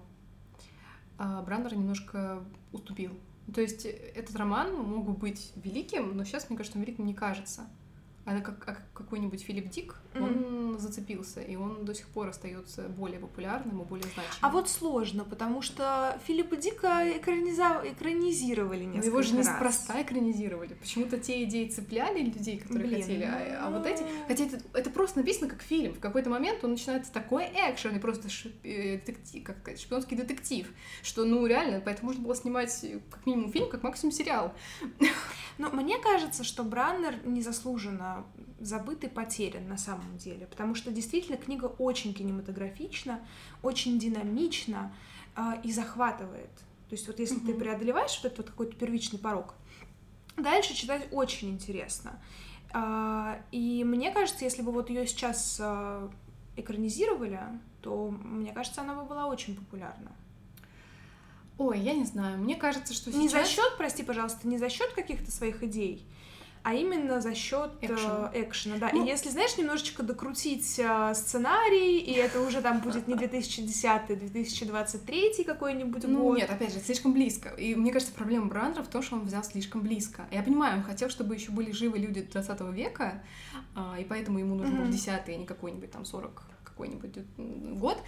а, 1.18 1.42
Брандер 1.42 1.76
немножко 1.76 2.44
уступил. 2.72 3.12
То 3.54 3.62
есть 3.62 3.86
этот 3.86 4.36
роман 4.36 4.74
мог 4.76 5.06
бы 5.06 5.14
быть 5.14 5.52
великим, 5.56 6.16
но 6.16 6.24
сейчас, 6.24 6.50
мне 6.50 6.58
кажется, 6.58 6.78
он 6.78 6.86
великим 6.86 7.06
не 7.06 7.14
кажется 7.14 7.68
а 8.26 8.40
как, 8.40 8.60
как 8.60 8.82
какой-нибудь 8.94 9.42
Филипп 9.42 9.70
Дик, 9.70 9.96
mm-hmm. 10.14 10.24
он 10.24 10.80
зацепился, 10.80 11.42
и 11.42 11.58
он 11.58 11.84
до 11.84 11.94
сих 11.94 12.08
пор 12.08 12.30
остается 12.30 12.84
более 12.84 13.20
популярным 13.20 13.82
и 13.82 13.86
более 13.86 14.06
значимым. 14.06 14.38
А 14.40 14.50
вот 14.50 14.70
сложно, 14.70 15.26
потому 15.26 15.62
что 15.62 16.18
Филиппа 16.26 16.56
Дика 16.56 17.04
экраниза... 17.18 17.82
экранизировали 17.84 18.86
несколько 18.86 19.00
Но 19.00 19.06
его 19.06 19.22
же 19.22 19.36
неспроста 19.36 20.02
экранизировали. 20.02 20.74
Почему-то 20.76 21.20
те 21.20 21.44
идеи 21.44 21.68
цепляли 21.68 22.24
людей, 22.24 22.60
которые 22.60 22.88
Блин, 22.88 23.02
хотели, 23.02 23.24
а, 23.24 23.68
а 23.68 23.70
вот 23.70 23.86
эти... 23.86 24.04
Хотя 24.28 24.46
это, 24.46 24.62
это 24.74 24.90
просто 24.90 25.20
написано 25.20 25.50
как 25.50 25.62
фильм. 25.62 25.94
В 25.94 26.00
какой-то 26.00 26.30
момент 26.30 26.64
он 26.64 26.72
начинается 26.72 27.12
такой 27.12 27.46
экшен 27.46 27.96
и 27.96 28.00
просто 28.00 28.30
шип... 28.30 28.54
Э, 28.64 29.00
детектив, 29.00 29.44
как 29.44 29.60
сказать, 29.60 29.82
шпионский 29.82 30.16
детектив, 30.16 30.72
что, 31.02 31.26
ну, 31.26 31.46
реально, 31.46 31.82
поэтому 31.84 32.10
можно 32.10 32.24
было 32.24 32.36
снимать 32.36 32.86
как 33.10 33.26
минимум 33.26 33.52
фильм, 33.52 33.70
как 33.70 33.84
максимум 33.84 34.14
сериал. 34.14 34.54
Но 35.58 35.70
мне 35.70 36.00
кажется, 36.00 36.44
что 36.44 36.64
Браннер 36.64 37.16
незаслуженно 37.26 38.13
забыт 38.60 39.04
и 39.04 39.08
потерян 39.08 39.68
на 39.68 39.78
самом 39.78 40.18
деле, 40.18 40.48
потому 40.48 40.76
что 40.76 40.92
действительно 40.92 41.38
книга 41.38 41.66
очень 41.66 42.14
кинематографична, 42.14 43.20
очень 43.62 44.00
динамична 44.00 44.94
э, 45.36 45.42
и 45.64 45.72
захватывает. 45.72 46.52
То 46.90 46.96
есть 46.96 47.08
вот 47.08 47.20
если 47.20 47.38
mm-hmm. 47.38 47.46
ты 47.46 47.54
преодолеваешь 47.54 48.20
вот 48.22 48.26
этот 48.26 48.38
вот 48.40 48.50
какой-то 48.50 48.76
первичный 48.76 49.20
порог, 49.20 49.56
дальше 50.38 50.74
читать 50.74 51.08
очень 51.12 51.50
интересно. 51.50 52.20
Э, 52.74 53.42
и 53.52 53.84
мне 53.84 54.12
кажется, 54.12 54.44
если 54.46 54.62
бы 54.62 54.72
вот 54.72 54.90
ее 54.90 55.08
сейчас 55.08 55.58
э, 55.60 56.10
экранизировали, 56.56 57.40
то 57.82 58.10
мне 58.10 58.54
кажется, 58.54 58.82
она 58.82 58.96
бы 58.96 59.04
была 59.04 59.28
очень 59.28 59.56
популярна. 59.56 60.12
Ой, 61.58 61.80
я 61.80 61.94
не 61.94 62.06
знаю. 62.06 62.40
Мне 62.40 62.56
кажется, 62.56 62.94
что 62.94 63.12
сейчас... 63.12 63.22
Не 63.22 63.30
за 63.30 63.46
счет, 63.46 63.74
прости, 63.78 64.04
пожалуйста, 64.04 64.48
не 64.48 64.58
за 64.58 64.70
счет 64.70 64.92
каких-то 64.94 65.32
своих 65.32 65.62
идей, 65.64 66.06
а 66.64 66.74
именно 66.74 67.20
за 67.20 67.36
счет 67.36 67.72
экшена. 67.82 68.32
Э, 68.34 68.42
экшена 68.42 68.78
да. 68.78 68.90
Ну, 68.94 69.04
и 69.04 69.08
если, 69.08 69.30
знаешь, 69.30 69.58
немножечко 69.58 70.02
докрутить 70.02 70.80
э, 70.80 71.14
сценарий, 71.14 72.00
и 72.00 72.14
это 72.14 72.40
уже 72.40 72.62
там 72.62 72.80
будет 72.80 73.10
не 73.10 73.16
2010-2023 73.16 75.44
какой-нибудь 75.44 76.08
ну, 76.08 76.22
год. 76.22 76.38
Нет, 76.38 76.50
опять 76.50 76.74
же, 76.74 76.80
слишком 76.80 77.12
близко. 77.12 77.50
И 77.50 77.76
мне 77.76 77.92
кажется, 77.92 78.14
проблема 78.14 78.46
Брандера 78.46 78.84
в 78.84 78.88
том, 78.88 79.04
что 79.04 79.18
он 79.18 79.26
взял 79.26 79.44
слишком 79.44 79.82
близко. 79.82 80.26
Я 80.32 80.42
понимаю, 80.42 80.78
он 80.78 80.84
хотел, 80.84 81.10
чтобы 81.10 81.36
еще 81.36 81.52
были 81.52 81.72
живы 81.72 81.98
люди 81.98 82.22
20 82.22 82.62
века, 82.74 83.22
э, 83.76 84.02
и 84.02 84.06
поэтому 84.06 84.40
ему 84.40 84.56
нужен 84.56 84.78
был 84.78 84.88
10 84.88 85.10
а 85.10 85.22
не 85.36 85.46
какой-нибудь 85.46 85.92
там 85.92 86.06
40 86.06 86.44
какой-нибудь 86.64 87.18
год. 87.78 88.02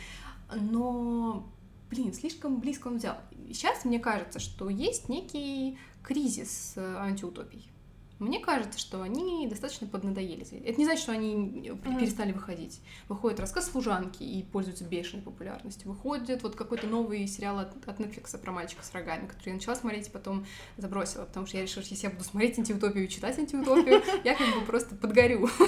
Но 0.54 1.46
блин, 1.90 2.14
слишком 2.14 2.62
близко 2.62 2.88
он 2.88 3.00
взял. 3.00 3.18
Сейчас 3.48 3.84
мне 3.84 4.00
кажется, 4.00 4.40
что 4.40 4.70
есть 4.70 5.10
некий 5.10 5.78
кризис 6.04 6.76
э, 6.78 6.96
антиутопий. 7.00 7.70
Мне 8.20 8.40
кажется, 8.40 8.80
что 8.80 9.02
они 9.02 9.46
достаточно 9.48 9.88
поднадоели. 9.88 10.46
Это 10.64 10.78
не 10.78 10.86
значит, 10.86 11.04
что 11.04 11.12
они 11.12 11.72
перестали 12.00 12.32
выходить. 12.32 12.82
Выходит 13.10 13.40
рассказ 13.40 13.70
служанки 13.70 14.24
и 14.24 14.44
пользуются 14.44 14.86
бешеной 14.86 15.22
популярностью. 15.22 15.90
Выходит 15.90 16.42
вот 16.44 16.56
какой-то 16.56 16.88
новый 16.88 17.28
сериал 17.28 17.60
от, 17.60 17.76
от 17.88 18.00
Netflix 18.00 18.38
про 18.38 18.52
мальчика 18.52 18.84
с 18.84 18.94
рогами, 18.94 19.28
который 19.28 19.50
я 19.50 19.56
начала 19.56 19.76
смотреть 19.76 20.08
и 20.08 20.12
потом 20.12 20.46
забросила, 20.78 21.26
потому 21.26 21.46
что 21.46 21.58
я 21.58 21.64
решила, 21.64 21.84
что 21.84 21.94
если 21.94 22.08
я 22.08 22.14
буду 22.14 22.24
смотреть 22.24 22.58
антиутопию 22.58 23.06
и 23.06 23.10
читать 23.10 23.38
антиутопию, 23.38 24.02
я 24.24 24.36
как 24.36 24.48
бы 24.54 24.66
просто 24.66 24.96
подгорю. 24.96 25.50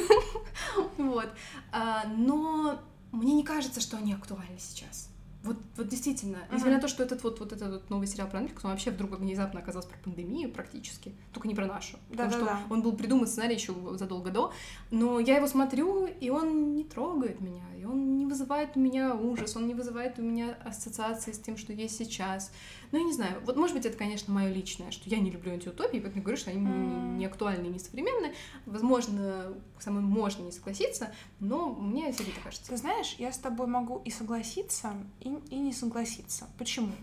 Вот. 0.98 1.30
А, 1.72 2.06
но 2.08 2.80
мне 3.12 3.34
не 3.34 3.44
кажется, 3.44 3.80
что 3.80 3.98
они 3.98 4.14
актуальны 4.14 4.58
сейчас. 4.58 5.10
Вот, 5.44 5.58
вот 5.78 5.88
действительно, 5.88 6.38
uh-huh. 6.38 6.56
несмотря 6.56 6.76
на 6.76 6.82
то, 6.82 6.88
что 6.88 7.04
этот 7.04 7.24
вот, 7.24 7.40
вот 7.40 7.54
этот 7.54 7.72
вот 7.72 7.90
новый 7.90 8.08
сериал 8.08 8.28
про 8.28 8.42
Netflix, 8.42 8.60
он 8.64 8.72
вообще 8.72 8.92
вдруг 8.92 9.12
внезапно 9.12 9.60
оказался 9.60 9.88
про 9.88 9.98
пандемию 10.00 10.52
практически, 10.52 11.14
только 11.32 11.48
не 11.48 11.56
про 11.56 11.66
нашу. 11.68 11.98
Да, 12.10 12.26
потому 12.26 12.32
да, 12.32 12.38
что 12.38 12.46
да. 12.46 12.62
он 12.70 12.82
был 12.82 12.94
придуман 12.94 13.28
сценарий 13.28 13.56
еще 13.56 13.74
задолго 13.94 14.32
до, 14.32 14.52
но 14.92 15.20
я 15.20 15.38
его 15.38 15.48
смотрю, 15.48 16.08
и 16.08 16.30
он 16.30 16.76
не 16.76 16.84
трогает 16.84 17.40
меня, 17.40 17.64
и 17.80 17.86
он 17.86 18.17
вызывает 18.48 18.78
у 18.78 18.80
меня 18.80 19.14
ужас, 19.14 19.58
он 19.58 19.68
не 19.68 19.74
вызывает 19.74 20.18
у 20.20 20.22
меня 20.22 20.58
ассоциации 20.64 21.34
с 21.34 21.40
тем, 21.40 21.58
что 21.58 21.74
есть 21.74 21.98
сейчас. 21.98 22.52
Ну, 22.92 23.00
я 23.00 23.04
не 23.04 23.12
знаю, 23.12 23.42
вот 23.46 23.58
может 23.58 23.76
быть 23.76 23.86
это, 23.86 23.98
конечно, 23.98 24.34
мое 24.34 24.50
личное, 24.50 24.92
что 24.92 25.10
я 25.10 25.20
не 25.20 25.30
люблю 25.30 25.52
антиутопии, 25.52 26.00
поэтому 26.00 26.24
говорю, 26.24 26.38
что 26.38 26.52
они 26.52 26.62
mm. 26.62 27.18
не 27.18 27.26
актуальны, 27.26 27.68
не 27.68 27.80
современны. 27.80 28.34
Возможно, 28.66 29.54
со 29.80 29.92
мной 29.92 30.04
можно 30.04 30.44
не 30.44 30.54
согласиться, 30.54 31.14
но 31.42 31.74
мне 31.74 32.14
все 32.14 32.24
это 32.24 32.40
кажется. 32.42 32.70
Ты 32.70 32.78
знаешь, 32.78 33.16
я 33.20 33.34
с 33.34 33.38
тобой 33.38 33.68
могу 33.68 34.02
и 34.06 34.10
согласиться, 34.10 34.94
и, 35.20 35.28
и 35.50 35.58
не 35.58 35.74
согласиться. 35.74 36.48
Почему? 36.58 36.94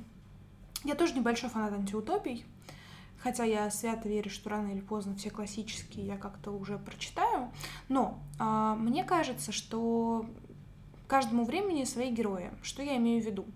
Я 0.85 0.95
тоже 0.95 1.13
небольшой 1.15 1.51
фанат 1.51 1.75
антиутопий, 1.75 2.47
хотя 3.19 3.45
я 3.45 3.71
свято 3.71 4.09
верю, 4.09 4.31
что 4.31 4.49
рано 4.49 4.71
или 4.71 4.81
поздно 4.81 5.15
все 5.17 5.29
классические 5.29 6.07
я 6.07 6.17
как-то 6.17 6.53
уже 6.53 6.79
прочитаю, 6.79 7.51
но 7.89 8.19
а, 8.39 8.75
мне 8.77 9.05
кажется, 9.05 9.53
что 9.53 10.27
каждому 11.07 11.45
времени 11.45 11.85
свои 11.85 12.11
герои. 12.11 12.51
Что 12.63 12.83
я 12.83 12.97
имею 12.97 13.23
в 13.23 13.27
виду? 13.27 13.47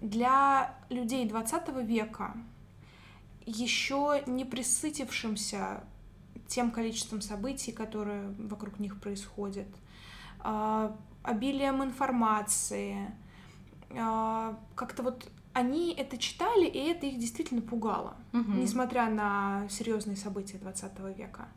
для 0.00 0.74
людей 0.90 1.26
20 1.28 1.68
века, 1.84 2.36
еще 3.44 4.22
не 4.26 4.44
присытившимся 4.44 5.84
тем 6.46 6.70
количеством 6.70 7.20
событий, 7.20 7.72
которые 7.72 8.28
вокруг 8.38 8.78
них 8.78 9.00
происходят, 9.00 9.68
а, 10.40 10.96
обилием 11.22 11.82
информации, 11.82 13.10
а, 13.90 14.58
как-то 14.74 15.02
вот 15.02 15.28
они 15.52 15.94
это 15.94 16.18
читали, 16.18 16.66
и 16.66 16.78
это 16.78 17.06
их 17.06 17.18
действительно 17.18 17.62
пугало, 17.62 18.16
угу. 18.32 18.52
несмотря 18.52 19.08
на 19.08 19.66
серьезные 19.70 20.16
события 20.16 20.58
20 20.58 21.16
века. 21.16 21.48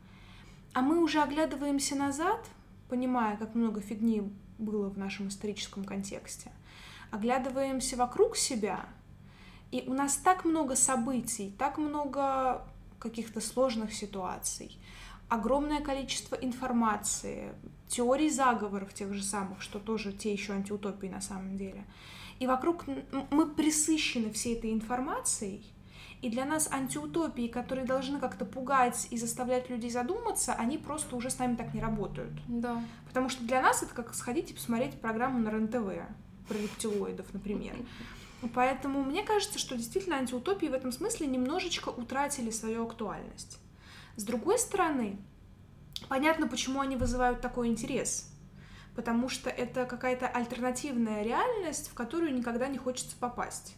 А 0.72 0.80
мы 0.80 1.02
уже 1.02 1.20
оглядываемся 1.20 1.96
назад, 1.96 2.48
понимая, 2.88 3.36
как 3.36 3.54
много 3.54 3.80
фигни 3.80 4.22
было 4.60 4.88
в 4.88 4.98
нашем 4.98 5.28
историческом 5.28 5.84
контексте 5.84 6.52
оглядываемся 7.10 7.96
вокруг 7.96 8.36
себя, 8.36 8.86
и 9.70 9.84
у 9.86 9.94
нас 9.94 10.16
так 10.16 10.44
много 10.44 10.76
событий, 10.76 11.54
так 11.58 11.78
много 11.78 12.66
каких-то 12.98 13.40
сложных 13.40 13.92
ситуаций, 13.92 14.78
огромное 15.28 15.80
количество 15.80 16.34
информации, 16.34 17.52
теорий 17.88 18.30
заговоров 18.30 18.92
тех 18.94 19.12
же 19.12 19.22
самых, 19.22 19.62
что 19.62 19.78
тоже 19.78 20.12
те 20.12 20.32
еще 20.32 20.52
антиутопии 20.52 21.08
на 21.08 21.20
самом 21.20 21.56
деле. 21.56 21.84
И 22.38 22.46
вокруг 22.46 22.84
мы 23.30 23.46
присыщены 23.46 24.32
всей 24.32 24.56
этой 24.56 24.72
информацией, 24.72 25.64
и 26.22 26.28
для 26.28 26.44
нас 26.44 26.70
антиутопии, 26.70 27.48
которые 27.48 27.86
должны 27.86 28.20
как-то 28.20 28.44
пугать 28.44 29.08
и 29.10 29.16
заставлять 29.16 29.70
людей 29.70 29.90
задуматься, 29.90 30.52
они 30.52 30.76
просто 30.76 31.16
уже 31.16 31.30
с 31.30 31.38
нами 31.38 31.56
так 31.56 31.72
не 31.72 31.80
работают. 31.80 32.32
Да. 32.46 32.82
Потому 33.08 33.28
что 33.30 33.42
для 33.44 33.62
нас 33.62 33.82
это 33.82 33.94
как 33.94 34.14
сходить 34.14 34.50
и 34.50 34.54
посмотреть 34.54 35.00
программу 35.00 35.38
на 35.38 35.48
РЕН-ТВ 35.48 36.02
про 36.46 36.58
рептилоидов, 36.58 37.32
например. 37.32 37.74
Поэтому 38.54 39.02
мне 39.02 39.22
кажется, 39.22 39.58
что 39.58 39.76
действительно 39.76 40.16
антиутопии 40.16 40.66
в 40.66 40.74
этом 40.74 40.92
смысле 40.92 41.26
немножечко 41.26 41.88
утратили 41.90 42.50
свою 42.50 42.86
актуальность. 42.86 43.58
С 44.16 44.24
другой 44.24 44.58
стороны, 44.58 45.18
понятно, 46.08 46.48
почему 46.48 46.80
они 46.80 46.96
вызывают 46.96 47.40
такой 47.40 47.68
интерес. 47.68 48.30
потому 48.94 49.28
что 49.28 49.48
это 49.48 49.86
какая-то 49.86 50.26
альтернативная 50.26 51.22
реальность, 51.22 51.88
в 51.88 51.94
которую 51.94 52.34
никогда 52.34 52.68
не 52.68 52.78
хочется 52.78 53.16
попасть. 53.18 53.74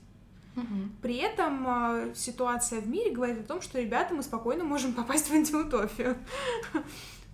При 1.00 1.16
этом 1.16 1.66
а, 1.66 2.14
ситуация 2.14 2.80
в 2.80 2.88
мире 2.88 3.10
говорит 3.12 3.40
о 3.40 3.44
том, 3.44 3.62
что, 3.62 3.80
ребята, 3.80 4.14
мы 4.14 4.22
спокойно 4.22 4.64
можем 4.64 4.92
попасть 4.94 5.28
в 5.28 5.32
антиутопию. 5.32 6.16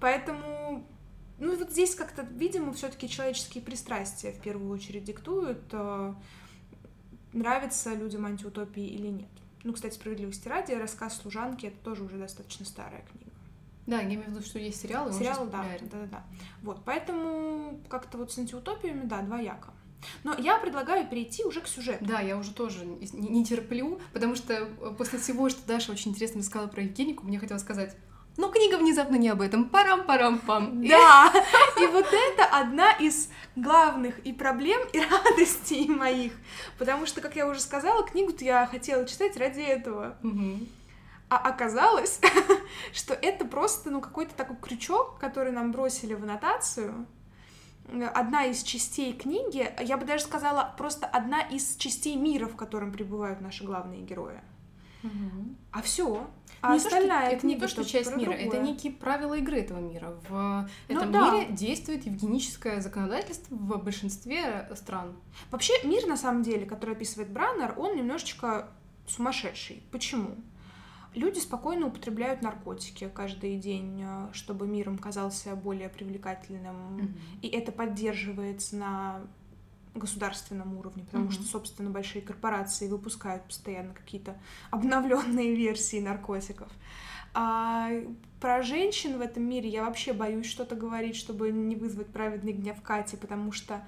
Поэтому, 0.00 0.86
ну 1.38 1.56
вот 1.56 1.70
здесь 1.70 1.94
как-то, 1.94 2.22
видимо, 2.22 2.72
все-таки 2.72 3.08
человеческие 3.08 3.62
пристрастия 3.62 4.32
в 4.32 4.40
первую 4.40 4.70
очередь 4.70 5.04
диктуют, 5.04 5.62
а, 5.72 6.14
нравится 7.32 7.94
людям 7.94 8.26
антиутопии 8.26 8.86
или 8.86 9.08
нет. 9.08 9.28
Ну, 9.64 9.72
кстати, 9.72 9.94
справедливости 9.94 10.48
ради, 10.48 10.72
рассказ 10.72 11.16
служанки 11.16 11.66
это 11.66 11.76
тоже 11.82 12.04
уже 12.04 12.16
достаточно 12.16 12.64
старая 12.64 13.04
книга. 13.10 13.32
Да, 13.86 14.00
я 14.00 14.06
имею 14.06 14.24
в 14.24 14.28
виду, 14.28 14.42
что 14.42 14.58
есть 14.58 14.80
сериалы, 14.82 15.10
он 15.10 15.18
Сериал, 15.18 15.36
сейчас 15.36 15.48
да, 15.48 15.64
да, 15.80 15.98
да, 15.98 16.06
да. 16.06 16.22
Вот, 16.62 16.84
поэтому 16.84 17.80
как-то 17.88 18.18
вот 18.18 18.30
с 18.30 18.38
антиутопиями, 18.38 19.06
да, 19.06 19.22
двояко. 19.22 19.72
Но 20.24 20.34
я 20.38 20.58
предлагаю 20.58 21.06
перейти 21.08 21.44
уже 21.44 21.60
к 21.60 21.66
сюжету. 21.66 22.04
Да, 22.04 22.20
я 22.20 22.36
уже 22.36 22.52
тоже 22.52 22.84
не, 22.84 23.08
не 23.12 23.44
терплю, 23.44 24.00
потому 24.12 24.36
что 24.36 24.54
э, 24.54 24.94
после 24.96 25.18
всего, 25.18 25.48
что 25.48 25.66
Даша 25.66 25.92
очень 25.92 26.12
интересно 26.12 26.40
рассказала 26.40 26.68
про 26.68 26.82
Евгенику, 26.82 27.26
мне 27.26 27.38
хотелось 27.38 27.62
сказать, 27.62 27.96
но 28.38 28.50
книга 28.50 28.76
внезапно 28.76 29.16
не 29.16 29.28
об 29.28 29.40
этом. 29.40 29.68
Парам-парам-пам. 29.68 30.86
Да, 30.86 31.32
и 31.80 31.86
вот 31.88 32.06
это 32.06 32.44
одна 32.44 32.92
из 32.92 33.30
главных 33.56 34.20
и 34.20 34.32
проблем, 34.32 34.80
и 34.92 35.00
радостей 35.00 35.88
моих. 35.88 36.32
Потому 36.78 37.04
что, 37.04 37.20
как 37.20 37.34
я 37.34 37.48
уже 37.48 37.58
сказала, 37.58 38.04
книгу-то 38.04 38.44
я 38.44 38.64
хотела 38.66 39.04
читать 39.06 39.36
ради 39.36 39.60
этого. 39.60 40.16
А 41.28 41.36
оказалось, 41.36 42.20
что 42.94 43.12
это 43.12 43.44
просто, 43.44 43.90
ну, 43.90 44.00
какой-то 44.00 44.34
такой 44.34 44.56
крючок, 44.56 45.18
который 45.18 45.50
нам 45.52 45.72
бросили 45.72 46.14
в 46.14 46.22
аннотацию. 46.22 47.06
Одна 48.14 48.44
из 48.44 48.62
частей 48.62 49.12
книги, 49.12 49.70
я 49.82 49.96
бы 49.96 50.04
даже 50.04 50.24
сказала, 50.24 50.74
просто 50.76 51.06
одна 51.06 51.40
из 51.40 51.76
частей 51.76 52.16
мира, 52.16 52.46
в 52.46 52.56
котором 52.56 52.92
пребывают 52.92 53.40
наши 53.40 53.64
главные 53.64 54.02
герои. 54.02 54.40
Мгм. 55.02 55.56
А 55.72 55.80
все. 55.80 56.26
А 56.60 56.72
Не 56.74 56.80
то, 56.80 56.88
что- 56.88 56.88
остальная 56.96 57.30
это 57.30 57.46
не 57.46 57.56
то, 57.56 57.68
что 57.68 57.84
часть 57.84 58.14
мира, 58.16 58.32
это 58.32 58.50
другое. 58.50 58.60
некие 58.62 58.92
правила 58.92 59.34
игры 59.34 59.60
этого 59.60 59.78
мира. 59.78 60.14
В 60.28 60.68
этом 60.88 61.12
да. 61.12 61.30
мире 61.30 61.46
действует 61.52 62.04
евгеническое 62.04 62.80
законодательство 62.80 63.54
в 63.54 63.82
большинстве 63.84 64.68
стран. 64.74 65.16
Вообще 65.52 65.72
мир, 65.84 66.06
на 66.06 66.16
самом 66.16 66.42
деле, 66.42 66.66
который 66.66 66.96
описывает 66.96 67.30
Браннер, 67.30 67.74
он 67.78 67.96
немножечко 67.96 68.68
сумасшедший. 69.06 69.82
Почему? 69.92 70.34
Люди 71.14 71.38
спокойно 71.38 71.86
употребляют 71.86 72.42
наркотики 72.42 73.10
каждый 73.12 73.56
день, 73.56 74.02
э, 74.02 74.28
чтобы 74.32 74.66
мир 74.66 74.88
им 74.88 74.98
казался 74.98 75.56
более 75.56 75.88
привлекательным. 75.88 77.14
И 77.42 77.48
это 77.48 77.72
поддерживается 77.72 78.76
на 78.76 79.20
государственном 79.94 80.76
уровне, 80.78 81.04
потому 81.04 81.24
Мгм. 81.24 81.32
что, 81.32 81.42
собственно, 81.44 81.90
большие 81.90 82.22
корпорации 82.22 82.88
выпускают 82.88 83.42
постоянно 83.44 83.94
какие-то 83.94 84.36
обновленные 84.70 85.54
версии 85.54 86.00
наркотиков. 86.00 86.68
А 87.34 87.90
про 88.40 88.62
женщин 88.62 89.18
в 89.18 89.20
этом 89.20 89.42
мире 89.42 89.68
я 89.68 89.84
вообще 89.84 90.12
боюсь 90.12 90.46
что-то 90.46 90.76
говорить, 90.76 91.16
чтобы 91.16 91.50
не 91.50 91.76
вызвать 91.76 92.08
праведный 92.08 92.52
гнев 92.52 92.80
Кати, 92.82 93.16
потому 93.16 93.52
что 93.52 93.86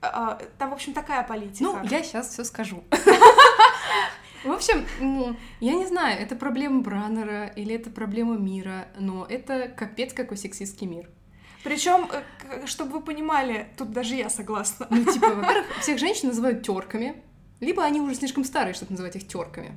а, 0.00 0.38
там, 0.58 0.70
в 0.70 0.74
общем, 0.74 0.92
такая 0.92 1.26
политика. 1.26 1.64
Ну, 1.64 1.82
я 1.84 2.02
сейчас 2.02 2.28
все 2.28 2.44
скажу. 2.44 2.84
В 4.46 4.52
общем, 4.52 5.36
я 5.60 5.74
не 5.74 5.86
знаю, 5.86 6.20
это 6.20 6.36
проблема 6.36 6.80
Браннера 6.82 7.46
или 7.46 7.74
это 7.74 7.90
проблема 7.90 8.36
мира, 8.36 8.88
но 8.98 9.26
это 9.28 9.68
капец 9.68 10.12
какой 10.12 10.36
сексистский 10.36 10.86
мир. 10.86 11.08
Причем, 11.64 12.08
чтобы 12.66 12.92
вы 12.92 13.00
понимали, 13.00 13.66
тут 13.76 13.90
даже 13.90 14.14
я 14.14 14.30
согласна. 14.30 14.86
Ну, 14.88 15.04
типа, 15.04 15.34
во-первых, 15.34 15.66
всех 15.80 15.98
женщин 15.98 16.28
называют 16.28 16.62
терками, 16.64 17.22
либо 17.58 17.82
они 17.82 18.00
уже 18.00 18.14
слишком 18.14 18.44
старые, 18.44 18.74
чтобы 18.74 18.92
называть 18.92 19.16
их 19.16 19.26
терками. 19.26 19.72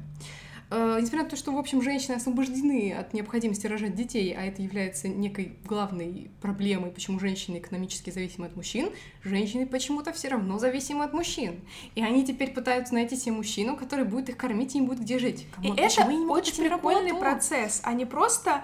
Э, 0.72 0.98
Несмотря 1.00 1.24
на 1.24 1.30
то, 1.30 1.36
что, 1.36 1.52
в 1.52 1.58
общем, 1.58 1.82
женщины 1.82 2.16
освобождены 2.16 2.94
от 2.94 3.14
необходимости 3.14 3.66
рожать 3.66 3.96
детей, 3.96 4.36
а 4.38 4.46
это 4.46 4.62
является 4.62 5.08
некой 5.08 5.58
главной 5.66 6.30
проблемой, 6.42 6.92
почему 6.92 7.20
женщины 7.20 7.58
экономически 7.58 8.12
зависимы 8.12 8.48
от 8.48 8.56
мужчин, 8.56 8.90
женщины 9.24 9.66
почему-то 9.66 10.14
все 10.14 10.30
равно 10.30 10.60
зависимы 10.60 11.04
от 11.04 11.14
мужчин. 11.14 11.62
И 11.96 12.04
они 12.04 12.26
теперь 12.26 12.52
пытаются 12.52 12.94
найти 12.94 13.16
себе 13.16 13.32
мужчину, 13.34 13.76
который 13.78 14.06
будет 14.06 14.30
их 14.30 14.38
кормить 14.38 14.76
и 14.76 14.78
им 14.78 14.86
будет 14.86 15.00
где 15.00 15.18
жить. 15.18 15.48
И 15.64 15.70
come 15.70 15.75
on, 15.75 15.80
это 15.80 16.04
не 16.04 16.26
очень 16.26 16.56
прикольный 16.56 17.12
работу? 17.12 17.20
процесс. 17.20 17.82
Они 17.84 18.06
просто 18.06 18.64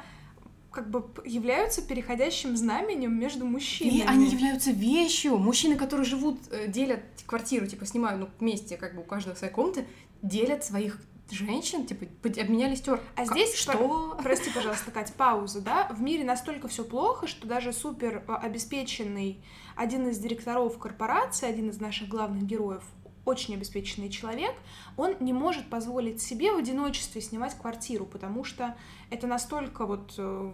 как 0.72 0.89
бы 0.89 1.06
являются 1.24 1.82
переходящим 1.82 2.56
знаменем 2.58 3.18
между 3.18 3.46
мужчинами. 3.46 4.00
И 4.00 4.02
они 4.02 4.28
являются 4.28 4.72
вещью. 4.72 5.38
Мужчины, 5.38 5.78
которые 5.78 6.06
живут, 6.06 6.38
э, 6.52 6.68
делят 6.68 7.00
квартиру, 7.26 7.65
типа 7.65 7.86
снимают 7.86 8.20
ну, 8.20 8.30
вместе, 8.39 8.76
как 8.76 8.94
бы 8.94 9.02
у 9.02 9.06
каждого 9.06 9.36
своя 9.36 9.54
комната, 9.54 9.86
делят 10.22 10.65
своих 10.65 11.00
женщин, 11.31 11.85
типа, 11.85 12.05
обменялись 12.23 12.81
тер. 12.81 13.01
А 13.15 13.25
Как- 13.25 13.31
здесь 13.35 13.55
что? 13.55 14.17
Прости, 14.23 14.49
пожалуйста, 14.51 14.91
Кать, 14.91 15.13
паузу, 15.13 15.61
да? 15.61 15.88
В 15.91 16.01
мире 16.01 16.23
настолько 16.23 16.67
все 16.67 16.83
плохо, 16.83 17.27
что 17.27 17.47
даже 17.47 17.73
супер 17.73 18.23
э, 18.27 18.33
обеспеченный 18.33 19.43
один 19.75 20.07
из 20.07 20.19
директоров 20.19 20.77
корпорации, 20.77 21.47
один 21.47 21.69
из 21.69 21.79
наших 21.79 22.07
главных 22.07 22.43
героев, 22.43 22.83
очень 23.25 23.55
обеспеченный 23.55 24.09
человек, 24.09 24.53
он 24.97 25.15
не 25.19 25.33
может 25.33 25.67
позволить 25.69 26.21
себе 26.21 26.51
в 26.51 26.57
одиночестве 26.57 27.21
снимать 27.21 27.55
квартиру, 27.55 28.05
потому 28.05 28.43
что 28.43 28.75
это 29.09 29.25
настолько 29.25 29.85
вот 29.85 30.13
э, 30.17 30.51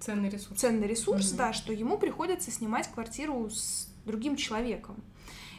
Ценный 0.00 0.30
ресурс. 0.30 0.58
ценный 0.58 0.86
ресурс, 0.88 1.28
Мгм. 1.28 1.36
да, 1.36 1.52
что 1.52 1.74
ему 1.74 1.98
приходится 1.98 2.50
снимать 2.50 2.88
квартиру 2.88 3.50
с 3.50 3.86
другим 4.06 4.36
человеком. 4.36 4.96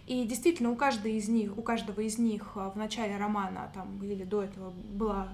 И 0.07 0.23
действительно, 0.25 0.71
у 0.71 0.75
каждой 0.75 1.13
из 1.13 1.27
них, 1.29 1.57
у 1.57 1.61
каждого 1.61 2.01
из 2.01 2.17
них 2.17 2.43
а, 2.55 2.69
в 2.71 2.75
начале 2.75 3.17
романа 3.17 3.71
там 3.73 3.99
или 4.03 4.23
до 4.23 4.43
этого 4.43 4.71
была 4.71 5.29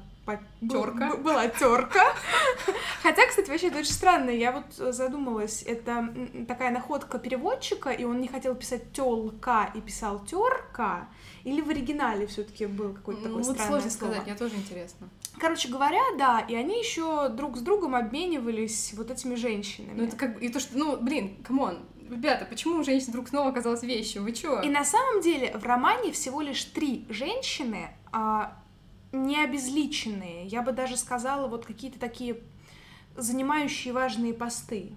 Тёрка. 0.70 1.12
б- 1.16 1.18
была 1.24 1.48
терка. 1.48 2.14
Хотя, 3.02 3.26
кстати, 3.28 3.50
вообще 3.50 3.68
это 3.68 3.80
очень 3.80 3.94
странно. 3.94 4.30
Я 4.30 4.52
вот 4.52 4.66
э, 4.78 4.92
задумалась, 4.92 5.64
это 5.64 6.14
такая 6.48 6.72
находка 6.72 7.18
переводчика, 7.18 7.92
и 7.92 8.04
он 8.04 8.20
не 8.20 8.28
хотел 8.28 8.54
писать 8.56 8.92
тёлка 8.92 9.72
и 9.74 9.80
писал 9.80 10.20
терка, 10.26 11.08
или 11.46 11.62
в 11.62 11.70
оригинале 11.70 12.28
все-таки 12.28 12.66
был 12.66 12.94
какой-то 12.94 13.22
Ну, 13.22 13.28
такой 13.30 13.44
вот 13.44 13.46
странное 13.46 13.68
сложно 13.70 13.90
слово. 13.90 14.12
сказать, 14.12 14.28
мне 14.28 14.36
тоже 14.36 14.56
интересно. 14.56 15.10
Короче 15.40 15.70
говоря, 15.70 16.02
да, 16.18 16.40
и 16.42 16.56
они 16.56 16.78
еще 16.80 17.30
друг 17.30 17.56
с 17.58 17.62
другом 17.62 17.96
обменивались 17.96 18.94
вот 18.98 19.10
этими 19.12 19.36
женщинами. 19.36 19.94
Ну, 19.96 20.04
это 20.06 20.18
как 20.18 20.34
бы, 20.36 20.42
и 20.42 20.50
то, 20.50 20.60
что, 20.60 20.78
ну, 20.78 20.98
блин, 20.98 21.38
come 21.44 21.64
on, 21.64 21.80
ребята, 22.10 22.46
почему 22.46 22.80
у 22.80 22.84
женщин 22.84 23.08
вдруг 23.10 23.30
снова 23.30 23.50
оказалась 23.50 23.84
вещью? 23.84 24.24
Вы 24.24 24.34
чё? 24.34 24.62
И 24.62 24.70
на 24.70 24.84
самом 24.84 25.22
деле 25.22 25.56
в 25.58 25.64
романе 25.64 26.12
всего 26.12 26.42
лишь 26.42 26.64
три 26.64 27.06
женщины, 27.10 27.90
а, 28.12 28.58
не 29.12 29.44
обезличенные, 29.44 30.46
я 30.48 30.62
бы 30.62 30.72
даже 30.72 30.98
сказала, 30.98 31.48
вот 31.48 31.66
какие-то 31.66 32.00
такие 32.00 32.38
занимающие 33.16 33.94
важные 33.94 34.34
посты. 34.34 34.92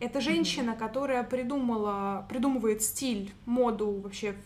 Это 0.00 0.20
женщина, 0.20 0.76
которая 0.76 1.24
придумала, 1.24 2.24
придумывает 2.28 2.82
стиль, 2.82 3.32
моду 3.46 4.00
вообще 4.00 4.36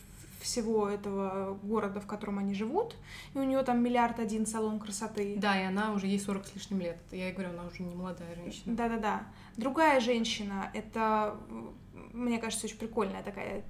всего 0.41 0.89
этого 0.89 1.59
города, 1.63 2.01
в 2.01 2.07
котором 2.07 2.39
они 2.39 2.55
живут, 2.55 2.97
и 3.35 3.39
у 3.39 3.43
нее 3.45 3.63
там 3.63 3.83
миллиард 3.83 4.19
один 4.19 4.47
салон 4.47 4.79
красоты. 4.79 5.37
Да, 5.37 5.61
и 5.61 5.65
она 5.65 5.93
уже 5.93 6.07
ей 6.07 6.19
40 6.19 6.47
с 6.47 6.55
лишним 6.55 6.81
лет. 6.81 6.99
Я 7.11 7.31
и 7.31 7.33
говорю, 7.33 7.51
она 7.51 7.67
уже 7.67 7.83
не 7.83 7.95
молодая 7.95 8.35
женщина. 8.35 8.77
Да-да-да. 8.77 9.23
Другая 9.57 10.01
женщина, 10.01 10.71
это, 10.75 11.37
мне 12.13 12.39
кажется, 12.39 12.67
очень 12.67 12.79
прикольная 12.79 13.23
такая, 13.23 13.65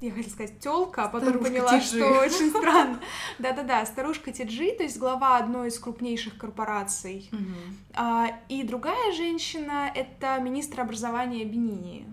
я 0.00 0.10
хотела 0.10 0.30
сказать, 0.30 0.58
тёлка, 0.60 1.04
а 1.04 1.08
потом 1.08 1.28
Старушка 1.30 1.50
поняла, 1.50 1.80
Тиджи. 1.80 1.96
что 1.96 2.20
очень 2.20 2.50
странно. 2.58 3.00
Да-да-да, 3.38 3.86
старушка 3.86 4.32
Тиджи, 4.32 4.70
то 4.72 4.82
есть 4.82 4.98
глава 4.98 5.38
одной 5.38 5.68
из 5.68 5.78
крупнейших 5.78 6.36
корпораций. 6.36 7.28
Мгм. 7.32 7.54
А, 7.94 8.28
и 8.48 8.62
другая 8.62 9.12
женщина— 9.12 9.90
это 9.94 10.38
министр 10.40 10.82
образования 10.82 11.44
Бенини. 11.44 12.06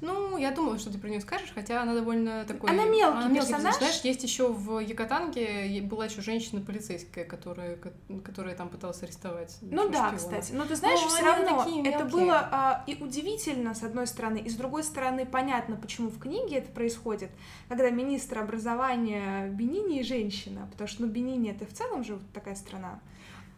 Ну, 0.00 0.38
я 0.38 0.50
думала, 0.50 0.78
что 0.78 0.90
ты 0.90 0.98
про 0.98 1.08
нее 1.08 1.20
скажешь, 1.20 1.50
хотя 1.54 1.82
она 1.82 1.94
довольно 1.94 2.44
такой... 2.46 2.70
Она 2.70 2.84
мелкий 2.84 3.34
персонаж. 3.34 3.76
Знаешь, 3.76 4.00
есть 4.02 4.22
еще 4.22 4.52
в 4.52 4.78
Ятаканге 4.78 5.82
была 5.82 6.06
еще 6.06 6.22
женщина 6.22 6.60
полицейская, 6.60 7.24
которая, 7.24 7.76
ко- 7.76 7.92
которая 8.24 8.54
там 8.54 8.68
пыталась 8.70 9.02
арестовать. 9.02 9.58
Ну 9.60 9.88
нашего 9.88 9.92
да, 9.92 9.98
шпиона. 9.98 10.16
кстати. 10.16 10.52
Но 10.52 10.64
ты 10.64 10.76
знаешь, 10.76 11.00
Ну, 11.02 11.08
все 11.08 11.22
равно 11.22 11.66
это 11.84 12.04
было 12.06 12.48
а, 12.50 12.84
и 12.86 12.96
удивительно, 13.02 13.74
с 13.74 13.82
одной 13.82 14.06
стороны, 14.06 14.38
и 14.38 14.48
с 14.48 14.54
другой 14.54 14.84
стороны, 14.84 15.26
понятно, 15.26 15.76
почему 15.76 16.08
в 16.08 16.18
книге 16.18 16.56
это 16.56 16.70
происходит, 16.72 17.30
когда 17.68 17.90
министр 17.90 18.38
образования 18.38 19.48
Бенинии 19.48 20.02
женщина, 20.02 20.68
потому 20.72 20.88
что, 20.88 21.02
ну, 21.02 21.08
Бениния 21.08 21.50
это 21.50 21.66
в 21.66 21.72
целом 21.72 22.04
же 22.04 22.14
вот 22.14 22.22
такая 22.32 22.54
страна. 22.54 23.00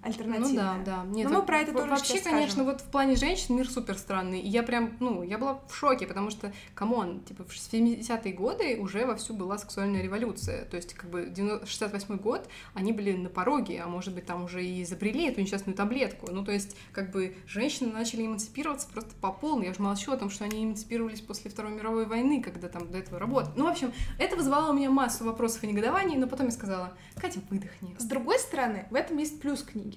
Альтернативная. 0.02 0.74
Ну 0.78 0.84
да, 0.84 1.02
да. 1.02 1.04
Нет, 1.06 1.30
Но 1.30 1.38
мы 1.40 1.46
про 1.46 1.58
это 1.58 1.72
тоже 1.72 1.90
Вообще, 1.90 2.20
конечно, 2.20 2.64
вот 2.64 2.80
в 2.80 2.86
плане 2.86 3.16
женщин 3.16 3.56
мир 3.56 3.68
супер 3.68 3.96
странный. 3.96 4.40
И 4.40 4.48
я 4.48 4.62
прям, 4.62 4.96
ну, 5.00 5.22
я 5.22 5.38
была 5.38 5.60
в 5.68 5.74
шоке, 5.74 6.06
потому 6.06 6.30
что, 6.30 6.52
come 6.74 7.00
on, 7.00 7.20
типа, 7.20 7.44
в 7.44 7.52
70-е 7.52 8.32
годы 8.32 8.78
уже 8.80 9.06
вовсю 9.06 9.34
была 9.34 9.58
сексуальная 9.58 10.02
революция. 10.02 10.64
То 10.64 10.76
есть, 10.76 10.94
как 10.94 11.10
бы, 11.10 11.26
68-й 11.26 12.18
год, 12.18 12.48
они 12.74 12.92
были 12.92 13.12
на 13.12 13.28
пороге, 13.28 13.80
а 13.84 13.88
может 13.88 14.14
быть, 14.14 14.26
там 14.26 14.44
уже 14.44 14.64
и 14.64 14.82
изобрели 14.82 15.28
эту 15.28 15.40
несчастную 15.40 15.76
таблетку. 15.76 16.30
Ну, 16.30 16.44
то 16.44 16.52
есть, 16.52 16.76
как 16.92 17.10
бы, 17.10 17.36
женщины 17.46 17.92
начали 17.92 18.26
эмансипироваться 18.26 18.88
просто 18.92 19.14
по 19.20 19.32
полной. 19.32 19.66
Я 19.66 19.70
уже 19.70 19.82
молчу 19.82 20.12
о 20.12 20.16
том, 20.16 20.30
что 20.30 20.44
они 20.44 20.64
эмансипировались 20.64 21.20
после 21.20 21.50
Второй 21.50 21.72
мировой 21.72 22.06
войны, 22.06 22.42
когда 22.42 22.68
там 22.68 22.90
до 22.90 22.98
этого 22.98 23.18
работали. 23.18 23.52
Ну, 23.56 23.66
в 23.66 23.68
общем, 23.68 23.92
это 24.18 24.36
вызвало 24.36 24.70
у 24.70 24.74
меня 24.74 24.90
массу 24.90 25.24
вопросов 25.24 25.62
и 25.62 25.66
негодований, 25.66 26.16
но 26.16 26.26
потом 26.26 26.46
я 26.46 26.52
сказала, 26.52 26.92
Катя, 27.16 27.40
выдохни. 27.50 27.94
С 27.98 28.04
другой 28.04 28.38
стороны, 28.38 28.86
в 28.90 28.94
этом 28.94 29.18
есть 29.18 29.40
плюс 29.40 29.62
книги. 29.62 29.91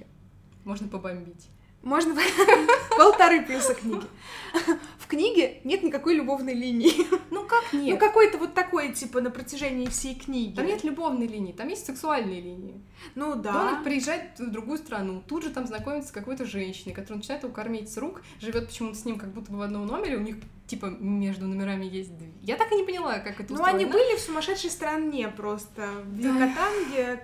Можно 0.66 0.88
побомбить. 0.88 1.48
Можно 1.84 2.16
полторы 2.98 3.44
плюса 3.44 3.76
книги. 3.76 4.06
В 4.98 5.08
книге 5.08 5.62
нет 5.64 5.84
никакой 5.84 6.16
любовной 6.16 6.56
линии. 6.56 7.06
Ну, 7.30 7.46
как 7.46 7.74
нет? 7.74 7.94
Ну, 7.94 7.98
какой-то 7.98 8.38
вот 8.38 8.54
такой, 8.54 8.94
типа, 8.94 9.20
на 9.20 9.30
протяжении 9.30 9.88
всей 9.88 10.16
книги. 10.16 10.56
Там 10.56 10.66
нет 10.66 10.84
любовной 10.86 11.28
линии, 11.28 11.52
там 11.52 11.68
есть 11.68 11.86
сексуальные 11.86 12.40
линии. 12.40 12.82
Ну 13.14 13.36
да. 13.36 13.52
Домик 13.52 13.84
приезжает 13.84 14.40
в 14.40 14.50
другую 14.50 14.78
страну, 14.78 15.22
тут 15.28 15.44
же 15.44 15.50
там 15.50 15.68
знакомится 15.68 16.10
с 16.10 16.12
какой-то 16.12 16.46
женщиной, 16.46 16.94
которая 16.94 17.18
начинает 17.18 17.44
его 17.44 17.52
кормить 17.52 17.92
с 17.92 17.98
рук, 17.98 18.22
живет 18.40 18.68
почему-то 18.68 18.96
с 18.96 19.04
ним 19.06 19.20
как 19.20 19.34
будто 19.34 19.52
бы 19.52 19.58
в 19.58 19.62
одном 19.62 19.86
номере, 19.86 20.16
у 20.16 20.22
них 20.22 20.38
типа 20.66 20.86
между 20.86 21.46
номерами 21.46 21.86
есть 21.86 22.16
дверь. 22.18 22.32
Я 22.42 22.56
так 22.56 22.72
и 22.72 22.76
не 22.76 22.84
поняла, 22.84 23.20
как 23.20 23.42
это 23.42 23.54
Ну, 23.54 23.64
они 23.64 23.86
были 23.86 24.16
в 24.16 24.22
сумасшедшей 24.22 24.70
стране 24.70 25.28
просто. 25.28 25.88
В 26.06 26.18
Юкатанге. 26.18 27.22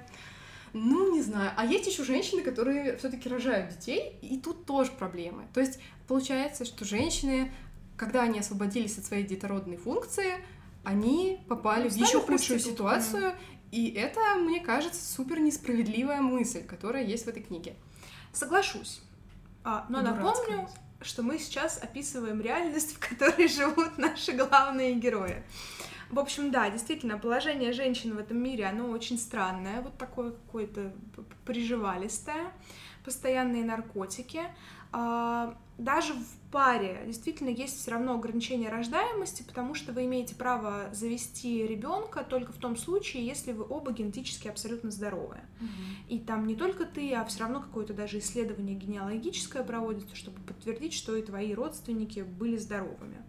Ну, 0.74 1.14
не 1.14 1.22
знаю. 1.22 1.52
А 1.58 1.66
есть 1.66 1.88
еще 1.88 2.04
женщины, 2.04 2.42
которые 2.42 2.98
все-таки 2.98 3.28
рожают 3.28 3.70
детей, 3.70 4.18
и 4.22 4.38
тут 4.38 4.66
тоже 4.66 4.92
проблемы. 4.92 5.44
То 5.54 5.60
есть 5.60 5.80
получается, 6.08 6.66
что 6.66 6.86
женщины, 6.86 7.52
когда 7.98 8.24
они 8.24 8.40
освободились 8.40 8.98
от 8.98 9.06
своей 9.06 9.26
детородной 9.26 9.78
функции, 9.78 10.36
они 10.84 11.40
попали 11.48 11.84
Ну, 11.84 11.90
в 11.90 11.96
еще 11.96 12.22
худшую 12.22 12.60
ситуацию, 12.60 13.34
и 13.72 13.90
это, 13.92 14.20
мне 14.36 14.60
кажется, 14.60 15.02
супер 15.14 15.40
несправедливая 15.40 16.22
мысль, 16.22 16.64
которая 16.64 17.06
есть 17.06 17.26
в 17.26 17.30
этой 17.30 17.44
книге. 17.44 17.76
Соглашусь. 18.34 19.02
А, 19.64 19.86
но 19.90 20.02
Дурацкая 20.02 20.58
напомню, 20.58 20.70
что 21.02 21.24
мы 21.24 21.38
сейчас 21.40 21.80
описываем 21.82 22.42
реальность, 22.42 22.96
в 22.96 23.00
которой 23.00 23.48
живут 23.48 23.98
наши 23.98 24.34
главные 24.34 24.96
герои. 24.96 25.44
В 26.12 26.20
общем, 26.20 26.52
да, 26.52 26.70
действительно, 26.70 27.18
положение 27.18 27.72
женщин 27.72 28.16
в 28.16 28.20
этом 28.20 28.38
мире, 28.38 28.66
оно 28.66 28.90
очень 28.90 29.18
странное, 29.18 29.82
вот 29.82 29.98
такое 29.98 30.32
какое-то 30.32 30.92
приживалистое, 31.46 32.52
постоянные 33.06 33.64
наркотики. 33.64 34.42
А, 34.92 35.58
Даже 35.78 36.14
в 36.14 36.52
паре 36.52 37.02
действительно 37.08 37.50
есть 37.50 37.80
все 37.80 37.92
равно 37.92 38.14
ограничение 38.14 38.70
рождаемости, 38.70 39.42
потому 39.44 39.74
что 39.74 39.94
вы 39.94 40.06
имеете 40.06 40.36
право 40.36 40.90
завести 40.92 41.66
ребенка 41.66 42.24
только 42.24 42.52
в 42.52 42.58
том 42.58 42.76
случае, 42.76 43.26
если 43.26 43.54
вы 43.54 43.66
оба 43.68 43.94
генетически 43.94 44.50
абсолютно 44.50 44.92
здоровы. 44.92 45.38
И 46.10 46.20
там 46.20 46.46
не 46.46 46.56
только 46.56 46.86
ты, 46.86 47.14
а 47.14 47.24
все 47.26 47.40
равно 47.40 47.62
какое-то 47.62 47.94
даже 47.94 48.20
исследование 48.20 48.76
генеалогическое 48.76 49.64
проводится, 49.64 50.16
чтобы 50.16 50.42
подтвердить, 50.42 50.94
что 50.94 51.16
и 51.16 51.24
твои 51.24 51.54
родственники 51.54 52.20
были 52.20 52.58
здоровыми. 52.58 53.24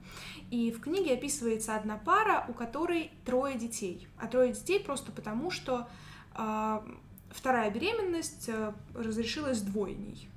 И 0.51 0.73
в 0.73 0.81
книге 0.81 1.15
описывается 1.15 1.77
одна 1.77 1.97
пара, 1.97 2.45
у 2.49 2.53
которой 2.53 3.13
трое 3.25 3.57
детей. 3.57 4.09
А 4.19 4.27
трое 4.27 4.53
детей 4.53 4.81
просто 4.81 5.13
потому, 5.13 5.51
что 5.53 5.89
а, 6.35 6.85
вторая 7.31 7.71
беременность 7.71 8.49
а, 8.49 8.75
разрешилась 8.95 9.63
двойней. 9.63 10.29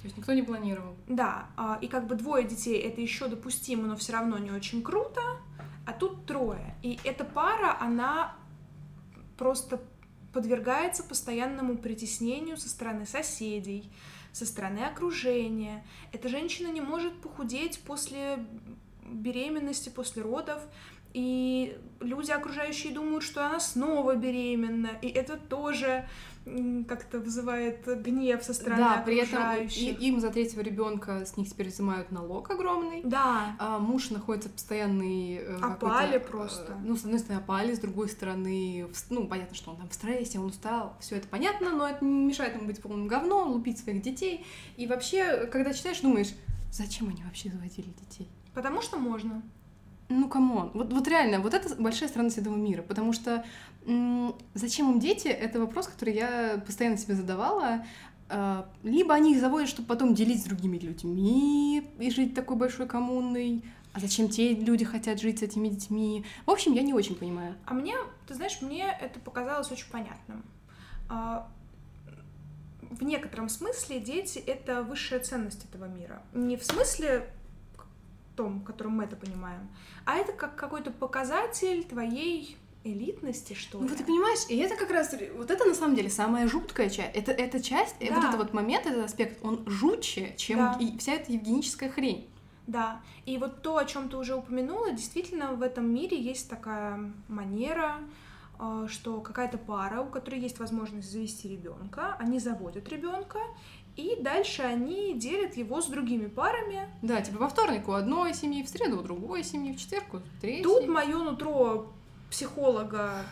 То 0.00 0.04
есть 0.04 0.16
никто 0.16 0.32
не 0.32 0.42
планировал. 0.42 0.94
Да, 1.08 1.48
а, 1.56 1.78
и 1.80 1.88
как 1.88 2.06
бы 2.06 2.14
двое 2.14 2.44
детей 2.44 2.78
это 2.78 3.00
еще 3.00 3.28
допустимо, 3.28 3.86
но 3.86 3.96
все 3.96 4.12
равно 4.12 4.38
не 4.38 4.50
очень 4.50 4.82
круто, 4.82 5.20
а 5.86 5.92
тут 5.92 6.26
трое. 6.26 6.74
И 6.82 6.98
эта 7.04 7.24
пара, 7.24 7.76
она 7.80 8.36
просто 9.38 9.80
подвергается 10.32 11.02
постоянному 11.02 11.78
притеснению 11.78 12.56
со 12.56 12.68
стороны 12.68 13.06
соседей, 13.06 13.90
со 14.32 14.44
стороны 14.44 14.80
окружения. 14.80 15.84
Эта 16.12 16.28
женщина 16.28 16.68
не 16.68 16.82
может 16.82 17.18
похудеть 17.20 17.80
после 17.80 18.44
беременности, 19.02 19.88
после 19.88 20.22
родов, 20.22 20.60
и 21.14 21.78
люди 22.00 22.30
окружающие 22.30 22.92
думают, 22.92 23.24
что 23.24 23.46
она 23.46 23.60
снова 23.60 24.16
беременна, 24.16 24.90
и 25.00 25.08
это 25.08 25.38
тоже 25.38 26.06
как-то 26.86 27.18
вызывает 27.18 27.84
гнев 28.02 28.42
со 28.42 28.54
стороны 28.54 28.80
да, 28.80 29.02
при 29.04 29.16
этом 29.16 29.56
и- 29.66 30.06
им 30.06 30.20
за 30.20 30.30
третьего 30.30 30.60
ребенка 30.60 31.26
с 31.26 31.36
них 31.36 31.48
теперь 31.50 31.68
взимают 31.68 32.12
налог 32.12 32.48
огромный. 32.50 33.00
Да, 33.02 33.56
А 33.58 33.78
муж 33.80 34.10
находится 34.10 34.48
в 34.48 34.52
постоянной... 34.52 35.38
э, 35.38 35.56
Опале 35.56 36.18
какой-то, 36.20 36.30
просто. 36.30 36.72
э, 36.72 36.76
Ну, 36.84 36.96
с 36.96 37.04
одной 37.04 37.18
стороны, 37.18 37.40
опале, 37.42 37.74
с 37.74 37.80
другой 37.80 38.08
стороны, 38.08 38.86
в 38.92 39.10
ну, 39.10 39.26
понятно, 39.26 39.56
что 39.56 39.72
он 39.72 39.76
там 39.78 39.88
в 39.88 39.94
стрессе, 39.94 40.38
он 40.38 40.46
устал, 40.46 40.94
все 41.00 41.16
это 41.16 41.26
понятно, 41.26 41.70
но 41.72 41.88
это 41.88 42.04
не 42.04 42.26
мешает 42.26 42.54
ему 42.54 42.66
быть 42.66 42.80
полным 42.80 43.08
говном, 43.08 43.48
лупить 43.50 43.78
своих 43.78 44.00
детей. 44.02 44.46
И 44.76 44.86
вообще, 44.86 45.46
когда 45.48 45.72
читаешь, 45.72 46.00
думаешь, 46.00 46.32
зачем 46.70 47.08
они 47.08 47.22
вообще 47.24 47.50
заводили 47.50 47.88
детей? 48.08 48.28
потому 48.54 48.80
что 48.80 48.96
можно. 48.96 49.42
Ну, 50.08 50.28
come 50.28 50.52
on. 50.52 50.70
Вот, 50.72 50.92
вот 50.92 51.08
реально, 51.08 51.40
вот 51.40 51.52
это 51.52 51.74
большая 51.74 52.08
странность 52.08 52.38
этого 52.38 52.54
мира, 52.54 52.80
потому 52.82 53.12
что 53.12 53.44
зачем 54.54 54.92
им 54.92 55.00
дети, 55.00 55.28
это 55.28 55.60
вопрос, 55.60 55.86
который 55.86 56.14
я 56.14 56.62
постоянно 56.66 56.96
себе 56.96 57.14
задавала. 57.14 57.84
А, 58.28 58.68
Либо 58.82 59.14
они 59.14 59.34
их 59.34 59.40
заводят, 59.40 59.68
чтобы 59.68 59.88
потом 59.88 60.14
делить 60.14 60.42
с 60.42 60.44
другими 60.44 60.78
людьми 60.78 61.82
и 61.98 62.10
жить 62.10 62.34
такой 62.34 62.56
большой 62.56 62.86
коммуной. 62.86 63.64
А 63.92 64.00
зачем 64.00 64.28
те 64.28 64.54
люди 64.54 64.84
хотят 64.84 65.20
жить 65.20 65.38
с 65.38 65.42
этими 65.42 65.68
детьми? 65.68 66.24
В 66.44 66.50
общем, 66.50 66.74
я 66.74 66.82
не 66.82 66.92
очень 66.92 67.14
понимаю. 67.14 67.54
А 67.64 67.72
мне, 67.72 67.96
ты 68.26 68.34
знаешь, 68.34 68.60
мне 68.60 68.94
это 69.00 69.20
показалось 69.20 69.70
очень 69.70 69.90
понятным. 69.90 70.44
А, 71.08 71.48
В 72.90 73.02
некотором 73.04 73.48
смысле 73.48 74.00
дети— 74.00 74.38
это 74.46 74.82
высшая 74.82 75.20
ценность 75.20 75.64
этого 75.64 75.86
мира. 75.86 76.22
Не 76.34 76.56
в 76.56 76.64
смысле 76.64 77.30
том, 78.36 78.60
которым 78.60 78.96
мы 78.96 79.04
это 79.04 79.16
понимаем, 79.16 79.68
а 80.04 80.16
это 80.16 80.32
как 80.32 80.56
какой-то 80.56 80.90
показатель 80.90 81.84
твоей 81.84 82.58
элитности, 82.92 83.54
что 83.54 83.78
Ну 83.78 83.84
ли. 83.84 83.88
вот 83.90 83.98
ты 83.98 84.04
понимаешь, 84.04 84.40
и 84.48 84.56
это 84.58 84.76
как 84.76 84.90
раз, 84.90 85.14
вот 85.36 85.50
это 85.50 85.64
на 85.64 85.74
самом 85.74 85.94
деле 85.96 86.08
самая 86.10 86.46
жуткая 86.48 86.88
часть. 86.90 87.14
Это, 87.16 87.32
эта 87.32 87.62
часть, 87.62 87.96
э, 88.00 88.12
вот 88.12 88.22
Да. 88.22 88.28
этот 88.28 88.38
вот 88.38 88.52
момент, 88.54 88.86
этот 88.86 89.04
аспект, 89.04 89.44
он 89.44 89.62
жутче, 89.66 90.34
чем 90.36 90.58
Да. 90.58 90.76
и 90.80 90.96
вся 90.98 91.14
эта 91.14 91.32
евгеническая 91.32 91.88
хрень. 91.88 92.28
Да, 92.66 93.00
и 93.26 93.38
вот 93.38 93.62
то, 93.62 93.76
о 93.76 93.84
чем 93.84 94.08
ты 94.08 94.16
уже 94.16 94.34
упомянула, 94.34 94.90
действительно 94.90 95.52
в 95.52 95.62
этом 95.62 95.88
мире 95.92 96.20
есть 96.20 96.48
такая 96.50 97.12
манера, 97.28 97.98
э, 98.58 98.86
что 98.88 99.20
какая-то 99.20 99.58
пара, 99.58 100.00
у 100.00 100.06
которой 100.06 100.40
есть 100.40 100.58
возможность 100.58 101.10
завести 101.10 101.48
ребенка, 101.48 102.16
они 102.18 102.38
заводят 102.40 102.88
ребенка, 102.88 103.38
и 103.94 104.16
дальше 104.20 104.62
они 104.62 105.14
делят 105.14 105.56
его 105.56 105.80
с 105.80 105.86
другими 105.86 106.26
парами. 106.26 106.88
Да, 107.02 107.20
типа 107.22 107.38
во 107.38 107.48
вторник 107.48 107.88
у 107.88 107.92
одной 107.92 108.34
семьи, 108.34 108.62
в 108.62 108.68
среду 108.68 108.98
у 108.98 109.02
другой 109.02 109.42
семьи, 109.44 109.72
в 109.72 109.78
четверг 109.78 110.12
у 110.14 110.18
третьей. 110.40 110.62
Тут 110.64 110.86
мое 110.88 111.16
нутро 111.16 111.92
психолога 112.30 113.24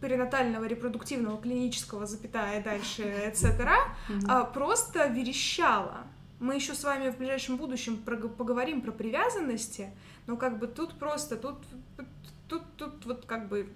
перинатального, 0.00 0.64
репродуктивного, 0.64 1.40
клинического, 1.40 2.06
запятая 2.06 2.62
дальше, 2.62 3.02
etc., 3.02 3.74
Мгм. 4.08 4.30
а, 4.30 4.44
просто 4.44 5.06
верещала. 5.08 6.06
Мы 6.40 6.54
еще 6.54 6.74
с 6.74 6.84
вами 6.84 7.10
в 7.10 7.16
ближайшем 7.18 7.56
будущем 7.56 7.96
поговорим 7.98 8.80
про 8.80 8.92
привязанности, 8.92 9.90
но 10.28 10.36
как 10.36 10.58
бы 10.60 10.68
тут 10.68 10.96
просто, 10.98 11.36
тут, 11.36 11.56
тут, 12.48 12.62
тут 12.76 13.04
вот 13.06 13.24
как 13.26 13.48
бы 13.48 13.72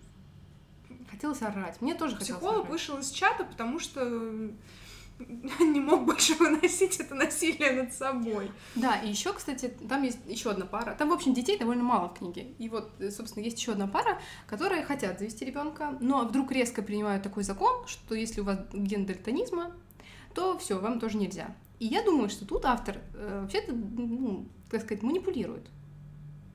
Хотелось 1.11 1.42
орать. 1.42 1.81
Мне 1.83 1.95
тоже 1.95 2.16
хотелось 2.16 2.40
психолог 2.40 2.61
орать. 2.61 2.71
вышел 2.71 2.99
из 2.99 3.11
чата, 3.11 3.45
потому 3.45 3.79
что 3.81 4.51
не 5.61 5.81
мог 5.81 6.05
больше 6.05 6.35
выносить 6.35 7.01
это 7.01 7.15
насилие 7.15 7.73
над 7.73 7.93
собой. 7.93 8.51
Да, 8.75 8.97
и 9.01 9.09
еще, 9.09 9.33
кстати, 9.33 9.73
там 9.89 10.03
есть 10.03 10.19
еще 10.27 10.51
одна 10.51 10.67
пара. 10.67 10.95
Там, 10.99 11.11
в 11.11 11.13
общем, 11.13 11.35
детей 11.35 11.59
довольно 11.59 11.83
мало 11.83 12.09
в 12.09 12.15
книге. 12.15 12.55
И 12.59 12.69
вот, 12.69 12.91
э, 12.99 13.11
собственно, 13.11 13.45
есть 13.45 13.59
еще 13.59 13.73
одна 13.73 13.87
пара, 13.87 14.21
которые 14.47 14.83
хотят 14.85 15.19
завести 15.19 15.45
ребенка, 15.45 15.97
но 16.01 16.25
вдруг 16.25 16.53
резко 16.53 16.83
принимают 16.83 17.23
такой 17.23 17.45
закон, 17.45 17.87
что 17.87 18.15
если 18.15 18.41
у 18.41 18.45
вас 18.45 18.59
ген 18.73 19.07
дальтонизма, 19.07 19.73
то 20.35 20.59
все, 20.59 20.79
вам 20.79 21.01
тоже 21.01 21.19
нельзя. 21.19 21.55
И 21.79 21.87
я 21.87 22.03
думаю, 22.03 22.29
что 22.31 22.47
тут 22.47 22.65
автор 22.65 22.99
э, 23.15 23.41
вообще-то, 23.43 23.73
ну, 23.73 24.47
так 24.71 24.83
сказать, 24.83 25.03
манипулирует. 25.03 25.69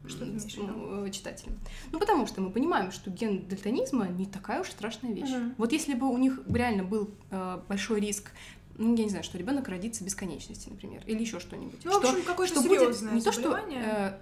Что 0.08 0.20
ты 0.20 0.32
имеешь 0.32 0.56
ну, 0.56 1.06
э, 1.06 1.12
читателем. 1.12 1.58
Ну, 1.92 2.00
потому 2.00 2.28
что 2.28 2.40
мы 2.42 2.50
понимаем, 2.50 2.92
что 2.92 3.10
ген 3.10 3.48
дальтонизма 3.48 4.08
не 4.08 4.26
такая 4.26 4.62
уж 4.62 4.70
страшная 4.70 5.12
вещь. 5.12 5.30
Мгм. 5.30 5.56
Вот 5.58 5.72
если 5.74 5.96
бы 5.96 6.08
у 6.08 6.18
них 6.18 6.40
реально 6.48 6.84
был 6.84 7.12
э, 7.30 7.60
большой 7.68 8.00
риск, 8.00 8.32
ну, 8.78 8.96
я 8.96 9.04
не 9.04 9.10
знаю, 9.10 9.24
что 9.24 9.38
ребенок 9.38 9.68
родится 9.68 10.04
без 10.04 10.16
конечности, 10.16 10.70
например, 10.70 11.04
или 11.06 11.20
еще 11.20 11.40
что-нибудь. 11.40 11.84
Ну, 11.84 11.92
в 12.00 12.04
общем, 12.04 12.24
какое-то 12.24 12.54
что 12.60 12.68
будет 12.68 13.02
не 13.02 13.22
то, 13.22 13.32
что 13.32 13.58
э, 13.58 14.20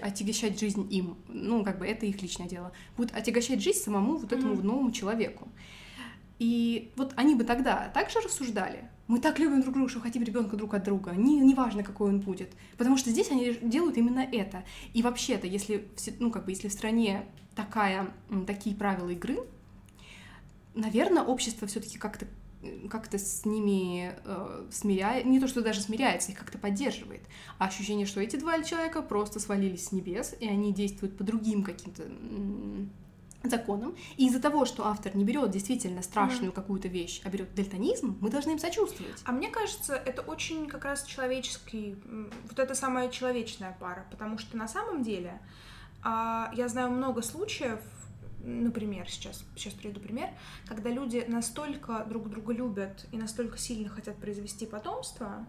отягощать 0.00 0.58
жизнь 0.58 0.86
им, 0.90 1.18
ну, 1.28 1.64
как 1.64 1.78
бы 1.78 1.86
это 1.86 2.06
их 2.06 2.20
личное 2.22 2.48
дело, 2.48 2.72
будет 2.96 3.14
отягощать 3.14 3.62
жизнь 3.62 3.78
самому 3.78 4.16
вот 4.16 4.32
этому 4.32 4.54
Мгм. 4.54 4.66
новому 4.66 4.90
человеку. 4.92 5.48
И 6.38 6.92
вот 6.96 7.12
они 7.16 7.34
бы 7.34 7.44
тогда 7.44 7.88
также 7.88 8.20
рассуждали. 8.20 8.88
Мы 9.08 9.20
так 9.20 9.38
любим 9.38 9.60
друг 9.60 9.74
друга, 9.74 9.90
что 9.90 10.00
хотим 10.00 10.22
ребенка 10.22 10.56
друг 10.56 10.74
от 10.74 10.84
друга. 10.84 11.12
Не, 11.12 11.40
не 11.40 11.54
важно, 11.54 11.82
какой 11.82 12.10
он 12.10 12.20
будет. 12.20 12.52
Потому 12.76 12.96
что 12.96 13.10
здесь 13.10 13.30
они 13.30 13.58
делают 13.62 13.96
именно 13.96 14.20
это. 14.20 14.64
И 14.92 15.02
вообще-то, 15.02 15.46
если, 15.46 15.88
ну, 16.20 16.30
как 16.30 16.44
бы, 16.44 16.52
если 16.52 16.68
в 16.68 16.72
стране 16.72 17.24
такая, 17.56 18.12
такие 18.46 18.76
правила 18.76 19.08
игры, 19.08 19.38
наверное, 20.74 21.22
общество 21.22 21.66
все-таки 21.66 21.98
как-то 21.98 22.26
как-то 22.90 23.18
с 23.18 23.44
ними 23.44 24.14
э, 24.24 24.66
смиряет, 24.70 25.26
не 25.26 25.40
то 25.40 25.48
что 25.48 25.62
даже 25.62 25.80
смиряется, 25.80 26.32
их 26.32 26.38
как-то 26.38 26.58
поддерживает, 26.58 27.22
а 27.58 27.66
ощущение, 27.66 28.06
что 28.06 28.20
эти 28.20 28.36
два 28.36 28.62
человека 28.62 29.02
просто 29.02 29.40
свалились 29.40 29.86
с 29.86 29.92
небес, 29.92 30.34
и 30.40 30.48
они 30.48 30.72
действуют 30.72 31.16
по 31.16 31.24
другим 31.24 31.62
каким-то 31.62 32.04
законам. 33.44 33.94
И 34.16 34.26
из-за 34.26 34.40
того, 34.40 34.64
что 34.64 34.86
автор 34.86 35.14
не 35.16 35.24
берет 35.24 35.50
действительно 35.50 36.02
страшную 36.02 36.50
mm. 36.50 36.54
какую-то 36.54 36.88
вещь, 36.88 37.20
а 37.24 37.30
берет 37.30 37.54
дальтонизм, 37.54 38.18
мы 38.20 38.30
должны 38.30 38.52
им 38.52 38.58
сочувствовать. 38.58 39.16
А 39.24 39.32
мне 39.32 39.48
кажется, 39.48 39.94
это 39.94 40.22
очень 40.22 40.66
как 40.66 40.84
раз 40.84 41.04
человеческий, 41.04 41.96
вот 42.48 42.58
это 42.58 42.74
самая 42.74 43.08
человечная 43.10 43.76
пара, 43.78 44.06
потому 44.10 44.38
что 44.38 44.56
на 44.56 44.66
самом 44.66 45.02
деле 45.02 45.40
а, 46.02 46.50
я 46.54 46.68
знаю 46.68 46.90
много 46.90 47.22
случаев, 47.22 47.80
например, 48.42 49.08
сейчас, 49.08 49.44
сейчас 49.56 49.74
приведу 49.74 50.00
пример, 50.00 50.30
когда 50.66 50.90
люди 50.90 51.24
настолько 51.28 52.04
друг 52.08 52.30
друга 52.30 52.52
любят 52.52 53.06
и 53.12 53.18
настолько 53.18 53.58
сильно 53.58 53.88
хотят 53.88 54.16
произвести 54.16 54.66
потомство, 54.66 55.46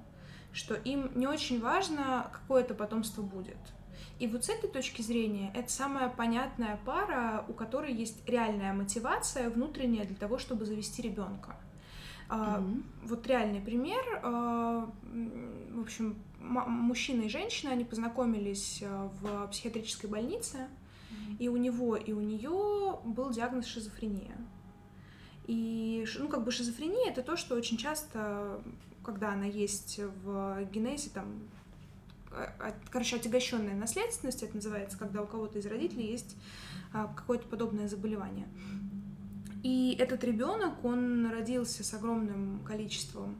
что 0.51 0.75
им 0.75 1.11
не 1.15 1.27
очень 1.27 1.61
важно, 1.61 2.29
какое 2.31 2.63
это 2.63 2.73
потомство 2.73 3.21
будет. 3.21 3.57
И 4.19 4.27
вот 4.27 4.45
с 4.45 4.49
этой 4.49 4.69
точки 4.69 5.01
зрения 5.01 5.51
это 5.55 5.71
самая 5.71 6.09
понятная 6.09 6.79
пара, 6.85 7.45
у 7.47 7.53
которой 7.53 7.93
есть 7.93 8.27
реальная 8.27 8.73
мотивация 8.73 9.49
внутренняя 9.49 10.05
для 10.05 10.15
того, 10.15 10.37
чтобы 10.37 10.65
завести 10.65 11.01
ребенка. 11.01 11.55
Mm-hmm. 12.27 12.83
Вот 13.03 13.27
реальный 13.27 13.61
пример. 13.61 14.03
А, 14.21 14.89
в 15.01 15.81
общем, 15.81 16.17
мужчина 16.39 17.23
и 17.23 17.29
женщина, 17.29 17.71
они 17.71 17.83
познакомились 17.83 18.83
а, 18.85 19.09
в 19.19 19.47
психиатрической 19.47 20.09
больнице, 20.09 20.67
и 21.39 21.47
у 21.47 21.57
него, 21.57 21.95
и 21.95 22.11
у 22.11 22.21
нее 22.21 22.99
был 23.03 23.31
диагноз 23.31 23.65
шизофрения. 23.65 24.35
И, 25.47 26.05
ну, 26.19 26.27
как 26.27 26.43
бы 26.43 26.51
шизофрения 26.51 27.09
это 27.09 27.23
то, 27.23 27.35
что 27.35 27.55
очень 27.55 27.77
часто, 27.77 28.61
когда 29.03 29.33
она 29.33 29.45
есть 29.45 29.99
в 30.23 30.63
генезе, 30.71 31.09
там, 31.11 31.39
а, 32.31 32.73
короче, 32.91 33.15
отягощенная 33.15 33.75
наследственность, 33.75 34.43
это 34.43 34.55
называется, 34.55 34.97
когда 34.97 35.23
у 35.23 35.25
кого-то 35.25 35.57
из 35.57 35.65
родителей 35.65 36.11
есть 36.11 36.35
а, 36.93 37.07
какое-то 37.07 37.47
подобное 37.47 37.87
заболевание. 37.87 38.47
И 39.63 39.95
этот 39.99 40.23
ребенок, 40.23 40.83
он 40.85 41.29
родился 41.31 41.83
с 41.83 41.93
огромным 41.93 42.59
количеством 42.65 43.35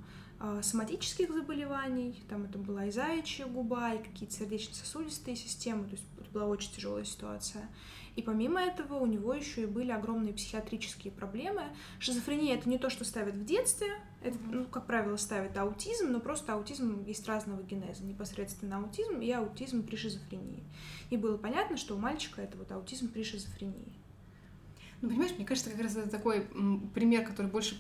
соматических 0.62 1.34
заболеваний, 1.34 2.24
там 2.30 2.46
это 2.46 2.58
была 2.58 2.86
и 2.86 2.92
заячья 2.92 3.46
губа, 3.46 3.94
и 3.94 4.04
какие-то 4.04 4.36
сердечно-сосудистые 4.36 5.36
системы, 5.36 5.86
то 5.86 5.92
есть 5.92 6.06
это 6.18 6.30
была 6.32 6.46
очень 6.46 6.72
тяжелая 6.72 7.04
ситуация. 7.04 7.70
И 8.16 8.22
помимо 8.22 8.62
этого 8.62 8.96
у 8.96 9.06
него 9.06 9.34
еще 9.34 9.64
и 9.64 9.66
были 9.66 9.92
огромные 9.92 10.34
психиатрические 10.34 11.14
проблемы. 11.14 11.64
Шизофрения 12.00 12.56
это 12.56 12.68
не 12.68 12.78
то, 12.78 12.90
что 12.90 13.06
ставят 13.06 13.36
в 13.36 13.46
детстве, 13.46 13.88
это, 14.22 14.38
ну, 14.50 14.66
как 14.66 14.88
правило, 14.88 15.16
ставят 15.16 15.58
аутизм, 15.58 16.12
но 16.12 16.20
просто 16.20 16.54
аутизм 16.54 17.04
есть 17.06 17.28
разного 17.28 17.62
генеза, 17.64 18.04
непосредственно 18.04 18.78
аутизм 18.78 19.22
и 19.22 19.32
аутизм 19.32 19.84
при 19.84 19.96
шизофрении. 19.96 20.64
И 21.10 21.18
было 21.18 21.38
понятно, 21.38 21.78
что 21.78 21.96
у 21.96 22.00
мальчика 22.00 22.42
это 22.42 22.58
вот 22.58 22.72
аутизм 22.72 23.10
при 23.10 23.24
шизофрении. 23.24 23.94
Ну, 25.02 25.10
понимаешь, 25.10 25.32
мне 25.38 25.46
кажется, 25.46 25.70
как 25.70 25.82
раз 25.82 25.96
это 25.96 26.10
такой 26.10 26.42
пример, 26.94 27.26
который 27.26 27.48
больше 27.48 27.78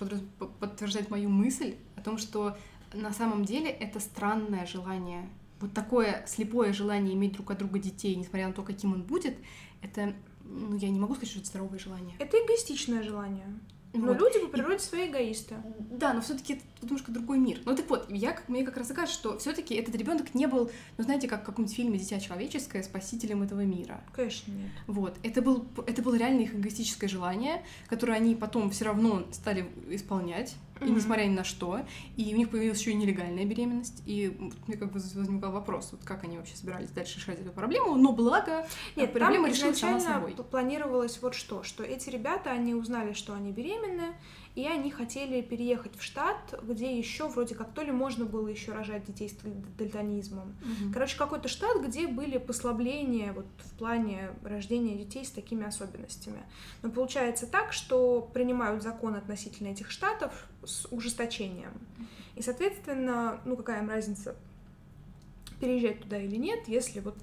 подтверждает 0.60 1.10
мою 1.10 1.30
мысль 1.30 1.76
о 1.96 2.02
том, 2.02 2.18
что 2.18 2.58
на 2.94 3.12
самом 3.12 3.46
деле 3.46 3.70
это 3.70 4.00
странное 4.00 4.66
желание. 4.66 5.30
Вот 5.60 5.74
такое 5.74 6.24
слепое 6.26 6.72
желание 6.72 7.14
иметь 7.16 7.34
друг 7.34 7.52
от 7.52 7.58
друга 7.58 7.80
детей, 7.80 8.16
несмотря 8.16 8.48
на 8.48 8.54
то, 8.54 8.64
каким 8.64 8.94
он 8.94 9.04
будет, 9.04 9.38
это, 9.82 10.16
ну, 10.46 10.78
я 10.78 10.90
не 10.90 11.00
могу 11.00 11.16
сказать, 11.16 11.30
что 11.32 11.40
это 11.40 11.50
здоровое 11.50 11.80
желание. 11.80 12.16
Это 12.20 12.38
эгоистичное 12.38 13.04
желание. 13.04 13.48
Но 13.94 14.08
вот. 14.08 14.20
люди 14.20 14.40
по 14.40 14.48
природе 14.48 14.76
и... 14.76 14.80
свои 14.80 15.08
эгоисты. 15.08 15.56
Да, 15.90 16.14
но 16.14 16.22
все-таки 16.22 16.54
это 16.54 16.64
немножко 16.82 17.12
другой 17.12 17.40
мир. 17.40 17.60
Ну 17.66 17.76
так 17.76 17.90
вот, 17.90 18.06
я, 18.10 18.32
как, 18.32 18.48
мне 18.48 18.64
как 18.64 18.78
раз 18.78 18.88
кажется, 18.90 19.14
что 19.14 19.38
все-таки 19.40 19.76
этот 19.76 19.96
ребенок 19.96 20.34
не 20.36 20.46
был, 20.46 20.70
ну 20.98 21.04
знаете, 21.04 21.28
как 21.28 21.42
в 21.42 21.46
каком-нибудь 21.46 21.76
фильме 21.76 21.98
Дитя 21.98 22.20
человеческое 22.20 22.84
спасителем 22.84 23.42
этого 23.42 23.62
мира. 23.62 24.02
Конечно, 24.14 24.52
нет. 24.52 24.72
Вот. 24.88 25.18
Это, 25.24 25.42
был, 25.42 25.66
это 25.88 26.02
было 26.02 26.16
реально 26.16 26.42
их 26.42 26.54
эгоистическое 26.54 27.10
желание, 27.10 27.64
которое 27.88 28.14
они 28.14 28.36
потом 28.36 28.70
все 28.70 28.86
равно 28.86 29.26
стали 29.32 29.68
исполнять 29.90 30.56
и 30.80 30.86
mm-hmm. 30.86 30.96
несмотря 30.96 31.24
ни 31.24 31.34
на 31.34 31.44
что, 31.44 31.82
и 32.16 32.34
у 32.34 32.38
них 32.38 32.50
появилась 32.50 32.80
еще 32.80 32.92
и 32.92 32.96
нелегальная 32.96 33.46
беременность, 33.46 34.04
и 34.06 34.36
мне 34.68 34.78
как 34.78 34.92
бы 34.92 35.00
возникал 35.00 35.52
вопрос, 35.52 35.90
вот 35.92 36.02
как 36.04 36.24
они 36.24 36.38
вообще 36.38 36.56
собирались 36.56 36.90
дальше 36.90 37.20
решать 37.20 37.40
эту 37.40 37.52
проблему, 37.52 37.96
но 37.96 38.12
благо 38.12 38.66
Нет, 38.96 39.14
проблема 39.14 39.50
решилась 39.50 39.80
сама 39.80 40.00
собой. 40.00 40.34
планировалось 40.34 41.22
вот 41.22 41.36
что, 41.36 41.64
что 41.64 41.84
эти 41.84 42.10
ребята, 42.10 42.52
они 42.52 42.74
узнали, 42.74 43.14
что 43.14 43.34
они 43.34 43.52
беременны, 43.52 44.16
и 44.60 44.68
они 44.68 44.91
хотели 44.91 45.41
переехать 45.41 45.95
в 45.95 46.03
штат, 46.03 46.60
где 46.64 46.97
еще 46.97 47.30
вроде 47.30 47.55
как 47.55 47.74
то 47.74 47.82
ли 47.82 47.93
можно 47.93 48.26
было 48.26 48.49
еще 48.49 48.74
рожать 48.74 49.05
детей 49.05 49.30
с 49.30 49.34
дальтонизмом. 49.78 50.49
Угу. 50.49 50.93
Короче, 50.93 51.18
какой-то 51.18 51.47
штат, 51.47 51.82
где 51.82 52.07
были 52.07 52.38
послабления 52.38 53.32
вот 53.32 53.45
в 53.60 53.78
плане 53.78 54.32
рождения 54.43 54.97
детей 54.97 55.24
с 55.24 55.32
такими 55.32 55.66
особенностями. 55.66 56.41
Но 56.82 56.91
получается 56.91 57.47
так, 57.47 57.72
что 57.72 58.30
принимают 58.34 58.84
закон 58.84 59.16
относительно 59.16 59.70
этих 59.70 59.91
штатов 59.91 60.45
с 60.66 60.86
ужесточением. 60.91 61.72
И, 62.36 62.41
соответственно, 62.41 63.39
ну 63.45 63.55
какая 63.55 63.82
им 63.82 63.89
разница, 63.89 64.36
переезжать 65.62 66.01
туда 66.01 66.20
или 66.20 66.36
нет, 66.36 66.68
если 66.68 66.99
вот 66.99 67.18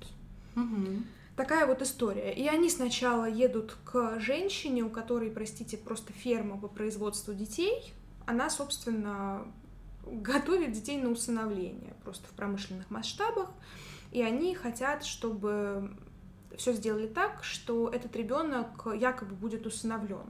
угу 0.54 1.02
такая 1.36 1.66
вот 1.66 1.82
история. 1.82 2.32
И 2.32 2.48
они 2.48 2.70
сначала 2.70 3.28
едут 3.28 3.76
к 3.84 4.18
женщине, 4.18 4.82
у 4.82 4.90
которой, 4.90 5.30
простите, 5.30 5.76
просто 5.76 6.12
ферма 6.12 6.58
по 6.58 6.68
производству 6.68 7.34
детей. 7.34 7.92
Она, 8.24 8.50
собственно, 8.50 9.46
готовит 10.04 10.72
детей 10.72 11.00
на 11.00 11.10
усыновление 11.10 11.94
просто 12.02 12.26
в 12.28 12.30
промышленных 12.30 12.90
масштабах. 12.90 13.50
И 14.12 14.22
они 14.22 14.54
хотят, 14.54 15.04
чтобы 15.04 15.96
все 16.56 16.72
сделали 16.72 17.06
так, 17.06 17.44
что 17.44 17.88
этот 17.88 18.16
ребенок 18.16 18.86
якобы 18.94 19.34
будет 19.34 19.66
усыновлен. 19.66 20.26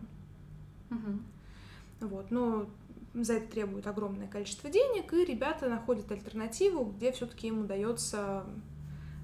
Угу. 0.91 2.09
Вот, 2.09 2.31
но 2.31 2.69
за 3.15 3.35
это 3.35 3.53
требует 3.53 3.87
огромное 3.87 4.27
количество 4.27 4.69
денег, 4.69 5.13
и 5.13 5.25
ребята 5.25 5.69
находят 5.69 6.11
альтернативу, 6.11 6.85
где 6.85 7.13
все-таки 7.13 7.49
им 7.49 7.61
удается 7.61 8.45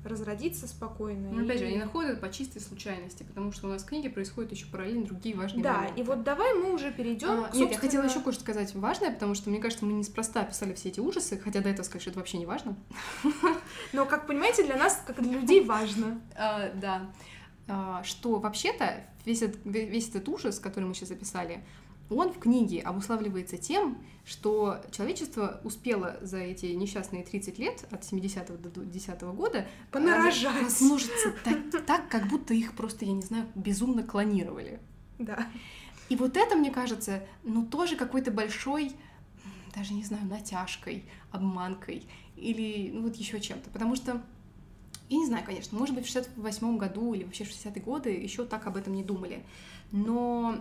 разродиться 0.04 0.66
спокойно. 0.66 1.30
Ну, 1.30 1.44
опять 1.44 1.56
и... 1.56 1.58
же, 1.60 1.66
они 1.66 1.78
находят 1.78 2.20
по 2.20 2.30
чистой 2.30 2.60
случайности, 2.60 3.22
потому 3.22 3.52
что 3.52 3.68
у 3.68 3.70
нас 3.70 3.82
в 3.82 3.86
книге 3.86 4.10
происходят 4.10 4.50
еще 4.50 4.66
параллельно 4.66 5.04
другие 5.04 5.36
важные 5.36 5.62
да, 5.62 5.78
моменты. 5.78 6.00
и 6.00 6.04
вот 6.04 6.22
давай 6.24 6.54
мы 6.54 6.72
уже 6.72 6.92
перейдем. 6.92 7.30
А, 7.30 7.36
собственно... 7.42 7.62
Нет, 7.62 7.72
я 7.72 7.78
хотела 7.78 8.04
еще 8.04 8.20
кое-что 8.20 8.42
сказать 8.42 8.74
важное, 8.74 9.12
потому 9.12 9.34
что, 9.34 9.50
мне 9.50 9.60
кажется, 9.60 9.84
мы 9.84 9.92
неспроста 9.92 10.44
писали 10.44 10.74
все 10.74 10.88
эти 10.88 11.00
ужасы, 11.00 11.38
хотя 11.38 11.60
до 11.60 11.68
этого 11.68 11.84
сказать, 11.84 12.02
что 12.02 12.10
это 12.10 12.18
вообще 12.18 12.38
не 12.38 12.46
важно. 12.46 12.76
Но, 13.92 14.06
как 14.06 14.26
понимаете, 14.26 14.64
для 14.64 14.76
нас, 14.76 15.02
как 15.06 15.22
для 15.22 15.38
людей, 15.38 15.64
важно. 15.64 16.20
А, 16.36 16.70
да. 16.74 17.10
А, 17.68 18.02
что 18.02 18.38
вообще-то 18.38 19.04
весь 19.24 19.42
этот 19.42 20.28
ужас, 20.28 20.58
который 20.58 20.84
мы 20.84 20.94
сейчас 20.94 21.10
записали, 21.10 21.62
он 22.16 22.32
в 22.32 22.38
книге 22.38 22.80
обуславливается 22.80 23.56
тем, 23.56 23.98
что 24.24 24.80
человечество 24.90 25.60
успело 25.64 26.16
за 26.20 26.38
эти 26.38 26.66
несчастные 26.66 27.24
30 27.24 27.58
лет, 27.58 27.86
от 27.90 28.02
70-го 28.02 28.56
до 28.56 28.84
10 28.84 29.22
-го 29.22 29.32
года, 29.32 29.66
понарожать, 29.90 30.62
размножиться 30.62 31.34
так, 31.44 31.86
так, 31.86 32.08
как 32.08 32.28
будто 32.28 32.54
их 32.54 32.74
просто, 32.74 33.04
я 33.04 33.12
не 33.12 33.22
знаю, 33.22 33.46
безумно 33.54 34.02
клонировали. 34.02 34.80
Да. 35.18 35.46
И 36.08 36.16
вот 36.16 36.36
это, 36.36 36.56
мне 36.56 36.70
кажется, 36.70 37.24
ну 37.42 37.66
тоже 37.66 37.96
какой-то 37.96 38.30
большой, 38.30 38.92
даже 39.74 39.94
не 39.94 40.04
знаю, 40.04 40.26
натяжкой, 40.26 41.04
обманкой 41.30 42.06
или 42.36 42.90
ну, 42.92 43.02
вот 43.02 43.16
еще 43.16 43.40
чем-то. 43.40 43.70
Потому 43.70 43.96
что 43.96 44.22
я 45.08 45.18
не 45.18 45.26
знаю, 45.26 45.44
конечно, 45.44 45.78
может 45.78 45.94
быть, 45.94 46.04
в 46.04 46.10
68 46.10 46.78
году 46.78 47.14
или 47.14 47.24
вообще 47.24 47.44
в 47.44 47.48
60-е 47.48 47.82
годы 47.82 48.10
еще 48.10 48.44
так 48.44 48.66
об 48.66 48.76
этом 48.76 48.94
не 48.94 49.02
думали. 49.02 49.44
Но 49.92 50.56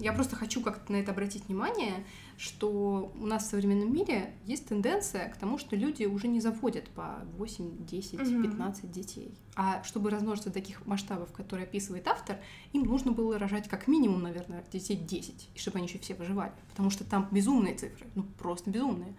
я 0.00 0.14
просто 0.14 0.36
хочу 0.36 0.62
как-то 0.62 0.90
на 0.90 0.96
это 0.96 1.12
обратить 1.12 1.48
внимание, 1.48 2.06
что 2.38 3.12
у 3.20 3.26
нас 3.26 3.44
в 3.44 3.50
современном 3.50 3.92
мире 3.92 4.32
есть 4.46 4.66
тенденция 4.66 5.28
к 5.28 5.36
тому, 5.36 5.58
что 5.58 5.76
люди 5.76 6.04
уже 6.04 6.28
не 6.28 6.40
заводят 6.40 6.88
по 6.88 7.20
8, 7.36 7.84
10, 7.84 8.14
угу. 8.14 8.42
15 8.42 8.90
детей. 8.90 9.34
А 9.54 9.82
чтобы 9.84 10.08
размножиться 10.08 10.48
до 10.48 10.54
таких 10.54 10.86
масштабов, 10.86 11.30
которые 11.32 11.66
описывает 11.66 12.08
автор, 12.08 12.38
им 12.72 12.84
нужно 12.84 13.12
было 13.12 13.38
рожать 13.38 13.68
как 13.68 13.86
минимум, 13.86 14.22
наверное, 14.22 14.64
детей 14.72 14.96
10, 14.96 15.50
и 15.54 15.58
чтобы 15.58 15.78
они 15.78 15.86
еще 15.86 15.98
все 15.98 16.14
выживали. 16.14 16.52
Потому 16.70 16.88
что 16.88 17.04
там 17.04 17.28
безумные 17.30 17.74
цифры, 17.74 18.06
ну 18.14 18.24
просто 18.38 18.70
безумные. 18.70 19.14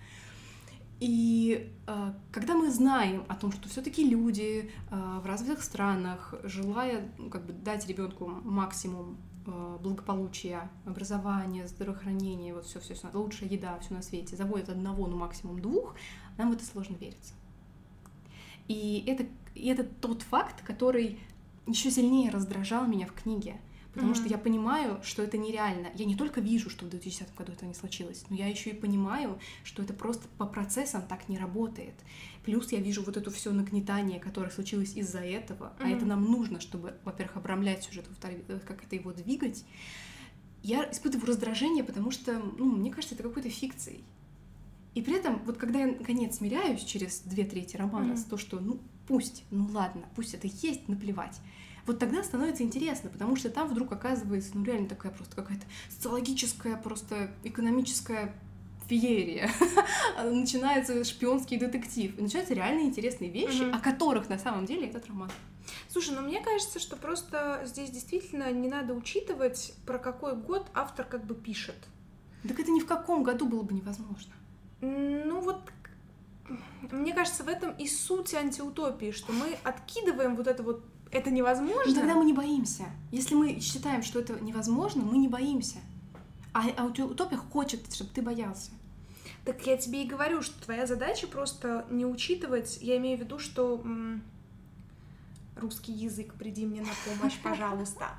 И 1.00 1.74
э, 1.88 2.14
когда 2.32 2.56
мы 2.56 2.72
знаем 2.72 3.26
о 3.28 3.36
том, 3.36 3.52
что 3.52 3.68
все-таки 3.68 4.08
люди 4.08 4.72
э, 4.89 5.20
в 5.22 5.26
развитых 5.26 5.62
странах, 5.62 6.34
желая 6.43 7.12
ну, 7.18 7.30
как 7.30 7.46
бы 7.46 7.54
дать 7.54 7.86
ребенку 7.88 8.28
максимум 8.28 9.18
э, 9.46 9.78
благополучия, 9.82 10.70
образования, 10.86 11.68
здравоохранения, 11.68 12.54
вот 12.54 12.66
все, 12.66 12.80
все, 12.80 12.96
лучшая 13.14 13.50
еда, 13.50 13.78
все 13.80 13.93
на 13.93 14.02
свете, 14.02 14.38
заводят 14.38 14.70
одного, 14.70 15.08
ну 15.08 15.18
максимум 15.18 15.62
двух, 15.62 15.96
нам 16.38 16.50
в 16.50 16.54
это 16.54 16.64
сложно 16.64 16.96
верится. 16.96 17.34
И 18.70 19.04
это, 19.06 19.26
и 19.54 19.68
это 19.68 19.84
тот 19.84 20.22
факт, 20.22 20.64
который 20.64 21.20
еще 21.68 21.91
сильнее 21.91 22.30
раздражал 22.30 22.88
меня 22.88 23.08
в 23.08 23.14
книге. 23.14 23.60
Потому 23.96 24.12
mm-hmm. 24.12 24.16
что 24.16 24.28
я 24.28 24.38
понимаю, 24.38 25.00
что 25.04 25.24
это 25.24 25.38
нереально. 25.38 25.88
Я 25.96 26.04
не 26.04 26.18
только 26.18 26.41
вижу, 26.41 26.70
что 26.70 26.86
в 26.86 26.89
2010 26.89 27.34
году 27.34 27.54
это 27.54 27.66
не 27.66 27.74
случилось, 27.74 28.26
но 28.30 28.36
я 28.36 28.48
еще 28.48 28.72
и 28.72 28.74
понимаю, 28.74 29.39
что 29.64 29.84
это 29.84 29.93
просто 29.93 30.28
по 30.38 30.46
процессам 30.46 31.02
так 31.08 31.30
не 31.30 31.38
работает. 31.38 31.93
Плюс 32.43 32.74
я 32.74 32.80
вижу 32.80 33.04
вот 33.04 33.16
это 33.16 33.32
все 33.32 33.52
нагнетание, 33.54 34.20
которое 34.20 34.52
случилось 34.52 34.98
из-за 34.98 35.20
этого, 35.20 35.74
mm-hmm. 35.80 35.86
а 35.86 35.89
это 35.89 36.06
нам 36.06 36.26
нужно, 36.26 36.60
чтобы, 36.60 36.96
во-первых, 37.06 37.38
обрамлять 37.38 37.84
сюжет, 37.84 38.06
во-вторых, 38.10 38.39
э, 38.50 38.60
как 38.68 38.84
это 38.84 38.98
его 38.98 39.14
двигать. 39.14 39.64
Я 40.62 40.91
испытываю 40.91 41.28
раздражение, 41.28 41.86
потому 41.86 42.12
что, 42.12 42.38
ну, 42.58 42.66
мне 42.66 42.91
кажется, 42.91 43.16
это 43.16 43.24
какой-то 43.24 43.50
фикцией. 43.50 44.04
И 44.93 45.02
при 45.02 45.16
этом, 45.16 45.41
вот 45.46 45.58
когда 45.58 45.80
я 45.80 45.88
наконец 45.88 46.38
смиряюсь 46.38 46.84
через 46.84 47.22
две 47.22 47.46
трети 47.46 47.78
романа 47.78 48.14
mm-hmm. 48.14 48.18
с 48.18 48.24
то, 48.26 48.38
что, 48.38 48.60
ну, 48.60 48.82
пусть, 49.08 49.46
ну 49.52 49.70
ладно, 49.72 50.04
пусть 50.18 50.34
это 50.34 50.48
есть, 50.48 50.89
наплевать 50.89 51.39
вот 51.86 51.99
тогда 51.99 52.23
становится 52.23 52.63
интересно, 52.63 53.09
потому 53.09 53.36
что 53.36 53.49
там 53.49 53.67
вдруг 53.67 53.91
оказывается, 53.91 54.51
ну 54.53 54.63
реально 54.63 54.88
такая 54.88 55.11
просто 55.11 55.36
какая-то 55.36 55.65
социологическая, 55.89 56.77
просто 56.77 57.31
экономическая 57.43 58.33
феерия. 58.88 59.49
начинается 60.23 61.03
шпионский 61.03 61.57
детектив. 61.57 62.17
И 62.17 62.21
начинаются 62.21 62.53
реально 62.53 62.81
интересные 62.81 63.29
вещи, 63.29 63.61
mm-hmm. 63.61 63.75
о 63.75 63.79
которых 63.79 64.29
на 64.29 64.38
самом 64.38 64.65
деле 64.65 64.88
этот 64.88 65.07
роман. 65.07 65.31
Слушай, 65.89 66.15
ну 66.15 66.21
мне 66.21 66.41
кажется, 66.41 66.79
что 66.79 66.95
просто 66.95 67.61
здесь 67.65 67.89
действительно 67.89 68.51
не 68.51 68.67
надо 68.67 68.93
учитывать, 68.93 69.73
про 69.86 69.97
какой 69.97 70.36
год 70.36 70.67
автор 70.73 71.05
как 71.05 71.25
бы 71.25 71.36
пишет. 71.36 71.75
Так 72.47 72.59
это 72.59 72.71
ни 72.71 72.79
в 72.79 72.86
каком 72.86 73.23
году 73.23 73.47
было 73.47 73.63
бы 73.63 73.73
невозможно. 73.73 74.33
Ну 74.81 75.41
вот 75.41 75.61
мне 76.91 77.13
кажется, 77.13 77.43
в 77.43 77.47
этом 77.47 77.71
и 77.71 77.88
суть 77.88 78.33
антиутопии, 78.36 79.11
что 79.11 79.31
мы 79.33 79.57
откидываем 79.63 80.36
вот 80.36 80.47
это 80.47 80.61
вот 80.61 80.86
это 81.12 81.32
невозможно. 81.32 81.91
Но 81.93 81.95
тогда 81.95 82.16
мы 82.16 82.26
не 82.26 82.34
боимся. 82.34 82.86
Если 83.12 83.36
мы 83.36 83.60
считаем, 83.60 84.03
что 84.03 84.20
это 84.20 84.39
невозможно, 84.39 85.03
мы 85.03 85.18
не 85.18 85.28
боимся. 85.28 85.78
А, 86.53 86.64
а 86.78 86.86
утопия 86.86 87.38
хочет, 87.38 87.93
чтобы 87.93 88.12
ты 88.12 88.22
боялся. 88.22 88.72
Так 89.43 89.66
я 89.68 89.78
тебе 89.78 90.03
и 90.03 90.08
говорю, 90.08 90.41
что 90.41 90.60
твоя 90.64 90.88
задача 90.88 91.28
просто 91.28 91.86
не 91.89 92.06
учитывать, 92.06 92.80
я 92.82 92.97
имею 92.97 93.18
в 93.18 93.22
виду, 93.22 93.38
что 93.39 93.84
русский 95.56 95.91
язык, 95.91 96.34
приди 96.34 96.66
мне 96.66 96.82
на 96.82 96.89
помощь, 97.06 97.38
пожалуйста. 97.43 98.10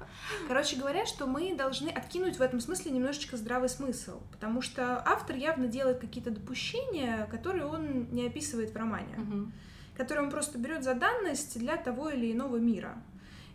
Короче 0.48 0.76
говоря, 0.76 1.04
что 1.04 1.26
мы 1.26 1.54
должны 1.54 1.88
откинуть 1.88 2.36
в 2.36 2.42
этом 2.42 2.60
смысле 2.60 2.92
немножечко 2.92 3.36
здравый 3.36 3.68
смысл, 3.68 4.20
потому 4.30 4.62
что 4.62 5.02
автор 5.04 5.36
явно 5.36 5.66
делает 5.66 5.98
какие-то 5.98 6.30
допущения, 6.30 7.26
которые 7.26 7.66
он 7.66 8.08
не 8.10 8.26
описывает 8.26 8.70
в 8.70 8.76
романе. 8.76 9.14
Uh-huh 9.16 9.50
который 9.96 10.24
он 10.24 10.30
просто 10.30 10.58
берет 10.58 10.84
за 10.84 10.94
данность 10.94 11.58
для 11.58 11.76
того 11.76 12.10
или 12.10 12.32
иного 12.32 12.56
мира. 12.56 12.96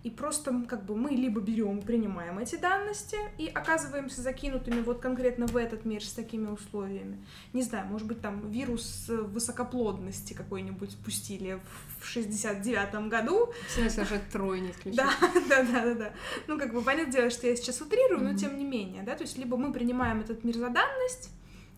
И 0.03 0.09
просто 0.09 0.63
как 0.67 0.83
бы 0.83 0.95
мы 0.95 1.11
либо 1.11 1.39
берем 1.41 1.79
принимаем 1.79 2.39
эти 2.39 2.55
данности 2.55 3.17
и 3.37 3.47
оказываемся 3.47 4.21
закинутыми 4.21 4.81
вот 4.81 4.99
конкретно 4.99 5.45
в 5.45 5.55
этот 5.55 5.85
мир 5.85 6.03
с 6.03 6.13
такими 6.13 6.47
условиями. 6.47 7.23
Не 7.53 7.61
знаю, 7.61 7.85
может 7.85 8.07
быть, 8.07 8.19
там 8.19 8.49
вирус 8.49 9.05
высокоплодности 9.09 10.33
какой-нибудь 10.33 10.97
пустили 11.05 11.59
в 11.99 12.17
69-м 12.17 13.09
году. 13.09 13.53
Все 13.67 13.91
сажать 13.91 14.27
трое 14.31 14.59
не 14.61 14.71
исключено. 14.71 15.07
Да, 15.21 15.39
да, 15.49 15.63
да, 15.63 15.83
да, 15.83 15.93
да. 15.93 16.13
Ну, 16.47 16.57
как 16.57 16.73
бы, 16.73 16.81
понятное 16.81 17.13
дело, 17.13 17.29
что 17.29 17.45
я 17.45 17.55
сейчас 17.55 17.79
утрирую, 17.79 18.23
но 18.23 18.35
тем 18.35 18.57
не 18.57 18.65
менее, 18.65 19.03
да, 19.03 19.15
то 19.15 19.21
есть 19.21 19.37
либо 19.37 19.55
мы 19.55 19.71
принимаем 19.71 20.21
этот 20.21 20.43
мир 20.43 20.57
за 20.57 20.69
данность, 20.69 21.29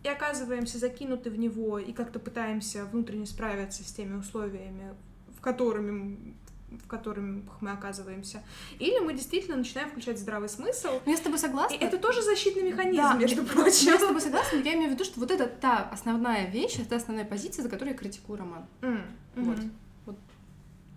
и 0.04 0.08
оказываемся 0.08 0.78
закинуты 0.78 1.30
в 1.30 1.38
него 1.38 1.80
и 1.80 1.94
как-то 1.94 2.20
пытаемся 2.20 2.86
внутренне 2.86 3.26
справиться 3.26 3.84
с 3.84 3.92
теми 3.92 4.16
условиями, 4.16 4.94
в 5.38 5.42
которыми 5.42 6.36
в 6.84 6.88
которых 6.88 7.62
мы 7.62 7.70
оказываемся. 7.70 8.42
Или 8.80 8.98
мы 8.98 9.14
действительно 9.14 9.58
начинаем 9.58 9.92
включать 9.92 10.18
здравый 10.18 10.50
смысл. 10.50 11.00
Ну, 11.06 11.12
я 11.12 11.18
с 11.18 11.22
тобой 11.22 11.38
согласна. 11.38 11.76
И 11.76 11.78
это 11.78 12.00
тоже 12.00 12.24
защитный 12.24 12.64
механизм, 12.64 12.98
да, 12.98 13.14
между 13.14 13.44
прочим. 13.44 13.92
Я 13.92 13.98
с 13.98 14.02
тобой 14.02 14.22
согласна, 14.22 14.58
но 14.58 14.66
я 14.66 14.74
имею 14.74 14.90
в 14.90 14.94
виду, 14.94 15.04
что 15.04 15.20
вот 15.20 15.30
это 15.30 15.46
та 15.46 15.88
основная 15.92 16.50
вещь, 16.50 16.80
это 16.80 16.96
основная 16.96 17.26
позиция, 17.26 17.62
за 17.62 17.70
которую 17.70 17.94
я 17.94 18.00
критикую 18.00 18.40
роман. 18.40 18.66
Mm. 18.82 19.02
Вот. 19.36 19.58
Mm-hmm 19.58 19.70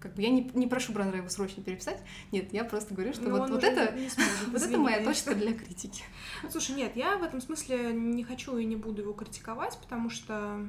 как 0.00 0.14
бы 0.14 0.22
я 0.22 0.30
не, 0.30 0.50
не 0.54 0.66
прошу 0.66 0.92
Браннера 0.92 1.18
его 1.18 1.28
срочно 1.28 1.62
переписать. 1.62 2.00
Нет, 2.32 2.52
я 2.52 2.64
просто 2.64 2.94
говорю, 2.94 3.12
что 3.12 3.22
Но 3.22 3.38
вот, 3.38 3.50
вот 3.50 3.64
это, 3.64 3.96
сможет, 4.10 4.48
вот 4.48 4.62
это 4.62 4.78
моя 4.78 5.04
точка 5.04 5.34
для 5.34 5.52
критики. 5.52 6.04
Слушай, 6.50 6.76
нет, 6.76 6.96
я 6.96 7.16
в 7.16 7.22
этом 7.22 7.40
смысле 7.40 7.92
не 7.92 8.24
хочу 8.24 8.56
и 8.58 8.64
не 8.64 8.76
буду 8.76 9.02
его 9.02 9.12
критиковать, 9.12 9.78
потому 9.78 10.10
что 10.10 10.66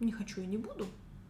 не 0.00 0.12
хочу 0.12 0.42
и 0.42 0.46
не 0.46 0.56
буду. 0.56 0.86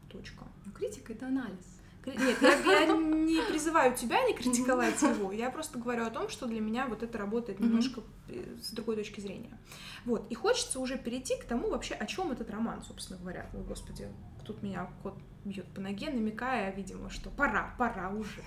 Точка. 0.08 0.44
Но 0.64 0.72
критика 0.72 1.12
это 1.12 1.26
анализ. 1.26 1.77
Нет, 2.16 2.36
я, 2.40 2.54
я 2.54 2.86
не 2.86 3.42
призываю 3.42 3.94
тебя 3.94 4.22
не 4.24 4.34
критиковать 4.34 5.00
его, 5.02 5.32
я 5.32 5.50
просто 5.50 5.78
говорю 5.78 6.04
о 6.06 6.10
том, 6.10 6.28
что 6.28 6.46
для 6.46 6.60
меня 6.60 6.86
вот 6.86 7.02
это 7.02 7.18
работает 7.18 7.60
немножко 7.60 8.02
с 8.28 8.70
другой 8.72 8.96
точки 8.96 9.20
зрения. 9.20 9.58
Вот, 10.04 10.30
и 10.30 10.34
хочется 10.34 10.80
уже 10.80 10.96
перейти 10.96 11.36
к 11.36 11.44
тому 11.44 11.70
вообще, 11.70 11.94
о 11.94 12.06
чем 12.06 12.32
этот 12.32 12.50
роман, 12.50 12.82
собственно 12.82 13.18
говоря. 13.18 13.50
О, 13.52 13.58
господи, 13.58 14.08
тут 14.44 14.62
меня 14.62 14.88
кот 15.02 15.14
бьет 15.44 15.66
по 15.74 15.80
ноге, 15.80 16.10
намекая, 16.10 16.72
видимо, 16.74 17.10
что 17.10 17.30
пора, 17.30 17.74
пора 17.78 18.10
уже. 18.10 18.42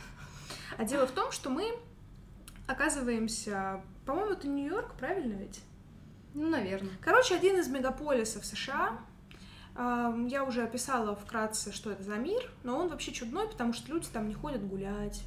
А 0.78 0.84
дело 0.84 1.08
в 1.08 1.12
том, 1.12 1.32
что 1.32 1.50
мы 1.50 1.72
оказываемся, 2.68 3.82
по-моему, 4.06 4.32
это 4.32 4.48
Нью-Йорк, 4.48 4.96
правильно 4.98 5.34
ведь? 5.34 5.62
Ну, 6.34 6.50
наверное. 6.50 6.94
Короче, 7.02 7.36
один 7.36 7.60
из 7.60 7.68
мегаполисов 7.68 8.46
США. 8.46 9.00
Я 9.76 10.44
уже 10.46 10.64
описала 10.64 11.16
вкратце, 11.16 11.72
что 11.72 11.92
это 11.92 12.04
за 12.04 12.16
мир, 12.18 12.52
но 12.64 12.78
он 12.78 12.90
вообще 12.90 13.12
чудной, 13.12 13.48
потому 13.48 13.74
что 13.74 13.92
люди 13.92 14.08
там 14.12 14.28
не 14.28 14.34
ходят 14.34 14.68
гулять. 14.68 15.24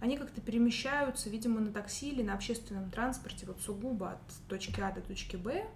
Они 0.00 0.16
как-то 0.16 0.40
перемещаются, 0.40 1.28
видимо, 1.28 1.60
на 1.60 1.72
такси 1.72 2.10
или 2.10 2.22
на 2.22 2.34
общественном 2.34 2.90
транспорте, 2.90 3.46
вот 3.46 3.60
сугубо 3.60 4.12
от 4.12 4.48
точки 4.48 4.80
А 4.80 4.92
до 4.92 5.02
точки 5.02 5.36
Б, 5.36 5.66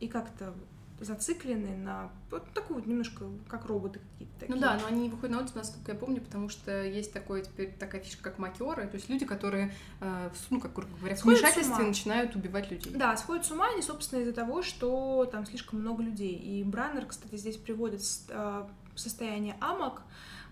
и 0.00 0.06
как-то 0.06 0.54
зациклены 1.00 1.76
на 1.76 2.10
вот 2.30 2.52
такую 2.52 2.80
вот 2.80 2.86
немножко 2.86 3.26
как 3.48 3.66
роботы 3.66 4.00
какие-то 4.00 4.40
такие. 4.40 4.54
Ну 4.54 4.60
да, 4.60 4.78
но 4.80 4.86
они 4.86 5.02
не 5.02 5.08
выходят 5.08 5.36
на 5.36 5.42
улицу, 5.42 5.54
насколько 5.56 5.92
я 5.92 5.98
помню, 5.98 6.20
потому 6.20 6.48
что 6.48 6.82
есть 6.82 7.12
такое 7.12 7.42
теперь 7.42 7.72
такая 7.78 8.00
фишка, 8.00 8.22
как 8.22 8.38
макеры, 8.38 8.86
то 8.86 8.96
есть 8.96 9.08
люди, 9.08 9.24
которые, 9.24 9.72
э, 10.00 10.30
ну, 10.50 10.60
как 10.60 10.72
говоря, 10.74 11.16
в 11.16 11.24
вмешательстве 11.24 11.84
начинают 11.84 12.34
убивать 12.34 12.70
людей. 12.70 12.92
Да, 12.94 13.16
сходят 13.16 13.46
с 13.46 13.50
ума 13.50 13.68
они, 13.72 13.82
собственно, 13.82 14.20
из-за 14.20 14.32
того, 14.32 14.62
что 14.62 15.28
там 15.30 15.46
слишком 15.46 15.80
много 15.80 16.02
людей. 16.02 16.34
И 16.34 16.64
Браннер, 16.64 17.06
кстати, 17.06 17.36
здесь 17.36 17.56
приводит 17.56 18.02
э, 18.28 18.66
состояние 18.94 19.56
амок. 19.60 20.02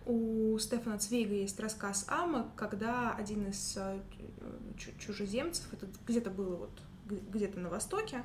У 0.07 0.57
Стефана 0.61 1.01
Цвейга 1.01 1.35
есть 1.35 1.59
рассказ 1.59 2.07
Амок, 2.09 2.55
когда 2.55 3.13
один 3.13 3.49
из 3.49 3.77
э, 3.77 3.99
чужеземцев, 5.01 5.65
это 5.73 5.89
где-то 6.07 6.31
было 6.31 6.55
вот 6.55 6.81
где-то 7.07 7.59
на 7.59 7.69
Востоке, 7.69 8.23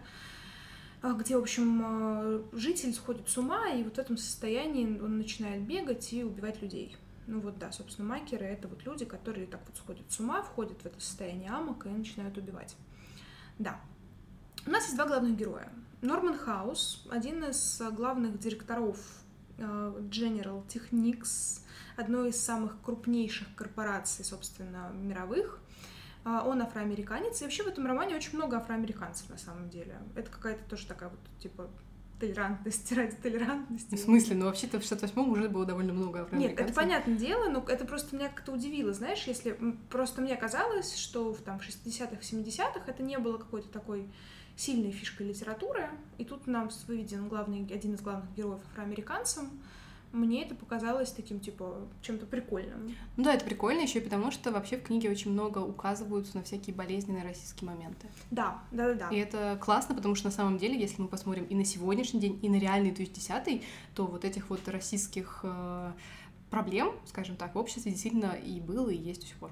где, 1.03 1.35
в 1.35 1.41
общем, 1.41 1.81
а, 1.83 2.43
житель 2.53 2.93
сходит 2.93 3.27
с 3.27 3.37
ума, 3.37 3.69
и 3.69 3.83
вот 3.83 3.95
в 3.95 3.99
этом 3.99 4.17
состоянии 4.17 4.99
он 4.99 5.17
начинает 5.17 5.63
бегать 5.63 6.13
и 6.13 6.23
убивать 6.23 6.61
людей. 6.61 6.95
Ну 7.27 7.39
вот 7.39 7.57
да, 7.57 7.71
собственно, 7.71 8.07
макеры— 8.07 8.45
это 8.47 8.67
вот 8.67 8.83
люди, 8.85 9.05
которые 9.05 9.47
так 9.47 9.61
вот 9.65 9.77
сходят 9.77 10.11
с 10.11 10.19
ума, 10.19 10.41
входят 10.41 10.81
в 10.81 10.85
это 10.85 10.99
состояние 10.99 11.49
амока 11.49 11.89
и 11.89 11.91
начинают 11.91 12.37
убивать. 12.37 12.75
Да. 13.57 13.79
У 14.65 14.69
нас 14.69 14.83
есть 14.83 14.95
два 14.95 15.07
главных 15.07 15.35
героя. 15.35 15.71
Норман 16.01 16.37
Хаус, 16.37 17.07
один 17.09 17.43
из 17.43 17.81
главных 17.91 18.39
директоров 18.39 18.97
а, 19.57 19.95
General 20.01 20.63
Technics, 20.67 21.61
одной 21.97 22.29
из 22.29 22.39
самых 22.39 22.79
крупнейших 22.83 23.55
корпораций, 23.55 24.23
собственно, 24.23 24.91
мировых— 24.93 25.59
а, 25.69 25.70
он 26.23 26.61
афроамериканец, 26.61 27.41
и 27.41 27.43
вообще 27.43 27.63
в 27.63 27.67
этом 27.67 27.85
романе 27.85 28.15
очень 28.15 28.35
много 28.35 28.57
афроамериканцев 28.57 29.29
на 29.29 29.37
самом 29.37 29.69
деле. 29.69 29.97
Это 30.15 30.29
какая-то 30.29 30.63
тоже 30.69 30.85
такая 30.87 31.09
вот, 31.09 31.19
типа, 31.39 31.69
толерантность 32.19 32.91
ради 32.95 33.15
толерантности. 33.15 33.95
В 33.95 33.99
смысле? 33.99 34.35
Ну, 34.35 34.45
вообще-то 34.45 34.79
в 34.79 34.83
68-м 34.83 35.29
уже 35.29 35.49
было 35.49 35.65
довольно 35.65 35.93
много 35.93 36.21
афроамериканцев. 36.21 36.59
Нет, 36.59 36.69
это 36.69 36.73
понятное 36.73 37.15
дело, 37.17 37.49
но 37.49 37.65
это 37.67 37.85
просто 37.85 38.15
меня 38.15 38.29
как-то 38.29 38.51
удивило, 38.51 38.93
знаешь, 38.93 39.23
если... 39.25 39.57
Просто 39.89 40.21
мне 40.21 40.35
казалось, 40.35 40.95
что 40.95 41.33
в, 41.33 41.41
там, 41.41 41.57
60-х, 41.57 42.17
70-х 42.21 42.81
это 42.85 43.03
не 43.03 43.17
было 43.17 43.37
какой-то 43.37 43.69
такой 43.69 44.07
сильной 44.55 44.91
фишкой 44.91 45.27
литературы, 45.27 45.89
и 46.19 46.25
тут 46.25 46.45
нам 46.45 46.69
выведен 46.87 47.27
главный, 47.27 47.67
один 47.73 47.95
из 47.95 48.01
главных 48.01 48.31
героев 48.35 48.61
афроамериканцем, 48.71 49.49
мне 50.11 50.43
это 50.43 50.55
показалось 50.55 51.11
таким, 51.11 51.39
типа, 51.39 51.87
чем-то 52.01 52.25
прикольным. 52.25 52.95
Ну 53.17 53.23
да, 53.23 53.33
это 53.33 53.45
прикольно 53.45 53.81
еще 53.81 53.99
и 53.99 54.01
потому, 54.01 54.31
что 54.31 54.51
вообще 54.51 54.77
в 54.77 54.83
книге 54.83 55.09
очень 55.09 55.31
много 55.31 55.59
указываются 55.59 56.37
на 56.37 56.43
всякие 56.43 56.75
болезненные 56.75 57.23
российские 57.23 57.69
моменты. 57.69 58.07
Да, 58.29 58.61
да, 58.71 58.93
да, 58.93 59.09
да. 59.09 59.09
И 59.09 59.17
это 59.17 59.57
классно, 59.61 59.95
потому 59.95 60.15
что 60.15 60.27
на 60.27 60.31
самом 60.31 60.57
деле, 60.57 60.79
если 60.79 61.01
мы 61.01 61.07
посмотрим 61.07 61.45
и 61.45 61.55
на 61.55 61.65
сегодняшний 61.65 62.19
день, 62.19 62.39
и 62.41 62.49
на 62.49 62.57
реальный 62.57 62.91
2010 62.91 63.63
то 63.95 64.05
вот 64.05 64.25
этих 64.25 64.49
вот 64.49 64.67
российских 64.67 65.41
э, 65.43 65.91
проблем, 66.51 66.93
скажем 67.07 67.35
так, 67.37 67.55
в 67.55 67.57
обществе 67.57 67.91
действительно 67.91 68.33
и 68.33 68.59
было, 68.59 68.89
и 68.89 68.95
есть 68.97 69.21
до 69.21 69.27
сих 69.27 69.37
пор. 69.37 69.51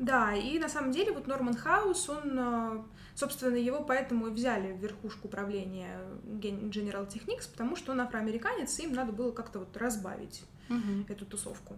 Да, 0.00 0.34
и 0.34 0.58
на 0.58 0.68
самом 0.68 0.90
деле 0.90 1.12
вот 1.12 1.26
Норман 1.28 1.54
Хаус, 1.56 2.08
он, 2.08 2.38
э, 2.38 2.82
собственно, 3.14 3.54
его 3.54 3.82
поэтому 3.84 4.28
и 4.28 4.30
взяли 4.30 4.72
в 4.72 4.78
верхушку 4.78 5.28
управления 5.28 6.00
General 6.24 7.06
Technics, 7.06 7.50
потому 7.50 7.76
что 7.76 7.92
он 7.92 8.00
афроамериканец, 8.00 8.78
и 8.80 8.84
им 8.84 8.94
надо 8.94 9.12
было 9.12 9.30
как-то 9.30 9.60
вот 9.60 9.76
разбавить 9.76 10.42
Мгм. 10.68 11.06
эту 11.08 11.24
тусовку. 11.26 11.76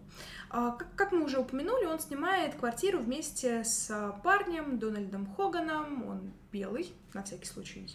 А, 0.51 0.73
Как, 0.73 0.95
как 0.97 1.13
мы 1.13 1.25
уже 1.25 1.39
упомянули, 1.39 1.87
он 1.87 1.99
снимает 2.01 2.55
квартиру 2.55 2.99
вместе 2.99 3.65
с 3.65 3.91
а, 3.91 4.13
парнем 4.25 4.79
Дональдом 4.79 5.27
Хоганом. 5.35 6.07
Он 6.09 6.33
белый, 6.53 6.93
на 7.15 7.23
всякий 7.23 7.47
случай. 7.47 7.87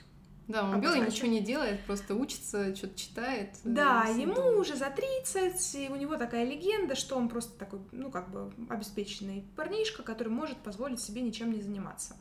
Да, 0.48 0.64
он 0.70 0.80
белый, 0.80 1.02
ничего 1.02 1.28
не 1.28 1.41
делает, 1.41 1.84
просто 1.86 2.14
учится, 2.14 2.76
что-то 2.76 2.96
читает. 3.00 3.56
Да, 3.64 4.04
э, 4.08 4.14
всё 4.14 4.22
ему 4.22 4.36
думает. 4.36 4.60
уже 4.60 4.76
за 4.76 4.89
30, 4.91 5.76
и 5.76 5.89
у 5.89 5.96
него 5.96 6.18
такая 6.18 6.46
легенда, 6.46 6.96
что 6.96 7.16
он 7.18 7.30
просто 7.30 7.58
такой, 7.58 7.80
ну, 7.91 8.12
как 8.12 8.30
бы 8.30 8.54
обеспеченный 8.70 9.46
парнишка, 9.56 10.04
который 10.04 10.30
может 10.30 10.58
позволить 10.58 11.02
себе 11.02 11.22
ничем 11.22 11.52
не 11.52 11.62
заниматься. 11.62 12.16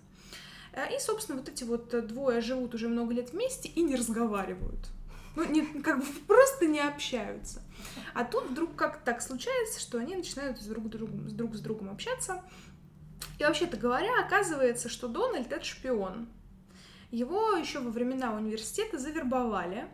Э, 0.72 0.95
И, 0.95 0.99
собственно, 0.99 1.39
вот 1.39 1.49
эти 1.49 1.64
вот 1.64 2.07
двое 2.07 2.41
живут 2.41 2.75
уже 2.75 2.89
много 2.89 3.12
лет 3.12 3.33
вместе 3.33 3.68
и 3.68 3.83
не 3.83 3.95
разговаривают. 3.95 4.89
Ну, 5.37 5.45
не, 5.45 5.62
как 5.83 5.99
бы 5.99 6.07
просто 6.27 6.66
не 6.66 6.81
общаются. 6.81 7.61
А 8.14 8.25
тут 8.25 8.51
вдруг 8.51 8.77
как 8.77 9.03
так 9.05 9.20
случается, 9.20 9.81
что 9.81 9.99
они 9.99 10.14
начинают 10.16 10.61
с 10.61 10.64
друг, 10.64 10.89
другом, 10.89 11.29
с 11.29 11.33
друг 11.33 11.57
с 11.57 11.61
другом 11.61 11.91
общаться. 11.91 12.43
И 13.39 13.45
вообще-то 13.45 13.77
говоря, 13.77 14.25
оказывается, 14.25 14.89
что 14.89 15.09
Дональд 15.09 15.51
это 15.53 15.64
шпион. 15.64 16.29
Его 17.15 17.53
еще 17.57 17.79
во 17.79 17.91
времена 17.91 18.35
университета 18.35 18.99
завербовали 18.99 19.87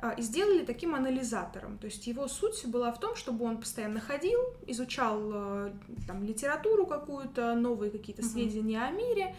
а, 0.00 0.10
и 0.10 0.22
сделали 0.22 0.64
таким 0.64 0.94
анализатором. 0.96 1.78
То 1.78 1.86
есть 1.86 2.04
его 2.08 2.26
суть 2.26 2.66
была 2.66 2.90
в 2.90 2.98
том, 2.98 3.14
чтобы 3.14 3.44
он 3.44 3.58
постоянно 3.58 4.00
ходил, 4.00 4.40
изучал 4.66 5.20
э, 5.32 5.72
там, 6.08 6.24
литературу 6.24 6.84
какую-то, 6.86 7.54
новые 7.54 7.90
какие-то 7.92 8.22
Мгм. 8.22 8.30
сведения 8.32 8.82
о 8.82 8.90
мире. 8.90 9.36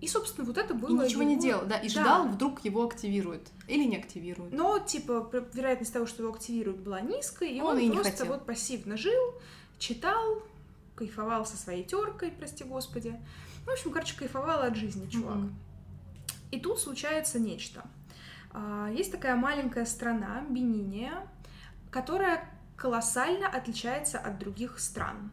И, 0.00 0.08
собственно, 0.08 0.46
вот 0.46 0.56
это 0.56 0.72
И 0.72 0.76
было 0.78 1.04
ничего 1.04 1.22
не 1.24 1.32
его- 1.34 1.42
делал, 1.42 1.66
да, 1.66 1.76
и 1.76 1.88
Да. 1.88 2.00
ждал, 2.00 2.28
вдруг 2.28 2.64
его 2.64 2.84
активируют. 2.86 3.48
Или 3.68 3.84
не 3.84 3.98
активируют. 3.98 4.50
Но, 4.54 4.78
типа, 4.78 5.28
вероятность 5.52 5.92
того, 5.92 6.06
что 6.06 6.22
его 6.22 6.32
активируют, 6.32 6.78
была 6.80 7.02
низкой, 7.02 7.50
и 7.50 7.60
Он 7.60 7.72
он, 7.76 7.78
и 7.80 7.86
не 7.88 7.92
просто 7.96 8.12
хотел. 8.12 8.26
вот 8.28 8.46
пассивно 8.46 8.96
жил, 8.96 9.34
читал, 9.78 10.42
кайфовал 10.94 11.44
со 11.44 11.58
своей 11.58 11.84
теркой, 11.84 12.30
прости 12.30 12.64
господи. 12.64 13.14
Ну, 13.66 13.72
в 13.72 13.74
общем, 13.74 13.90
короче, 13.90 14.16
кайфовал 14.16 14.62
от 14.62 14.74
жизни, 14.74 15.06
чувак. 15.10 15.36
Мгм. 15.36 15.54
И 16.50 16.60
тут 16.60 16.80
случается 16.80 17.38
нечто. 17.38 17.84
А, 18.52 18.88
Есть 18.90 19.12
такая 19.12 19.36
маленькая 19.36 19.84
страна, 19.86 20.44
Бениния, 20.48 21.12
которая 21.90 22.44
колоссально 22.76 23.46
отличается 23.48 24.18
от 24.18 24.38
других 24.38 24.78
стран. 24.80 25.30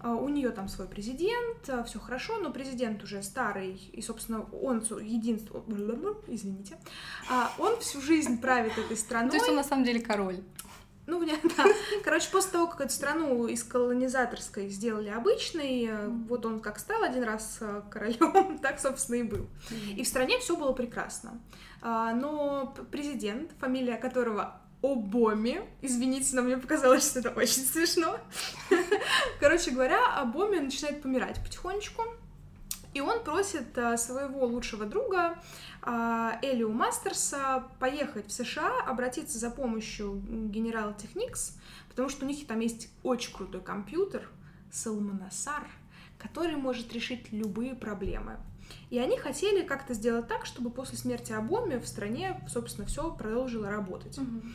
А, 0.00 0.14
У 0.14 0.28
нее 0.28 0.50
там 0.50 0.68
свой 0.68 0.86
президент, 0.86 1.70
все 1.86 1.98
хорошо, 1.98 2.38
но 2.38 2.50
президент 2.50 3.02
уже 3.02 3.22
старый, 3.22 3.76
и, 3.92 4.02
собственно, 4.02 4.42
он 4.42 4.80
единство... 5.00 5.64
Извините. 6.26 6.76
А, 7.30 7.52
Он 7.58 7.78
всю 7.80 8.00
жизнь 8.00 8.40
правит 8.40 8.76
этой 8.76 8.96
страной. 8.96 9.30
То 9.30 9.36
есть 9.36 9.48
он 9.48 9.56
на 9.56 9.64
самом 9.64 9.84
деле 9.84 10.00
король. 10.00 10.42
Ну, 11.06 11.24
да. 11.56 11.64
Короче, 12.04 12.28
после 12.30 12.52
того, 12.52 12.66
как 12.66 12.80
эту 12.82 12.92
страну 12.92 13.46
из 13.46 13.62
колонизаторской 13.62 14.68
сделали 14.68 15.08
обычной, 15.08 15.86
э, 15.86 16.08
вот 16.08 16.44
он 16.46 16.60
как 16.60 16.78
стал 16.78 17.02
один 17.02 17.22
раз 17.22 17.58
э, 17.60 17.82
королем, 17.90 18.58
так, 18.62 18.80
собственно, 18.80 19.16
и 19.16 19.22
был. 19.22 19.46
И 19.96 20.02
в 20.02 20.08
стране 20.08 20.38
все 20.38 20.56
было 20.56 20.72
прекрасно. 20.72 21.40
А, 21.82 22.12
Но 22.12 22.74
президент, 22.90 23.52
фамилия 23.60 23.96
которого 23.96 24.60
Обоми, 24.82 25.62
извините, 25.82 26.36
но 26.36 26.42
мне 26.42 26.58
показалось, 26.58 27.08
что 27.08 27.20
это 27.20 27.30
очень 27.30 27.64
смешно. 27.64 28.18
Короче 29.40 29.70
говоря, 29.70 30.16
Обоми 30.16 30.58
начинает 30.58 31.02
помирать 31.02 31.42
потихонечку. 31.42 32.02
И 32.96 33.00
он 33.00 33.22
просит 33.22 33.76
а, 33.76 33.98
своего 33.98 34.46
лучшего 34.46 34.86
друга 34.86 35.38
а, 35.82 36.38
Элиу 36.40 36.72
Мастерса 36.72 37.64
поехать 37.78 38.28
в 38.28 38.32
США, 38.32 38.80
обратиться 38.86 39.38
за 39.38 39.50
помощью 39.50 40.12
General 40.14 40.96
Technics, 40.96 41.58
потому 41.90 42.08
что 42.08 42.24
у 42.24 42.28
них 42.28 42.46
там 42.46 42.60
есть 42.60 42.88
очень 43.02 43.34
крутой 43.34 43.60
компьютер 43.60 44.26
Салманасар, 44.72 45.68
который 46.16 46.56
может 46.56 46.90
решить 46.94 47.30
любые 47.32 47.74
проблемы. 47.74 48.38
И 48.88 48.98
они 48.98 49.18
хотели 49.18 49.62
как-то 49.62 49.92
сделать 49.92 50.26
так, 50.26 50.46
чтобы 50.46 50.70
после 50.70 50.96
смерти 50.96 51.32
Обоми 51.32 51.76
в 51.76 51.86
стране, 51.86 52.42
собственно, 52.48 52.86
все 52.86 53.14
продолжило 53.14 53.68
работать. 53.68 54.16
Мгм. 54.16 54.54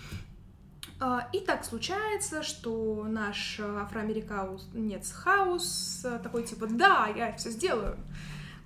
А, 1.03 1.27
И 1.33 1.39
так 1.39 1.65
случается, 1.65 2.43
что 2.43 3.05
наш 3.09 3.59
э, 3.59 3.63
афроамериканец 3.63 5.11
Хаус 5.11 6.01
э, 6.05 6.19
такой 6.19 6.43
типа, 6.43 6.67
да, 6.67 7.07
я 7.07 7.35
все 7.37 7.49
сделаю. 7.49 7.97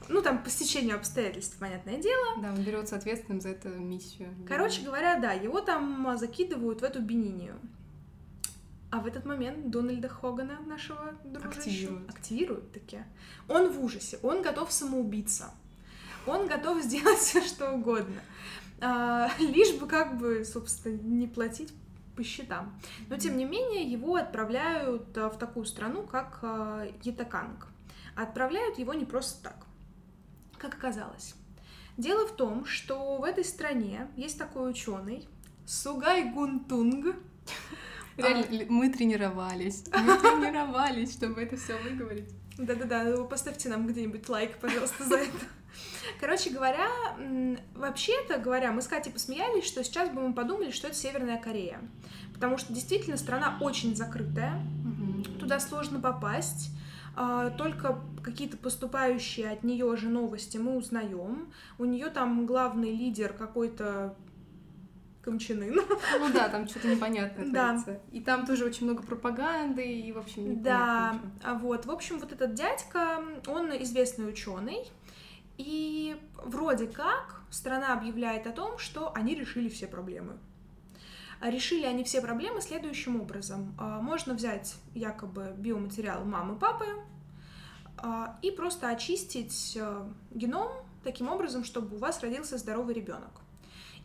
Ну, 0.10 0.22
там, 0.22 0.44
по 0.44 0.50
стечению 0.50 0.98
обстоятельств, 0.98 1.58
понятное 1.58 1.98
дело. 1.98 2.42
Да, 2.42 2.50
он 2.52 2.62
берется 2.62 2.98
ответственным 2.98 3.40
за 3.40 3.50
эту 3.50 3.70
миссию. 3.70 4.36
Короче 4.50 4.82
говоря, 4.82 5.18
да, 5.18 5.32
его 5.32 5.62
там 5.62 6.06
а, 6.10 6.18
закидывают 6.18 6.82
в 6.82 6.84
эту 6.84 7.02
бенинию. 7.02 7.56
А 8.92 9.00
в 9.00 9.08
этот 9.08 9.24
момент 9.26 9.70
Дональда 9.72 10.10
Хогана, 10.10 10.60
нашего 10.68 11.14
дружища, 11.24 11.60
Активируют. 11.60 12.10
активируют 12.10 12.72
таки. 12.74 13.00
Он 13.48 13.72
в 13.72 13.82
ужасе, 13.82 14.20
он 14.22 14.42
готов 14.42 14.74
самоубиться. 14.74 15.52
Он 16.28 16.48
готов 16.48 16.82
сделать 16.84 17.20
все, 17.20 17.42
что 17.42 17.72
угодно. 17.72 18.22
А, 18.82 19.30
лишь 19.40 19.74
бы 19.76 19.88
как 19.88 20.18
бы, 20.18 20.44
собственно, 20.44 20.98
не 21.02 21.28
платить 21.28 21.74
по 22.16 22.24
счетам. 22.24 22.80
Но, 23.10 23.18
тем 23.18 23.38
не 23.38 23.46
менее, 23.46 23.84
его 23.84 24.16
отправляют 24.16 25.18
а, 25.18 25.30
в 25.30 25.38
такую 25.38 25.66
страну, 25.66 26.04
как 26.04 26.40
а, 26.42 26.88
Ятаканг. 27.04 27.68
А 28.16 28.24
Отправляют 28.24 28.80
его 28.80 28.94
не 28.94 29.06
просто 29.06 29.44
так, 29.44 29.66
как 30.58 30.74
оказалось. 30.76 31.36
Дело 31.98 32.28
в 32.28 32.36
том, 32.36 32.66
что 32.66 33.18
в 33.18 33.24
этой 33.24 33.44
стране 33.44 34.08
есть 34.16 34.38
такой 34.38 34.70
ученый 34.70 35.28
Сугай 35.66 36.32
Гунтунг. 36.32 37.16
Реально, 38.18 38.46
ли- 38.46 38.66
мы 38.70 38.90
тренировались. 38.90 39.84
Мы 39.92 40.18
тренировались, 40.18 41.14
чтобы 41.14 41.42
это 41.42 41.58
все 41.58 41.78
выговорить. 41.78 42.30
Да-да-да, 42.58 43.04
ну, 43.04 43.28
поставьте 43.28 43.68
нам 43.70 43.86
где-нибудь 43.88 44.30
лайк, 44.30 44.58
пожалуйста, 44.60 45.04
за 45.04 45.18
это. 45.18 45.38
Короче 46.20 46.50
говоря, 46.50 46.88
вообще-то 47.76 48.38
говоря, 48.38 48.72
мы 48.72 48.82
с 48.82 48.88
Катей 48.88 49.12
посмеялись, 49.12 49.66
что 49.66 49.84
сейчас 49.84 50.10
бы 50.10 50.22
мы 50.28 50.34
подумали, 50.34 50.72
что 50.72 50.88
это 50.88 50.96
Северная 50.96 51.38
Корея. 51.38 51.80
Потому 52.34 52.58
что 52.58 52.74
действительно 52.74 53.18
страна 53.18 53.58
очень 53.62 53.96
закрытая, 53.96 54.62
Мгм. 54.84 55.24
туда 55.40 55.60
сложно 55.60 56.00
попасть. 56.00 56.70
а, 57.16 57.50
Только 57.52 58.00
какие-то 58.24 58.58
поступающие 58.58 59.50
от 59.50 59.64
нее 59.64 59.96
же 59.96 60.10
новости 60.10 60.58
мы 60.58 60.76
узнаем. 60.76 61.52
У 61.78 61.86
нее 61.86 62.08
там 62.10 62.46
главный 62.46 62.92
лидер 62.92 63.32
какой-то 63.34 64.16
Камчанын. 65.24 65.74
Ну 66.20 66.34
да, 66.34 66.50
там 66.50 66.68
что-то 66.68 66.88
непонятное 66.90 67.46
Да. 67.52 67.70
творится. 67.70 68.00
И 68.12 68.20
там 68.22 68.46
тоже 68.46 68.66
очень 68.66 68.86
много 68.86 69.02
пропаганды, 69.02 69.82
и, 69.84 70.12
в 70.12 70.18
общем, 70.20 70.62
Да, 70.62 71.14
ничего. 71.14 71.32
а 71.44 71.54
вот, 71.56 71.86
в 71.86 71.92
общем, 71.92 72.20
вот 72.20 72.32
этот 72.32 72.54
дядька, 72.54 73.20
он 73.48 73.72
известный 73.82 74.30
ученый, 74.30 74.86
и 75.58 76.20
вроде 76.44 76.88
как 76.88 77.42
страна 77.50 77.94
объявляет 77.94 78.48
о 78.48 78.52
том, 78.52 78.78
что 78.78 79.14
они 79.14 79.36
решили 79.36 79.70
все 79.70 79.88
проблемы. 79.88 80.38
А 81.40 81.50
Решили 81.50 81.86
они 81.86 82.04
все 82.04 82.22
проблемы 82.22 82.62
следующим 82.62 83.22
образом. 83.22 83.76
А, 83.78 84.02
Можно 84.02 84.34
взять 84.34 84.76
якобы 84.94 85.54
биоматериал 85.58 86.24
мамы, 86.26 86.56
папы 86.56 86.86
а, 87.98 88.40
и 88.42 88.52
просто 88.52 88.90
очистить 88.90 89.78
э, 89.80 90.08
геном 90.32 90.72
таким 91.04 91.30
образом, 91.30 91.64
чтобы 91.64 91.96
у 91.96 92.00
вас 92.00 92.22
родился 92.22 92.58
здоровый 92.58 92.94
ребенок. 92.96 93.42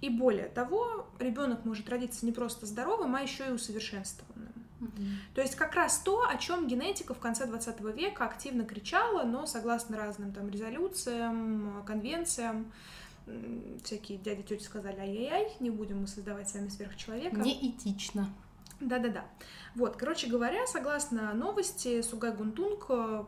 И 0.01 0.09
более 0.09 0.49
того, 0.49 1.07
ребенок 1.19 1.65
может 1.65 1.89
родиться 1.89 2.25
не 2.25 2.33
просто 2.33 2.67
здоровым, 2.67 3.15
а 3.15 3.21
еще 3.21 3.49
и 3.49 3.53
усовершенствованным. 3.53 4.53
Мгм. 4.81 5.19
То 5.35 5.43
есть 5.43 5.55
как 5.55 5.75
раз 5.75 5.99
то, 5.99 6.27
о 6.29 6.37
чем 6.37 6.67
генетика 6.67 7.15
в 7.15 7.19
конце 7.19 7.47
20 7.47 7.81
века 7.95 8.25
активно 8.25 8.65
кричала, 8.65 9.25
но 9.25 9.47
согласно 9.47 9.97
разным 9.97 10.33
там 10.33 10.49
резолюциям, 10.49 11.85
конвенциям, 11.87 12.73
всякие 13.85 14.19
дяди 14.19 14.43
тети 14.43 14.63
сказали, 14.63 14.99
ай-яй-яй, 14.99 15.53
не 15.61 15.71
будем 15.71 16.01
мы 16.01 16.07
создавать 16.07 16.49
с 16.49 16.55
вами 16.55 16.69
сверхчеловека. 16.69 17.37
Неэтично. 17.37 18.29
Да-да-да. 18.81 19.25
Вот, 19.75 19.97
короче 19.97 20.27
говоря, 20.27 20.67
согласно 20.67 21.33
новости, 21.35 22.01
Сугай 22.01 22.33
Гунтунг 22.33 22.87
э, 22.89 23.25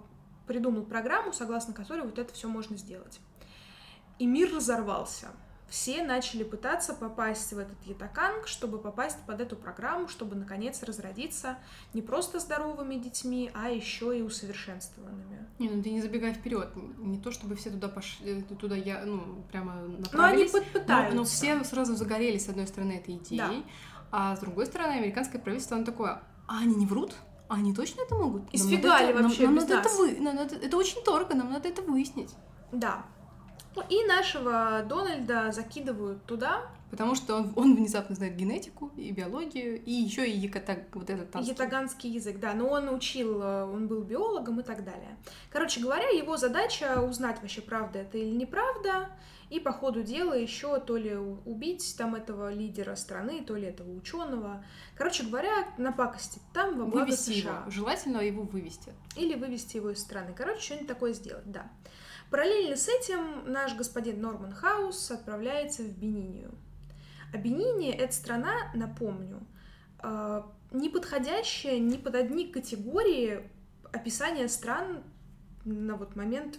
придумал 0.47 0.85
программу, 0.85 1.33
согласно 1.33 1.75
которой 1.75 2.03
вот 2.03 2.19
это 2.19 2.33
все 2.33 2.49
можно 2.49 2.77
сделать. 2.79 3.21
И 4.19 4.27
мир 4.27 4.55
разорвался. 4.55 5.29
Все 5.73 6.03
начали 6.05 6.45
пытаться 6.45 6.93
попасть 6.93 7.51
в 7.55 7.59
этот 7.59 7.83
Ятаканг, 7.87 8.47
чтобы 8.47 8.77
попасть 8.77 9.17
под 9.27 9.41
эту 9.41 9.57
программу, 9.57 10.07
чтобы 10.07 10.37
наконец 10.37 10.83
разродиться 10.83 11.57
не 11.95 12.03
просто 12.03 12.41
здоровыми 12.41 12.97
детьми, 12.97 13.51
а 13.55 13.71
еще 13.71 14.19
и 14.19 14.21
усовершенствованными. 14.21 15.47
Не, 15.59 15.71
ну 15.71 15.83
ты 15.83 15.91
не 15.91 16.03
забегай 16.03 16.35
вперед. 16.35 16.69
Не 16.99 17.19
то, 17.19 17.31
чтобы 17.33 17.57
все 17.57 17.71
туда 17.71 17.89
пошли, 17.89 18.43
туда 18.43 18.77
я, 18.77 19.03
ну, 19.07 19.23
прямо 19.51 19.77
Но 19.77 19.85
они 19.87 19.97
направились. 19.97 20.51
пытаются. 20.51 21.15
Но, 21.15 21.23
но 21.23 21.25
все 21.25 21.65
сразу 21.65 21.97
загорелись, 21.97 22.45
с 22.45 22.49
одной 22.51 22.67
стороны, 22.67 22.93
этой 22.93 23.17
идеей, 23.17 23.39
Да. 23.39 23.53
а 24.11 24.37
с 24.37 24.41
другой 24.41 24.67
стороны, 24.67 24.93
американское 24.99 25.41
правительство, 25.41 25.79
оно 25.79 25.87
такое, 25.87 26.21
а 26.49 26.59
они 26.59 26.75
не 26.75 26.85
врут? 26.85 27.15
А 27.49 27.55
они 27.55 27.73
точно 27.73 28.03
это 28.03 28.15
могут? 28.15 28.43
И 28.53 28.59
Нам 28.59 28.67
надо 28.67 28.77
сфигали 28.77 29.05
это- 29.09 29.15
нам- 29.15 29.23
вообще 29.23 29.45
нам 29.47 29.55
без 29.55 29.63
надо 29.63 29.75
это 29.77 29.89
нас. 29.89 29.99
вы- 29.99 30.21
нам 30.21 30.37
надо- 30.37 30.57
Это 30.57 30.77
очень 30.77 31.03
дорого, 31.03 31.35
нам 31.35 31.51
надо 31.51 31.67
это 31.71 31.81
выяснить. 31.81 32.35
Да. 32.73 33.07
Ну, 33.75 33.83
И 33.89 34.05
нашего 34.07 34.85
Дональда 34.89 35.53
закидывают 35.53 36.25
туда, 36.25 36.63
Потому 36.93 37.15
что 37.15 37.37
он, 37.37 37.53
он 37.57 37.75
внезапно 37.75 38.15
знает 38.15 38.37
генетику 38.37 38.93
и 38.99 39.13
биологию, 39.13 39.83
и 39.83 39.91
еще 39.91 40.29
и 40.29 40.37
якота, 40.37 40.77
вот 40.93 41.09
этот 41.09 41.31
танский. 41.31 41.53
Ятаганский 41.53 42.11
язык, 42.11 42.39
да, 42.39 42.53
но 42.53 42.69
он 42.69 42.91
учил, 42.91 43.41
э, 43.41 43.65
он 43.65 43.89
был 43.89 44.03
биологом 44.03 44.61
и 44.61 44.63
так 44.63 44.85
далее. 44.85 45.17
Короче 45.49 45.81
говоря, 45.81 46.07
его 46.11 46.37
задача 46.37 47.01
узнать 47.01 47.41
вообще, 47.41 47.63
правда 47.63 48.01
это 48.01 48.19
или 48.19 48.37
неправда, 48.37 49.09
и 49.49 49.59
по 49.59 49.73
ходу 49.73 50.03
дела 50.03 50.35
еще 50.35 50.81
то 50.81 50.99
ли 50.99 51.17
убить 51.17 51.95
там 51.97 52.15
этого 52.15 52.53
лидера 52.53 52.95
страны, 52.95 53.43
то 53.43 53.57
ли 53.57 53.69
этого 53.69 53.91
ученого. 53.97 54.63
Короче 54.95 55.25
говоря, 55.25 55.69
напакостить 55.79 56.43
там 56.53 56.79
во 56.79 56.85
благо 56.85 57.07
Вывести 57.07 57.41
США. 57.41 57.61
его. 57.61 57.71
Желательно 57.71 58.19
его 58.19 58.43
вывести. 58.43 58.93
Или 59.17 59.35
вывести 59.35 59.79
его 59.79 59.93
из 59.93 59.99
страны. 59.99 60.35
Короче, 60.37 60.61
что-нибудь 60.61 60.89
такое 60.89 61.15
сделать, 61.15 61.51
да. 61.51 61.71
Параллельно 62.33 62.77
с 62.77 62.89
этим 62.89 63.53
наш 63.53 63.77
господин 63.77 64.23
Норман 64.23 64.53
Хаус 64.55 65.11
отправляется 65.11 65.83
в 65.83 65.91
Бенинию. 65.99 66.51
А 67.31 67.37
Бениния— 67.37 67.93
это 67.99 68.15
страна, 68.15 68.55
напомню, 68.73 69.47
э, 70.03 70.43
не 70.71 70.89
подходящая 70.89 71.79
ни 71.79 71.99
под 71.99 72.15
одни 72.15 72.47
категории 72.51 73.51
описания 73.93 74.49
стран 74.49 75.03
на 75.67 75.97
вот 75.97 76.17
момент 76.17 76.59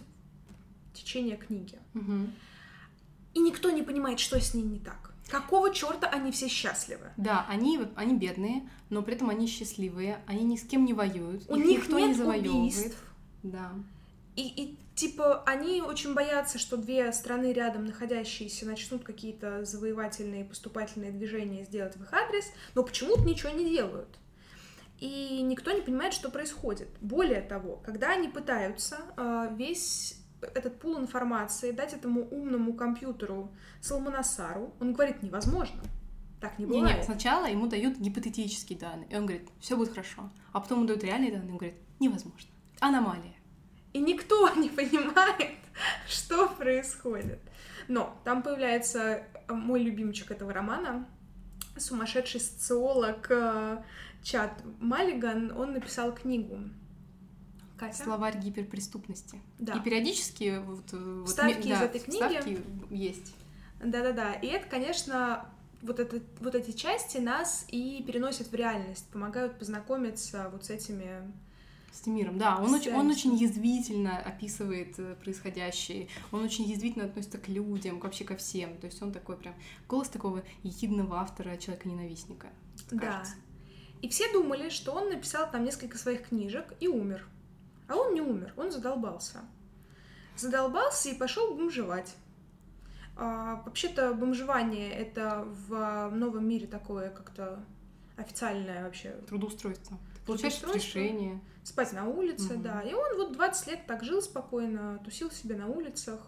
течения 0.92 1.36
книги. 1.36 1.80
Мгм. 1.92 2.32
И 3.34 3.40
никто 3.40 3.70
не 3.70 3.82
понимает, 3.82 4.20
что 4.20 4.40
с 4.40 4.54
ней 4.54 4.62
не 4.62 4.78
так. 4.78 5.12
Какого 5.28 5.74
черта 5.74 6.06
они 6.06 6.30
все 6.30 6.46
счастливы? 6.46 7.10
Да, 7.16 7.46
они, 7.48 7.80
они 7.96 8.16
бедные, 8.16 8.70
но 8.90 9.02
при 9.02 9.14
этом 9.16 9.28
они 9.28 9.48
счастливые, 9.48 10.20
они 10.28 10.44
ни 10.44 10.56
с 10.56 10.62
кем 10.62 10.84
не 10.84 10.94
воюют, 10.94 11.50
У 11.50 11.56
их 11.56 11.64
них 11.66 11.78
никто 11.80 11.98
нет 11.98 12.08
не 12.10 12.14
завоевывает. 12.14 12.54
убийств. 12.60 13.04
Да. 13.42 13.72
И, 14.36 14.42
и 14.42 14.78
типа 14.94 15.42
они 15.44 15.80
очень 15.82 16.14
боятся, 16.14 16.58
что 16.58 16.76
две 16.76 17.12
страны 17.12 17.52
рядом 17.52 17.84
находящиеся 17.84 18.66
начнут 18.66 19.04
какие-то 19.04 19.64
завоевательные 19.64 20.44
поступательные 20.44 21.12
движения 21.12 21.64
сделать 21.64 21.96
в 21.96 22.02
их 22.02 22.12
адрес, 22.12 22.46
но 22.74 22.82
почему-то 22.82 23.22
ничего 23.22 23.50
не 23.50 23.68
делают. 23.68 24.18
И 24.98 25.40
никто 25.42 25.72
не 25.72 25.82
понимает, 25.82 26.14
что 26.14 26.30
происходит. 26.30 26.88
Более 27.00 27.42
того, 27.42 27.80
когда 27.84 28.10
они 28.12 28.28
пытаются 28.28 28.98
э, 29.16 29.48
весь 29.56 30.20
этот 30.40 30.78
пул 30.78 30.98
информации 30.98 31.72
дать 31.72 31.94
этому 31.94 32.28
умному 32.28 32.74
компьютеру 32.74 33.50
Салманасару, 33.80 34.74
он 34.80 34.92
говорит, 34.92 35.22
невозможно. 35.22 35.82
Так 36.40 36.58
не 36.58 36.66
бывает. 36.66 36.98
не, 36.98 37.02
сначала 37.02 37.46
ему 37.46 37.66
дают 37.66 37.96
гипотетические 37.96 38.78
данные, 38.78 39.08
и 39.10 39.16
он 39.16 39.26
говорит, 39.26 39.48
все 39.60 39.76
будет 39.76 39.90
хорошо. 39.90 40.30
А 40.52 40.60
потом 40.60 40.78
ему 40.78 40.88
дают 40.88 41.02
реальные 41.02 41.32
данные, 41.32 41.48
и 41.48 41.52
он 41.52 41.56
говорит, 41.56 41.78
невозможно. 42.00 42.50
Аномалия. 42.80 43.34
И 43.94 44.00
никто 44.00 44.50
не 44.56 44.68
понимает, 44.68 45.56
что 46.06 46.48
происходит. 46.48 47.40
Но 47.88 48.14
там 48.24 48.42
появляется 48.42 49.22
мой 49.48 49.82
любимчик 49.82 50.30
этого 50.30 50.52
романа, 50.52 51.06
сумасшедший 51.76 52.40
социолог 52.40 53.26
э, 53.30 53.82
Чат 54.22 54.62
Маллиган, 54.80 55.56
он 55.56 55.72
написал 55.72 56.14
книгу. 56.14 56.58
Катя? 57.76 58.04
Словарь 58.04 58.38
гиперпреступности. 58.38 59.40
Да. 59.58 59.74
И 59.74 59.80
периодически 59.80 60.58
вот, 60.64 60.92
э, 60.92 60.96
вот 60.96 61.28
Вставки 61.28 61.66
ме- 61.66 61.74
из 61.74 61.78
да, 61.78 61.84
этой 61.84 62.00
книги. 62.00 62.60
есть. 62.90 63.34
Да-да-да. 63.82 64.34
И 64.34 64.46
это, 64.46 64.66
конечно, 64.68 65.46
вот, 65.82 66.00
это, 66.00 66.20
вот 66.40 66.54
эти 66.54 66.70
части 66.70 67.18
нас 67.18 67.66
и 67.68 68.02
переносят 68.06 68.48
в 68.48 68.54
реальность, 68.54 69.06
помогают 69.10 69.58
познакомиться 69.58 70.48
вот 70.52 70.64
с 70.64 70.70
этими... 70.70 71.30
С 71.94 72.08
миром, 72.08 72.38
да. 72.38 72.58
Он, 72.60 72.74
очень, 72.74 72.92
он 72.92 73.08
очень 73.08 73.36
язвительно 73.36 74.18
описывает 74.18 74.98
э, 74.98 75.14
происходящее. 75.14 76.08
Он 76.32 76.42
очень 76.42 76.64
язвительно 76.64 77.04
относится 77.04 77.38
к 77.38 77.46
людям, 77.46 78.00
вообще 78.00 78.24
ко 78.24 78.36
всем. 78.36 78.76
То 78.78 78.86
есть 78.86 79.00
он 79.00 79.12
такой 79.12 79.36
прям 79.36 79.54
голос 79.88 80.08
такого 80.08 80.42
ехидного 80.64 81.20
автора, 81.20 81.56
человека-ненавистника. 81.56 82.48
Да. 82.90 82.98
кажется. 82.98 83.34
И 84.02 84.08
все 84.08 84.30
думали, 84.32 84.70
что 84.70 84.92
он 84.92 85.08
написал 85.08 85.48
там 85.48 85.62
несколько 85.62 85.96
своих 85.96 86.28
книжек 86.28 86.74
и 86.80 86.88
умер. 86.88 87.28
А 87.86 87.94
он 87.94 88.12
не 88.12 88.20
умер, 88.20 88.52
он 88.56 88.72
задолбался. 88.72 89.42
Задолбался 90.36 91.10
и 91.10 91.14
пошел 91.14 91.54
бомжевать. 91.54 92.16
А, 93.16 93.62
вообще-то 93.64 94.14
бомжевание 94.14 94.90
это 94.90 95.46
в 95.68 96.10
новом 96.10 96.48
мире 96.48 96.66
такое 96.66 97.10
как-то 97.10 97.64
официальное 98.16 98.84
вообще. 98.84 99.10
Трудоустройство. 99.28 99.98
Получаешь 100.26 100.62
решение. 100.74 101.40
Спать 101.62 101.92
на 101.92 102.06
улице, 102.06 102.54
Мгм. 102.54 102.62
да. 102.62 102.80
И 102.82 102.92
он 102.94 103.16
вот 103.16 103.32
20 103.32 103.66
лет 103.68 103.86
так 103.86 104.04
жил 104.04 104.20
спокойно, 104.22 104.98
тусил 105.04 105.30
себе 105.30 105.56
на 105.56 105.66
улицах 105.66 106.20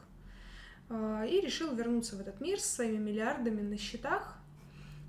а, 0.88 1.24
и 1.24 1.40
решил 1.40 1.74
вернуться 1.74 2.16
в 2.16 2.20
этот 2.20 2.40
мир 2.40 2.58
со 2.60 2.74
своими 2.76 2.98
миллиардами 2.98 3.60
на 3.60 3.76
счетах. 3.76 4.35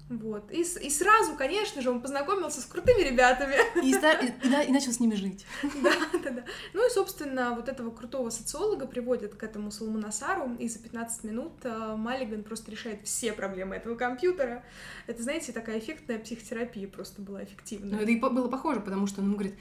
Вот. 0.09 0.51
И, 0.53 0.61
и 0.61 0.89
сразу, 0.89 1.35
конечно 1.35 1.81
же, 1.81 1.89
он 1.89 2.01
познакомился 2.01 2.61
с 2.61 2.65
крутыми 2.65 3.01
ребятами. 3.01 3.55
И, 3.83 3.91
и- 3.91 4.47
и 4.47 4.49
да- 4.49 4.63
и 4.63 4.71
начал 4.71 4.93
с 4.93 4.99
ними 5.01 5.15
жить. 5.15 5.45
Да, 5.83 5.91
да, 6.23 6.29
да. 6.29 6.43
Ну 6.73 6.87
и, 6.87 6.89
собственно, 6.89 7.53
вот 7.55 7.67
этого 7.67 7.91
крутого 7.91 8.29
социолога 8.29 8.87
приводят 8.87 9.35
к 9.35 9.43
этому 9.43 9.69
Салманасару, 9.69 10.55
и 10.59 10.69
за 10.69 10.79
15 10.79 11.23
минут 11.25 11.53
э, 11.63 11.95
Маллиган 11.97 12.43
просто 12.43 12.71
решает 12.71 13.01
все 13.05 13.33
проблемы 13.33 13.75
этого 13.75 13.95
компьютера. 13.95 14.63
Это, 15.07 15.21
знаете, 15.23 15.51
такая 15.51 15.79
эффектная 15.79 16.19
психотерапия 16.19 16.87
просто 16.87 17.21
была 17.21 17.43
эффективная. 17.43 17.99
это 17.99 18.09
и 18.11 18.15
было 18.19 18.47
похоже, 18.47 18.79
потому 18.79 19.07
что 19.07 19.19
он 19.19 19.27
ему 19.27 19.35
говорит, 19.35 19.55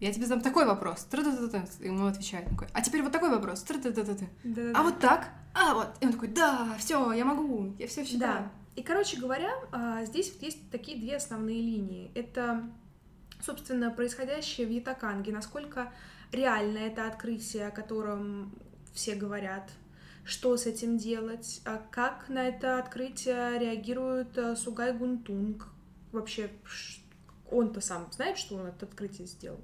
я 0.00 0.10
тебе 0.14 0.24
задам 0.24 0.40
такой 0.40 0.64
вопрос. 0.64 1.06
И 1.12 1.84
ему 1.86 2.06
отвечает 2.06 2.48
такой, 2.48 2.68
а 2.72 2.80
теперь 2.80 3.02
вот 3.02 3.12
такой 3.12 3.28
вопрос. 3.28 3.62
Тры-ты-ты-ты. 3.64 4.28
Да-да-да. 4.44 4.78
А 4.78 4.82
вот 4.82 4.98
так? 4.98 5.28
А 5.52 5.74
вот. 5.74 5.88
И 6.00 6.06
он 6.06 6.12
такой, 6.12 6.28
да, 6.28 6.74
все, 6.78 7.12
я 7.12 7.26
могу, 7.26 7.74
я 7.78 7.86
все 7.86 8.02
считаю. 8.04 8.44
Да. 8.44 8.50
И, 8.80 8.82
короче 8.82 9.18
говоря, 9.18 9.52
а, 9.72 10.06
здесь 10.06 10.32
вот 10.32 10.42
есть 10.42 10.70
такие 10.70 10.96
две 10.96 11.16
основные 11.16 11.60
линии. 11.60 12.10
Это, 12.14 12.64
собственно, 13.42 13.90
происходящее 13.90 14.66
в 14.66 14.70
Ятаканге, 14.70 15.32
насколько 15.32 15.92
реально 16.32 16.78
это 16.78 17.06
открытие, 17.06 17.66
о 17.66 17.72
котором 17.72 18.54
все 18.94 19.16
говорят, 19.16 19.70
что 20.24 20.56
с 20.56 20.64
этим 20.64 20.96
делать, 20.96 21.60
а 21.66 21.76
как 21.90 22.30
на 22.30 22.48
это 22.48 22.78
открытие 22.78 23.58
реагирует 23.58 24.38
а, 24.38 24.56
Сугай 24.56 24.94
Гунтунг. 24.94 25.68
Вообще, 26.10 26.50
он-то 27.50 27.82
сам 27.82 28.10
знает, 28.12 28.38
что 28.38 28.54
он 28.54 28.64
это 28.64 28.86
открытие 28.86 29.26
сделал. 29.26 29.60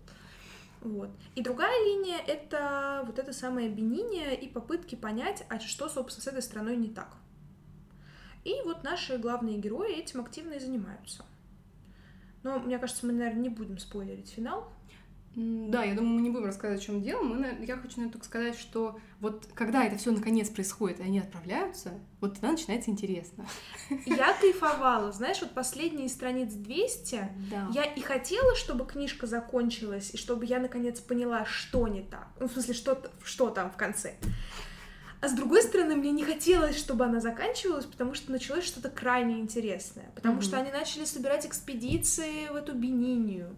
Вот. 0.82 1.08
И 1.34 1.42
другая 1.42 1.82
линия— 1.86 2.18
это 2.26 3.02
вот 3.06 3.18
это 3.18 3.32
самое 3.32 3.70
обвинение 3.70 4.38
и 4.38 4.46
попытки 4.46 4.94
понять, 4.94 5.42
а 5.48 5.58
что, 5.58 5.88
собственно, 5.88 6.22
с 6.22 6.26
этой 6.26 6.42
страной 6.42 6.76
не 6.76 6.90
так. 6.90 7.16
И 8.46 8.62
вот 8.64 8.84
наши 8.84 9.18
главные 9.18 9.58
герои 9.58 9.96
этим 9.96 10.20
активно 10.20 10.52
и 10.52 10.60
занимаются. 10.60 11.24
Но 12.44 12.60
мне 12.60 12.78
кажется, 12.78 13.04
мы, 13.04 13.12
наверное, 13.12 13.42
не 13.42 13.48
будем 13.48 13.76
спойлерить 13.76 14.30
финал. 14.30 14.68
Да, 15.34 15.82
я 15.82 15.94
думаю, 15.94 16.14
мы 16.14 16.22
не 16.22 16.30
будем 16.30 16.46
рассказывать, 16.46 16.80
в 16.80 16.86
чем 16.86 17.02
дело. 17.02 17.22
Мы, 17.24 17.58
я 17.66 17.76
хочу, 17.76 17.96
наверное, 17.96 18.12
только 18.12 18.24
сказать, 18.24 18.56
что 18.56 19.00
вот 19.20 19.48
когда 19.52 19.84
это 19.84 19.96
все 19.96 20.12
наконец 20.12 20.48
происходит, 20.48 21.00
и 21.00 21.02
они 21.02 21.18
отправляются, 21.18 21.92
вот 22.20 22.34
тогда 22.34 22.52
начинается 22.52 22.92
интересно. 22.92 23.44
Я 24.06 24.32
кайфовала. 24.40 25.10
Знаешь, 25.10 25.40
вот 25.40 25.50
последние 25.50 26.08
страниц 26.08 26.52
200 26.54 27.28
Да. 27.50 27.68
я 27.74 27.82
и 27.82 28.00
хотела, 28.00 28.54
чтобы 28.54 28.86
книжка 28.86 29.26
закончилась, 29.26 30.14
и 30.14 30.16
чтобы 30.16 30.46
я 30.46 30.60
наконец 30.60 31.00
поняла, 31.00 31.44
что 31.44 31.88
не 31.88 32.02
так. 32.02 32.28
Ну, 32.38 32.46
в 32.46 32.52
смысле, 32.52 32.74
что, 32.74 33.10
что 33.24 33.50
там 33.50 33.72
в 33.72 33.76
конце. 33.76 34.14
А 35.26 35.28
с 35.28 35.32
другой 35.32 35.60
стороны, 35.64 35.96
мне 35.96 36.12
не 36.12 36.22
хотелось, 36.22 36.78
чтобы 36.78 37.04
она 37.04 37.18
заканчивалась, 37.18 37.84
потому 37.84 38.14
что 38.14 38.30
началось 38.30 38.62
что-то 38.64 38.90
крайне 38.90 39.40
интересное. 39.40 40.08
Потому 40.14 40.36
Мгм. 40.36 40.42
что 40.42 40.56
они 40.56 40.70
начали 40.70 41.04
собирать 41.04 41.44
экспедиции 41.44 42.46
в 42.48 42.54
эту 42.54 42.74
Бенинию. 42.74 43.56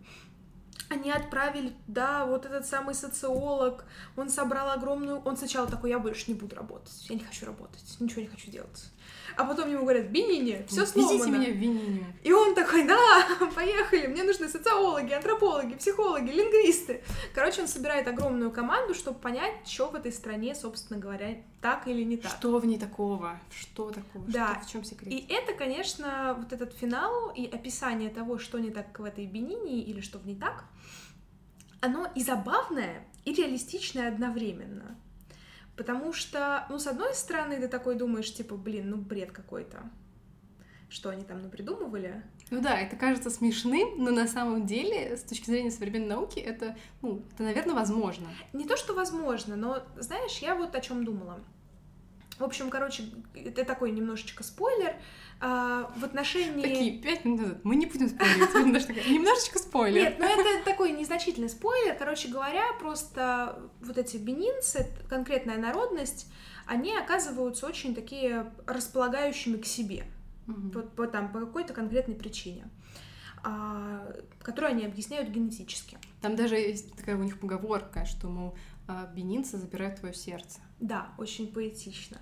Они 0.88 1.10
отправили, 1.10 1.74
да, 1.86 2.24
вот 2.24 2.46
этот 2.46 2.64
самый 2.64 2.94
социолог, 2.94 3.84
он 4.16 4.30
собрал 4.30 4.70
огромную... 4.70 5.20
Он 5.26 5.36
сначала 5.36 5.66
такой, 5.66 5.90
я 5.90 5.98
больше 5.98 6.24
не 6.28 6.34
буду 6.34 6.56
работать, 6.56 7.04
я 7.10 7.16
не 7.16 7.20
хочу 7.20 7.44
работать, 7.44 7.84
ничего 8.00 8.22
не 8.22 8.28
хочу 8.28 8.50
делать. 8.50 8.90
А 9.36 9.44
потом 9.44 9.70
ему 9.70 9.82
говорят, 9.82 10.06
Бениния, 10.06 10.64
все 10.66 10.84
сломано. 10.86 11.12
Везите 11.14 11.30
меня 11.30 11.52
в 11.52 11.56
Вининию. 11.56 12.06
И 12.24 12.32
он 12.32 12.54
такой, 12.54 12.86
да, 12.86 12.98
поехали, 13.54 14.06
мне 14.06 14.24
нужны 14.24 14.48
социологи, 14.48 15.12
антропологи, 15.12 15.74
психологи, 15.74 16.30
лингвисты. 16.30 17.04
Короче, 17.34 17.62
он 17.62 17.68
собирает 17.68 18.08
огромную 18.08 18.50
команду, 18.50 18.94
чтобы 18.94 19.18
понять, 19.20 19.68
что 19.68 19.88
в 19.90 19.94
этой 19.94 20.12
стране, 20.12 20.54
собственно 20.54 20.98
говоря, 20.98 21.36
так 21.60 21.88
или 21.88 22.02
не 22.02 22.16
так. 22.16 22.32
Что 22.32 22.58
в 22.58 22.66
ней 22.66 22.78
такого? 22.78 23.38
Что 23.50 23.90
такого? 23.90 24.24
Да. 24.28 24.54
Что, 24.54 24.64
в 24.64 24.70
чем 24.70 24.84
секрет? 24.84 25.12
И 25.12 25.26
это, 25.28 25.54
конечно, 25.54 26.36
вот 26.38 26.52
этот 26.52 26.72
финал 26.72 27.30
и 27.30 27.46
описание 27.46 28.10
того, 28.10 28.38
что 28.38 28.58
не 28.58 28.70
так 28.70 28.98
в 28.98 29.04
этой 29.04 29.26
Бенине 29.26 29.82
или 29.82 30.00
что 30.00 30.18
в 30.18 30.26
ней 30.26 30.36
так, 30.36 30.64
оно 31.80 32.06
и 32.14 32.22
забавное, 32.22 33.06
и 33.24 33.32
реалистичное 33.32 34.08
одновременно. 34.08 34.96
Потому 35.76 36.12
что, 36.12 36.66
ну, 36.70 36.78
с 36.78 36.86
одной 36.86 37.14
стороны, 37.14 37.60
ты 37.60 37.68
такой 37.68 37.94
думаешь, 37.94 38.32
типа, 38.34 38.56
блин, 38.56 38.90
ну, 38.90 38.96
бред 38.96 39.30
какой-то. 39.30 39.88
Что 40.88 41.10
они 41.10 41.24
там 41.24 41.42
напридумывали. 41.42 42.22
Ну 42.50 42.60
да, 42.60 42.78
это 42.78 42.96
кажется 42.96 43.30
смешным, 43.30 44.02
но 44.02 44.10
на 44.10 44.26
самом 44.26 44.66
деле, 44.66 45.16
с 45.16 45.22
точки 45.22 45.46
зрения 45.46 45.70
современной 45.70 46.08
науки, 46.08 46.38
это, 46.38 46.76
ну, 47.02 47.22
это, 47.32 47.42
наверное, 47.42 47.74
возможно. 47.74 48.28
Не 48.52 48.64
то, 48.64 48.76
что 48.76 48.94
возможно, 48.94 49.56
но, 49.56 49.82
знаешь, 49.96 50.38
я 50.38 50.54
вот 50.54 50.74
о 50.74 50.80
чем 50.80 51.04
думала. 51.04 51.40
В 52.38 52.44
общем, 52.44 52.70
короче, 52.70 53.04
это 53.34 53.64
такой 53.64 53.90
немножечко 53.90 54.44
спойлер. 54.44 54.94
А, 55.40 55.92
в 55.96 56.04
отношении... 56.04 56.62
Такие 56.62 56.98
пять 57.02 57.24
минут 57.24 57.40
назад. 57.40 57.64
Мы 57.64 57.76
не 57.76 57.86
будем 57.86 58.08
спойлерить. 58.08 59.08
Немножечко 59.08 59.58
спойлер. 59.58 60.02
Нет, 60.02 60.16
ну 60.18 60.26
это 60.26 60.64
такой 60.64 60.92
незначительный 60.92 61.48
спойлер. 61.48 61.96
Короче 61.98 62.28
говоря, 62.28 62.72
просто 62.78 63.58
вот 63.80 63.98
эти 63.98 64.16
бенинцы, 64.16 64.86
конкретная 65.08 65.58
народность, 65.58 66.30
они 66.66 66.96
оказываются 66.96 67.66
очень 67.66 67.94
такие 67.94 68.52
располагающими 68.66 69.56
к 69.56 69.66
себе. 69.66 70.04
Угу. 70.48 70.70
По, 70.70 70.82
по, 70.82 71.06
там, 71.06 71.30
по 71.30 71.40
какой-то 71.40 71.74
конкретной 71.74 72.16
причине 72.16 72.68
а, 73.44 74.12
которую 74.40 74.72
они 74.72 74.84
объясняют 74.84 75.28
генетически. 75.28 75.98
Там 76.20 76.36
даже 76.36 76.56
есть 76.56 76.94
такая 76.94 77.16
у 77.16 77.22
них 77.22 77.38
поговорка, 77.38 78.04
что, 78.04 78.28
мол, 78.28 78.56
а, 78.86 79.06
бенинцы 79.14 79.58
забирают 79.58 80.00
твое 80.00 80.14
сердце. 80.14 80.60
Да, 80.80 81.12
очень 81.18 81.52
поэтично. 81.52 82.18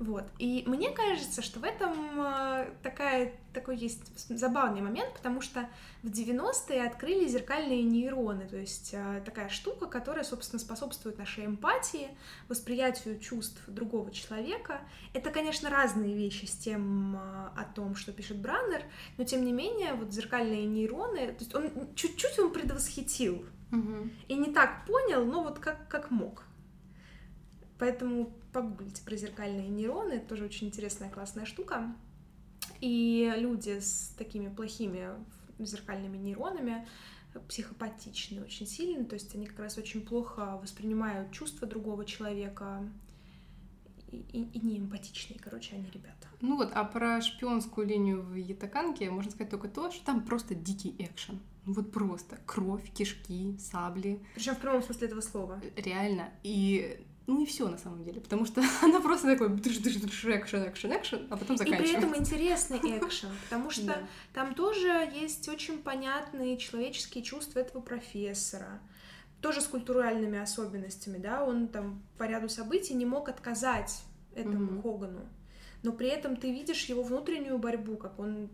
Вот. 0.00 0.24
И 0.38 0.64
мне 0.66 0.90
кажется, 0.90 1.42
что 1.42 1.60
в 1.60 1.64
этом 1.64 1.92
э, 2.22 2.72
такая, 2.82 3.34
такой 3.52 3.76
есть 3.76 4.00
забавный 4.30 4.80
момент, 4.80 5.12
потому 5.12 5.42
что 5.42 5.68
в 6.02 6.06
90-е 6.06 6.86
открыли 6.86 7.28
зеркальные 7.28 7.82
нейроны, 7.82 8.48
то 8.48 8.56
есть 8.56 8.94
э, 8.94 9.20
такая 9.26 9.50
штука, 9.50 9.84
которая, 9.84 10.24
собственно, 10.24 10.58
способствует 10.58 11.18
нашей 11.18 11.44
эмпатии, 11.44 12.08
восприятию 12.48 13.18
чувств 13.20 13.62
другого 13.66 14.10
человека. 14.10 14.80
Это, 15.12 15.30
конечно, 15.30 15.68
разные 15.68 16.16
вещи 16.16 16.46
с 16.46 16.56
тем, 16.56 17.16
э, 17.16 17.18
о 17.18 17.70
том, 17.74 17.94
что 17.94 18.10
пишет 18.12 18.38
Браннер, 18.38 18.82
но, 19.18 19.24
тем 19.24 19.44
не 19.44 19.52
менее, 19.52 19.92
вот 19.92 20.14
зеркальные 20.14 20.64
нейроны, 20.64 21.26
то 21.26 21.40
есть 21.40 21.54
он 21.54 21.94
чуть-чуть 21.94 22.38
он 22.38 22.54
предвосхитил 22.54 23.44
угу. 23.70 24.08
и 24.28 24.34
не 24.34 24.50
так 24.50 24.86
понял, 24.86 25.26
но 25.26 25.42
вот 25.42 25.58
как, 25.58 25.88
как 25.88 26.10
мог. 26.10 26.44
Поэтому 27.78 28.32
погуглите 28.52 29.02
про 29.04 29.16
зеркальные 29.16 29.68
нейроны, 29.68 30.14
это 30.14 30.28
тоже 30.28 30.44
очень 30.44 30.68
интересная, 30.68 31.10
классная 31.10 31.44
штука. 31.44 31.94
И 32.80 33.32
люди 33.36 33.78
с 33.78 34.14
такими 34.16 34.48
плохими 34.48 35.10
зеркальными 35.58 36.16
нейронами 36.16 36.86
психопатичны 37.48 38.42
очень 38.42 38.66
сильно, 38.66 39.04
то 39.04 39.14
есть 39.14 39.34
они 39.34 39.46
как 39.46 39.60
раз 39.60 39.78
очень 39.78 40.04
плохо 40.04 40.58
воспринимают 40.60 41.30
чувства 41.32 41.68
другого 41.68 42.04
человека 42.04 42.82
и, 44.10 44.16
и, 44.16 44.42
и 44.42 44.60
не 44.60 44.78
эмпатичные, 44.78 45.38
короче, 45.38 45.76
они 45.76 45.88
ребята. 45.90 46.28
Ну 46.40 46.56
вот, 46.56 46.72
а 46.74 46.84
про 46.84 47.20
шпионскую 47.20 47.86
линию 47.86 48.22
в 48.22 48.34
Ятаканке 48.34 49.10
можно 49.10 49.30
сказать 49.30 49.50
только 49.50 49.68
то, 49.68 49.90
что 49.90 50.04
там 50.04 50.24
просто 50.24 50.54
дикий 50.54 50.94
экшен. 50.98 51.38
Ну 51.66 51.74
вот 51.74 51.92
просто 51.92 52.38
кровь, 52.46 52.90
кишки, 52.92 53.56
сабли. 53.58 54.20
Причем 54.34 54.56
в 54.56 54.60
прямом 54.60 54.82
смысле 54.82 55.08
этого 55.08 55.20
слова. 55.20 55.60
Реально. 55.76 56.30
И 56.42 57.06
ну 57.30 57.40
и 57.40 57.46
все 57.46 57.68
на 57.68 57.78
самом 57.78 58.02
деле, 58.02 58.20
потому 58.20 58.44
что 58.44 58.60
она 58.82 59.00
просто 59.00 59.36
такой 59.36 59.56
экшен, 59.56 60.68
экшен, 60.68 60.92
экшен, 60.92 61.26
а 61.30 61.36
потом 61.36 61.56
заканчивается. 61.56 61.96
И 61.96 61.96
при 61.96 62.06
этом 62.06 62.20
интересный 62.20 62.78
экшен, 62.98 63.30
потому 63.44 63.70
что 63.70 63.86
да. 63.86 63.98
там 64.34 64.54
тоже 64.54 64.88
есть 65.14 65.48
очень 65.48 65.78
понятные 65.78 66.58
человеческие 66.58 67.22
чувства 67.22 67.60
этого 67.60 67.80
профессора, 67.80 68.80
тоже 69.40 69.60
с 69.60 69.66
культуральными 69.66 70.40
особенностями, 70.40 71.18
да, 71.18 71.44
он 71.44 71.68
там 71.68 72.02
по 72.18 72.24
ряду 72.24 72.48
событий 72.48 72.94
не 72.94 73.06
мог 73.06 73.28
отказать 73.28 74.02
этому 74.34 74.72
mm-hmm. 74.72 74.82
Хогану, 74.82 75.28
но 75.84 75.92
при 75.92 76.08
этом 76.08 76.36
ты 76.36 76.50
видишь 76.50 76.84
его 76.86 77.02
внутреннюю 77.02 77.58
борьбу, 77.58 77.96
как 77.96 78.18
он 78.18 78.50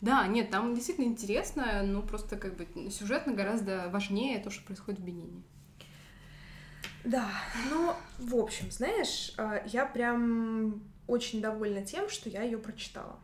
да, 0.00 0.26
нет, 0.26 0.50
там 0.50 0.74
действительно 0.74 1.06
интересно, 1.06 1.84
но 1.84 2.02
просто 2.02 2.36
как 2.36 2.56
бы 2.56 2.66
сюжетно 2.90 3.34
гораздо 3.34 3.88
важнее 3.88 4.40
то, 4.40 4.50
что 4.50 4.64
происходит 4.64 4.98
в 4.98 5.04
Бенине. 5.04 5.42
Да, 7.04 7.28
ну, 7.70 7.94
в 8.18 8.36
общем, 8.36 8.70
знаешь, 8.70 9.34
э, 9.38 9.62
я 9.66 9.86
прям 9.86 10.82
очень 11.06 11.40
довольна 11.40 11.82
тем, 11.82 12.08
что 12.08 12.28
я 12.28 12.42
ее 12.42 12.58
прочитала. 12.58 13.18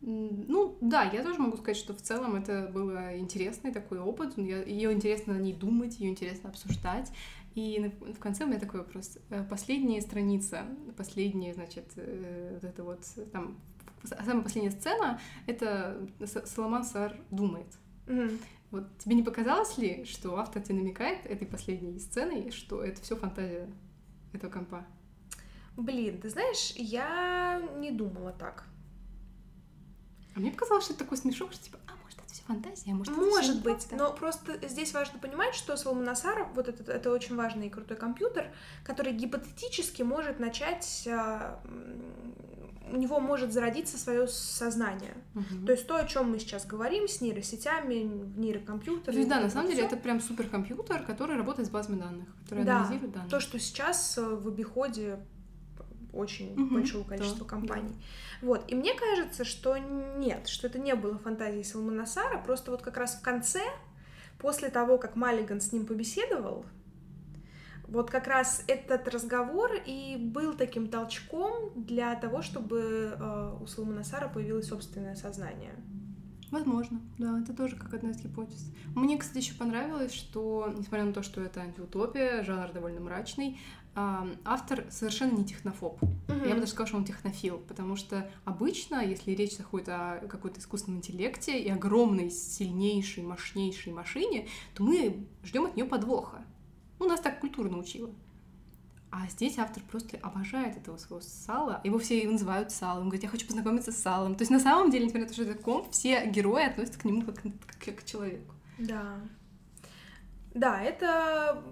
Ну, 0.00 0.76
да, 0.82 1.04
я 1.04 1.22
тоже 1.22 1.38
могу 1.38 1.56
сказать, 1.56 1.78
что 1.78 1.94
в 1.94 2.02
целом 2.02 2.36
это 2.36 2.70
был 2.72 2.90
интересный 2.90 3.72
такой 3.72 3.98
опыт. 3.98 4.36
Ее 4.36 4.92
интересно 4.92 5.34
на 5.34 5.38
ней 5.38 5.54
думать, 5.54 5.98
ее 5.98 6.10
интересно 6.10 6.50
обсуждать. 6.50 7.10
И 7.54 7.92
в 8.00 8.18
конце 8.18 8.44
у 8.44 8.48
меня 8.48 8.58
такой 8.58 8.80
вопрос. 8.80 9.16
Э, 9.30 9.44
последняя 9.48 10.00
страница, 10.00 10.66
последняя, 10.96 11.54
значит, 11.54 11.84
э, 11.96 12.50
вот 12.54 12.64
это 12.64 12.82
вот 12.82 13.06
там, 13.32 13.56
самая 14.02 14.42
последняя 14.42 14.72
сцена, 14.72 15.20
это 15.46 16.08
Соломан 16.46 16.84
Сар 16.84 17.16
думает. 17.30 17.68
Mm-hmm. 18.06 18.40
Вот 18.74 18.98
тебе 18.98 19.14
не 19.14 19.22
показалось 19.22 19.78
ли, 19.78 20.04
что 20.04 20.36
автор 20.36 20.60
тебе 20.60 20.74
намекает 20.74 21.26
этой 21.26 21.46
последней 21.46 21.96
сценой, 22.00 22.50
что 22.50 22.82
это 22.82 23.00
все 23.00 23.14
фантазия 23.14 23.72
этого 24.32 24.50
компа? 24.50 24.84
Блин, 25.76 26.20
ты 26.20 26.28
знаешь, 26.28 26.72
я 26.74 27.62
не 27.76 27.92
думала 27.92 28.32
так. 28.32 28.64
А 30.34 30.40
мне 30.40 30.50
показалось, 30.50 30.86
что 30.86 30.94
это 30.94 31.04
такой 31.04 31.18
смешок, 31.18 31.52
что 31.52 31.62
типа, 31.62 31.78
а 31.86 31.92
может 32.02 32.18
это 32.18 32.32
все 32.32 32.42
фантазия, 32.42 32.90
а 32.90 32.94
может, 32.96 33.16
может 33.16 33.58
это 33.58 33.62
быть, 33.62 33.86
правда? 33.86 34.06
но 34.06 34.12
просто 34.12 34.58
здесь 34.66 34.92
важно 34.92 35.20
понимать, 35.20 35.54
что 35.54 35.76
Соломон 35.76 36.08
Асаров, 36.08 36.48
вот 36.56 36.66
этот, 36.66 36.88
это 36.88 37.12
очень 37.12 37.36
важный 37.36 37.68
и 37.68 37.70
крутой 37.70 37.96
компьютер, 37.96 38.52
который 38.82 39.12
гипотетически 39.12 40.02
может 40.02 40.40
начать 40.40 41.06
а, 41.08 41.60
у 42.90 42.96
него 42.96 43.20
может 43.20 43.52
зародиться 43.52 43.98
свое 43.98 44.28
сознание. 44.28 45.14
Угу. 45.34 45.66
То 45.66 45.72
есть 45.72 45.86
то, 45.86 45.96
о 45.96 46.04
чем 46.06 46.30
мы 46.30 46.38
сейчас 46.38 46.66
говорим 46.66 47.08
с 47.08 47.20
нейросетями, 47.20 47.94
нейрокомпьютерами. 48.36 49.04
То 49.04 49.18
есть, 49.18 49.28
да, 49.28 49.40
на 49.40 49.50
самом 49.50 49.68
деле 49.68 49.84
это 49.84 49.96
прям 49.96 50.20
суперкомпьютер, 50.20 51.02
который 51.02 51.36
работает 51.36 51.68
с 51.68 51.70
базами 51.70 51.98
данных, 51.98 52.28
который 52.44 52.64
да, 52.64 52.80
анализирует 52.80 53.12
данные. 53.12 53.30
То, 53.30 53.40
что 53.40 53.58
сейчас 53.58 54.18
э, 54.18 54.22
в 54.22 54.48
обиходе 54.48 55.18
очень 56.12 56.52
угу, 56.52 56.74
большого 56.74 57.04
количества 57.04 57.44
да, 57.44 57.50
компаний. 57.50 57.94
Да. 58.40 58.46
Вот. 58.46 58.64
И 58.68 58.74
мне 58.74 58.94
кажется, 58.94 59.44
что 59.44 59.76
нет, 59.76 60.48
что 60.48 60.66
это 60.66 60.78
не 60.78 60.94
было 60.94 61.18
фантазией 61.18 61.64
Салмана 61.64 62.06
Сара, 62.06 62.38
просто 62.38 62.70
вот 62.70 62.82
как 62.82 62.96
раз 62.96 63.16
в 63.16 63.22
конце, 63.22 63.62
после 64.38 64.68
того, 64.68 64.98
как 64.98 65.16
Маллиган 65.16 65.60
с 65.60 65.72
ним 65.72 65.86
побеседовал, 65.86 66.64
вот 67.88 68.10
как 68.10 68.26
раз 68.26 68.64
этот 68.66 69.08
разговор 69.08 69.72
и 69.86 70.16
был 70.18 70.54
таким 70.54 70.88
толчком 70.88 71.72
для 71.74 72.14
того, 72.14 72.42
чтобы 72.42 73.16
э, 73.18 73.56
у 73.60 73.66
Соломона 73.66 74.04
Сара 74.04 74.28
появилось 74.28 74.68
собственное 74.68 75.14
сознание. 75.14 75.74
Возможно, 76.50 77.00
да, 77.18 77.40
это 77.40 77.52
тоже 77.52 77.74
как 77.74 77.94
одна 77.94 78.10
из 78.10 78.20
гипотез. 78.20 78.70
Мне, 78.94 79.18
кстати, 79.18 79.38
еще 79.38 79.54
понравилось, 79.54 80.12
что, 80.12 80.72
несмотря 80.76 81.04
на 81.04 81.12
то, 81.12 81.22
что 81.22 81.40
это 81.40 81.60
антиутопия, 81.60 82.44
жанр 82.44 82.72
довольно 82.72 83.00
мрачный, 83.00 83.58
автор 83.96 84.84
совершенно 84.90 85.36
не 85.36 85.44
технофоб. 85.44 86.00
Mm-hmm. 86.02 86.48
Я 86.48 86.54
бы 86.54 86.60
даже 86.60 86.72
сказала, 86.72 86.86
что 86.88 86.96
он 86.98 87.04
технофил, 87.04 87.58
потому 87.58 87.96
что 87.96 88.30
обычно, 88.44 89.04
если 89.04 89.32
речь 89.32 89.56
заходит 89.56 89.88
о 89.88 90.20
какой-то 90.28 90.60
искусственном 90.60 90.98
интеллекте 90.98 91.60
и 91.60 91.68
огромной, 91.70 92.30
сильнейшей, 92.30 93.24
мощнейшей 93.24 93.92
машине, 93.92 94.46
то 94.74 94.84
мы 94.84 95.26
ждем 95.42 95.66
от 95.66 95.76
нее 95.76 95.86
подвоха. 95.86 96.44
Ну, 97.04 97.10
нас 97.10 97.20
так 97.20 97.38
культура 97.38 97.68
научила. 97.68 98.10
А 99.10 99.28
здесь 99.28 99.58
автор 99.58 99.82
просто 99.82 100.16
обожает 100.22 100.78
этого 100.78 100.96
своего 100.96 101.20
сала. 101.20 101.82
Его 101.84 101.98
все 101.98 102.26
называют 102.26 102.72
салом. 102.72 103.02
Он 103.02 103.08
говорит, 103.10 103.24
я 103.24 103.28
хочу 103.28 103.46
познакомиться 103.46 103.92
с 103.92 103.98
салом. 103.98 104.36
То 104.36 104.42
есть 104.42 104.50
на 104.50 104.58
самом 104.58 104.90
деле, 104.90 105.04
несмотря 105.04 105.24
на 105.24 105.28
то, 105.28 105.34
что 105.34 105.42
это 105.42 105.54
комп, 105.62 105.90
все 105.90 106.26
герои 106.26 106.64
относятся 106.64 106.98
к 106.98 107.04
нему 107.04 107.20
как, 107.20 107.42
как 107.78 107.96
к 107.96 108.04
человеку. 108.06 108.54
Да. 108.78 109.20
Да, 110.54 110.80
это... 110.80 111.62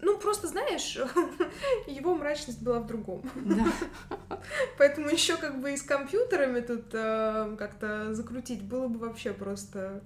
Ну, 0.00 0.18
просто 0.18 0.48
знаешь, 0.48 0.98
его 1.86 2.16
мрачность 2.16 2.60
была 2.60 2.80
в 2.80 2.88
другом. 2.88 3.22
Да. 3.36 3.72
Поэтому 4.78 5.08
еще 5.08 5.36
как 5.36 5.60
бы 5.60 5.74
и 5.74 5.76
с 5.76 5.82
компьютерами 5.82 6.60
тут 6.60 6.86
э, 6.92 7.54
как-то 7.56 8.12
закрутить 8.14 8.62
было 8.62 8.88
бы 8.88 8.98
вообще 8.98 9.32
просто... 9.32 10.02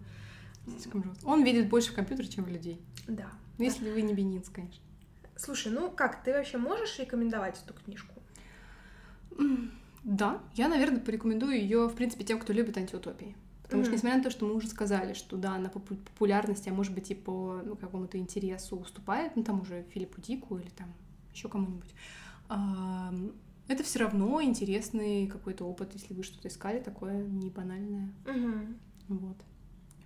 Он 1.24 1.42
видит 1.44 1.70
больше 1.70 1.92
в 1.92 1.94
компьютере, 1.94 2.28
чем 2.28 2.44
в 2.44 2.48
людей. 2.48 2.84
Да. 3.08 3.30
Ну, 3.58 3.64
если 3.64 3.90
вы 3.90 4.02
не 4.02 4.14
Бенинц, 4.14 4.48
конечно. 4.48 4.82
Слушай, 5.36 5.72
ну 5.72 5.90
как, 5.90 6.22
ты 6.22 6.32
вообще 6.32 6.58
можешь 6.58 6.98
рекомендовать 6.98 7.62
эту 7.64 7.74
книжку? 7.74 8.14
Да, 10.04 10.42
я, 10.54 10.68
наверное, 10.68 11.00
порекомендую 11.00 11.58
ее, 11.58 11.88
в 11.88 11.94
принципе, 11.94 12.24
тем, 12.24 12.38
кто 12.38 12.52
любит 12.52 12.76
антиутопии. 12.76 13.36
Потому 13.62 13.82
mm-hmm. 13.82 13.86
что, 13.86 13.94
несмотря 13.94 14.18
на 14.18 14.22
то, 14.22 14.30
что 14.30 14.46
мы 14.46 14.54
уже 14.54 14.68
сказали, 14.68 15.14
что 15.14 15.36
да, 15.36 15.56
на 15.58 15.70
популярности, 15.70 16.68
а 16.68 16.74
может 16.74 16.94
быть 16.94 17.10
и 17.10 17.14
по 17.14 17.62
ну, 17.64 17.76
какому-то 17.76 18.18
интересу 18.18 18.76
уступает, 18.76 19.34
ну 19.36 19.42
там 19.42 19.62
уже 19.62 19.84
Филиппу 19.94 20.20
Дику 20.20 20.58
или 20.58 20.68
там 20.68 20.92
еще 21.32 21.48
кому-нибудь, 21.48 21.94
это 22.46 23.82
все 23.82 24.00
равно 24.00 24.42
интересный 24.42 25.26
какой-то 25.26 25.64
опыт, 25.64 25.94
если 25.94 26.12
вы 26.12 26.22
что-то 26.22 26.48
искали 26.48 26.80
такое 26.80 27.24
не 27.24 27.48
банальное. 27.48 28.12
Mm-hmm. 28.26 28.76
Вот. 29.08 29.36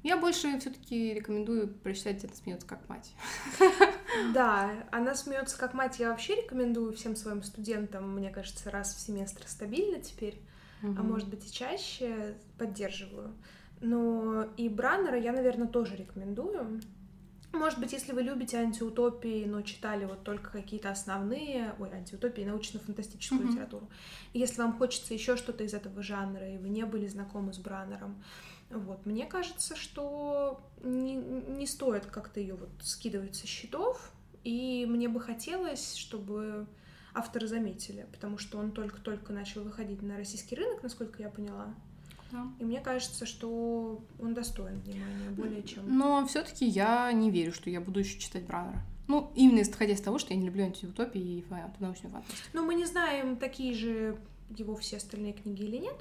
Я 0.02 0.16
больше 0.16 0.58
все-таки 0.60 1.12
рекомендую 1.12 1.68
прочитать 1.68 2.24
«Это 2.24 2.36
смеется 2.36 2.66
как 2.66 2.88
мать». 2.88 3.12
Да, 4.32 4.70
она 4.90 5.14
смеется 5.14 5.58
как 5.58 5.74
мать. 5.74 5.98
Я 5.98 6.10
вообще 6.10 6.36
рекомендую 6.36 6.94
всем 6.94 7.14
своим 7.14 7.42
студентам, 7.42 8.14
мне 8.14 8.30
кажется, 8.30 8.70
раз 8.70 8.94
в 8.94 9.00
семестр 9.00 9.42
стабильно 9.46 10.00
теперь 10.00 10.40
угу. 10.82 10.94
а 10.98 11.02
может 11.02 11.28
быть 11.28 11.46
и 11.46 11.52
чаще, 11.52 12.34
поддерживаю. 12.56 13.34
Но 13.80 14.44
и 14.56 14.68
Браннера 14.68 15.18
я, 15.18 15.32
наверное, 15.32 15.68
тоже 15.68 15.96
рекомендую. 15.96 16.80
Может 17.52 17.78
быть, 17.78 17.92
если 17.92 18.12
вы 18.12 18.22
любите 18.22 18.58
антиутопии, 18.58 19.46
но 19.46 19.62
читали 19.62 20.04
вот 20.04 20.22
только 20.22 20.50
какие-то 20.50 20.90
основные, 20.90 21.74
ой, 21.78 21.90
антиутопии, 21.90 22.42
научно-фантастическую 22.42 23.40
mm-hmm. 23.40 23.50
литературу. 23.50 23.88
Если 24.34 24.60
вам 24.60 24.76
хочется 24.76 25.14
еще 25.14 25.36
что-то 25.36 25.64
из 25.64 25.72
этого 25.72 26.02
жанра, 26.02 26.46
и 26.46 26.58
вы 26.58 26.68
не 26.68 26.84
были 26.84 27.06
знакомы 27.06 27.54
с 27.54 27.58
Браннером, 27.58 28.22
вот, 28.70 29.06
мне 29.06 29.26
кажется, 29.26 29.76
что 29.76 30.60
не, 30.82 31.14
не 31.14 31.66
стоит 31.66 32.06
как-то 32.06 32.40
ее 32.40 32.54
вот 32.54 32.70
скидывать 32.82 33.36
со 33.36 33.46
счетов, 33.46 34.12
и 34.44 34.86
мне 34.88 35.08
бы 35.08 35.20
хотелось, 35.20 35.94
чтобы 35.94 36.66
авторы 37.14 37.46
заметили, 37.46 38.06
потому 38.12 38.38
что 38.38 38.58
он 38.58 38.72
только-только 38.72 39.32
начал 39.32 39.62
выходить 39.62 40.02
на 40.02 40.16
российский 40.16 40.54
рынок, 40.54 40.82
насколько 40.82 41.22
я 41.22 41.28
поняла. 41.28 41.74
Да. 42.30 42.46
И 42.58 42.64
мне 42.64 42.80
кажется, 42.80 43.24
что 43.24 44.02
он 44.20 44.34
достоин 44.34 44.80
внимания 44.80 45.30
более 45.30 45.62
чем. 45.62 45.96
Но 45.96 46.26
все-таки 46.26 46.66
я 46.66 47.10
не 47.12 47.30
верю, 47.30 47.52
что 47.52 47.70
я 47.70 47.80
буду 47.80 48.00
еще 48.00 48.18
читать 48.18 48.44
Браннера. 48.44 48.82
Ну, 49.06 49.32
именно 49.34 49.62
исходя 49.62 49.94
из 49.94 50.02
того, 50.02 50.18
что 50.18 50.34
я 50.34 50.38
не 50.38 50.46
люблю 50.46 50.64
антиутопии 50.64 51.38
и 51.38 51.44
научную 51.78 52.12
фантастику. 52.12 52.48
Но 52.52 52.62
мы 52.62 52.74
не 52.74 52.84
знаем, 52.84 53.38
такие 53.38 53.72
же 53.74 54.18
его 54.50 54.76
все 54.76 54.98
остальные 54.98 55.32
книги 55.32 55.62
или 55.62 55.78
нет. 55.78 55.96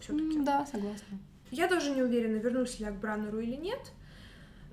Все-таки. 0.00 0.40
Да, 0.42 0.66
согласна. 0.66 1.18
Я 1.56 1.68
тоже 1.68 1.90
не 1.90 2.02
уверена, 2.02 2.36
вернусь 2.36 2.78
ли 2.78 2.84
я 2.84 2.92
к 2.92 3.00
Браннеру 3.00 3.40
или 3.40 3.56
нет. 3.56 3.92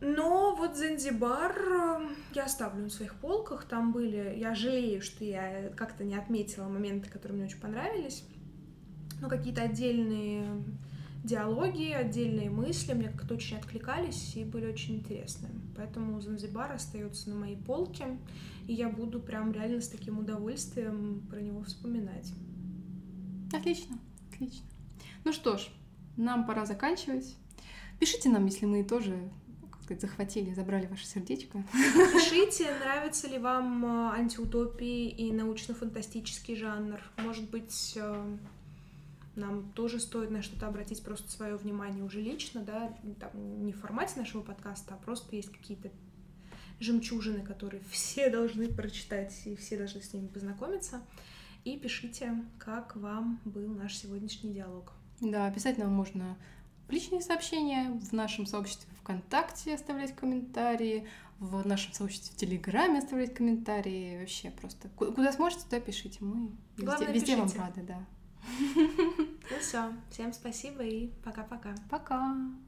Но 0.02 0.54
вот 0.56 0.76
Занзибар 0.76 1.58
э, 1.58 2.10
я 2.34 2.44
оставлю 2.44 2.84
на 2.84 2.90
своих 2.90 3.16
полках. 3.16 3.64
Там 3.64 3.94
были... 3.94 4.36
Я 4.38 4.54
жалею, 4.54 5.02
что 5.02 5.24
я 5.24 5.70
как-то 5.78 6.04
не 6.04 6.16
отметила 6.16 6.68
моменты, 6.68 7.10
которые 7.10 7.38
мне 7.38 7.46
очень 7.46 7.62
понравились 7.62 8.26
ну, 9.24 9.30
какие-то 9.30 9.62
отдельные 9.62 10.62
диалоги, 11.24 11.92
отдельные 11.92 12.50
мысли 12.50 12.92
мне 12.92 13.08
как-то 13.08 13.36
очень 13.36 13.58
откликались 13.58 14.36
и 14.36 14.44
были 14.44 14.68
очень 14.68 14.96
интересны. 14.96 15.48
Поэтому 15.78 16.20
Занзибар 16.20 16.74
остается 16.74 17.30
на 17.30 17.36
моей 17.36 17.56
полке, 17.56 18.20
и 18.68 18.74
я 18.74 18.90
буду 18.90 19.22
прям 19.22 19.54
реально 19.54 19.80
с 19.80 19.88
таким 19.88 20.20
удовольствием 20.20 21.26
про 21.30 21.40
него 21.40 21.64
вспоминать. 21.64 22.34
Отлично, 23.54 23.98
отлично. 24.30 24.66
Ну 25.24 25.32
что 25.32 25.58
ж, 25.58 25.70
нам 26.18 26.46
пора 26.46 26.66
заканчивать. 26.66 27.36
Пишите 28.00 28.30
нам, 28.30 28.46
если 28.46 28.66
мы 28.66 28.84
тоже 28.84 29.30
сказать, 29.84 30.02
захватили, 30.02 30.54
забрали 30.54 30.88
ваше 30.88 31.06
сердечко. 31.06 31.64
Пишите, 31.72 32.74
нравится 32.80 33.28
ли 33.28 33.38
вам 33.38 33.86
э, 33.86 34.14
антиутопии 34.16 35.10
и 35.10 35.32
научно-фантастический 35.32 36.56
жанр. 36.56 37.00
Может 37.18 37.50
быть, 37.50 37.94
э, 37.96 38.38
нам 39.36 39.72
тоже 39.74 40.00
стоит 40.00 40.32
на 40.32 40.42
что-то 40.42 40.68
обратить 40.68 41.04
просто 41.04 41.30
свое 41.32 41.56
внимание 41.56 42.04
уже 42.04 42.22
лично, 42.22 42.62
да, 42.62 42.98
там, 43.20 43.66
не 43.66 43.74
в 43.74 43.80
формате 43.80 44.14
нашего 44.18 44.42
подкаста, 44.42 44.94
а 44.94 44.98
просто 44.98 45.36
есть 45.36 45.52
какие-то 45.52 45.90
жемчужины, 46.80 47.44
которые 47.44 47.84
все 47.90 48.30
должны 48.30 48.68
прочитать 48.70 49.34
и 49.46 49.56
все 49.56 49.78
должны 49.78 50.02
с 50.02 50.14
ними 50.14 50.28
познакомиться. 50.28 51.02
И 51.66 51.78
пишите, 51.78 52.44
как 52.58 52.96
вам 52.96 53.40
был 53.46 53.70
наш 53.70 53.96
сегодняшний 53.96 54.54
диалог. 54.54 54.92
Да, 55.22 55.50
писать 55.52 55.78
нам 55.78 55.92
можно 55.92 56.38
в 56.88 56.92
личные 56.92 57.22
сообщения, 57.22 57.90
в 57.90 58.14
нашем 58.14 58.46
сообществе 58.46 58.90
ВКонтакте 59.02 59.74
оставлять 59.76 60.16
комментарии, 60.16 61.08
в 61.40 61.66
нашем 61.66 61.94
сообществе 61.94 62.34
в 62.34 62.38
Телеграме 62.38 63.00
оставлять 63.00 63.34
комментарии. 63.34 64.20
Вообще 64.20 64.52
просто 64.52 64.90
куда 64.90 65.32
сможете, 65.32 65.64
туда 65.64 65.80
пишите. 65.80 66.20
Мы 66.22 66.52
Главное, 66.78 67.12
везде, 67.12 67.36
везде 67.36 67.58
вам 67.60 67.66
рады, 67.66 67.82
да. 67.82 68.06
Ну 68.76 69.60
все, 69.60 69.94
всем 70.12 70.34
спасибо 70.34 70.84
и 70.84 71.08
пока-пока. 71.24 71.76
Пока. 71.90 71.98
-пока. 71.98 72.00
пока. 72.00 72.63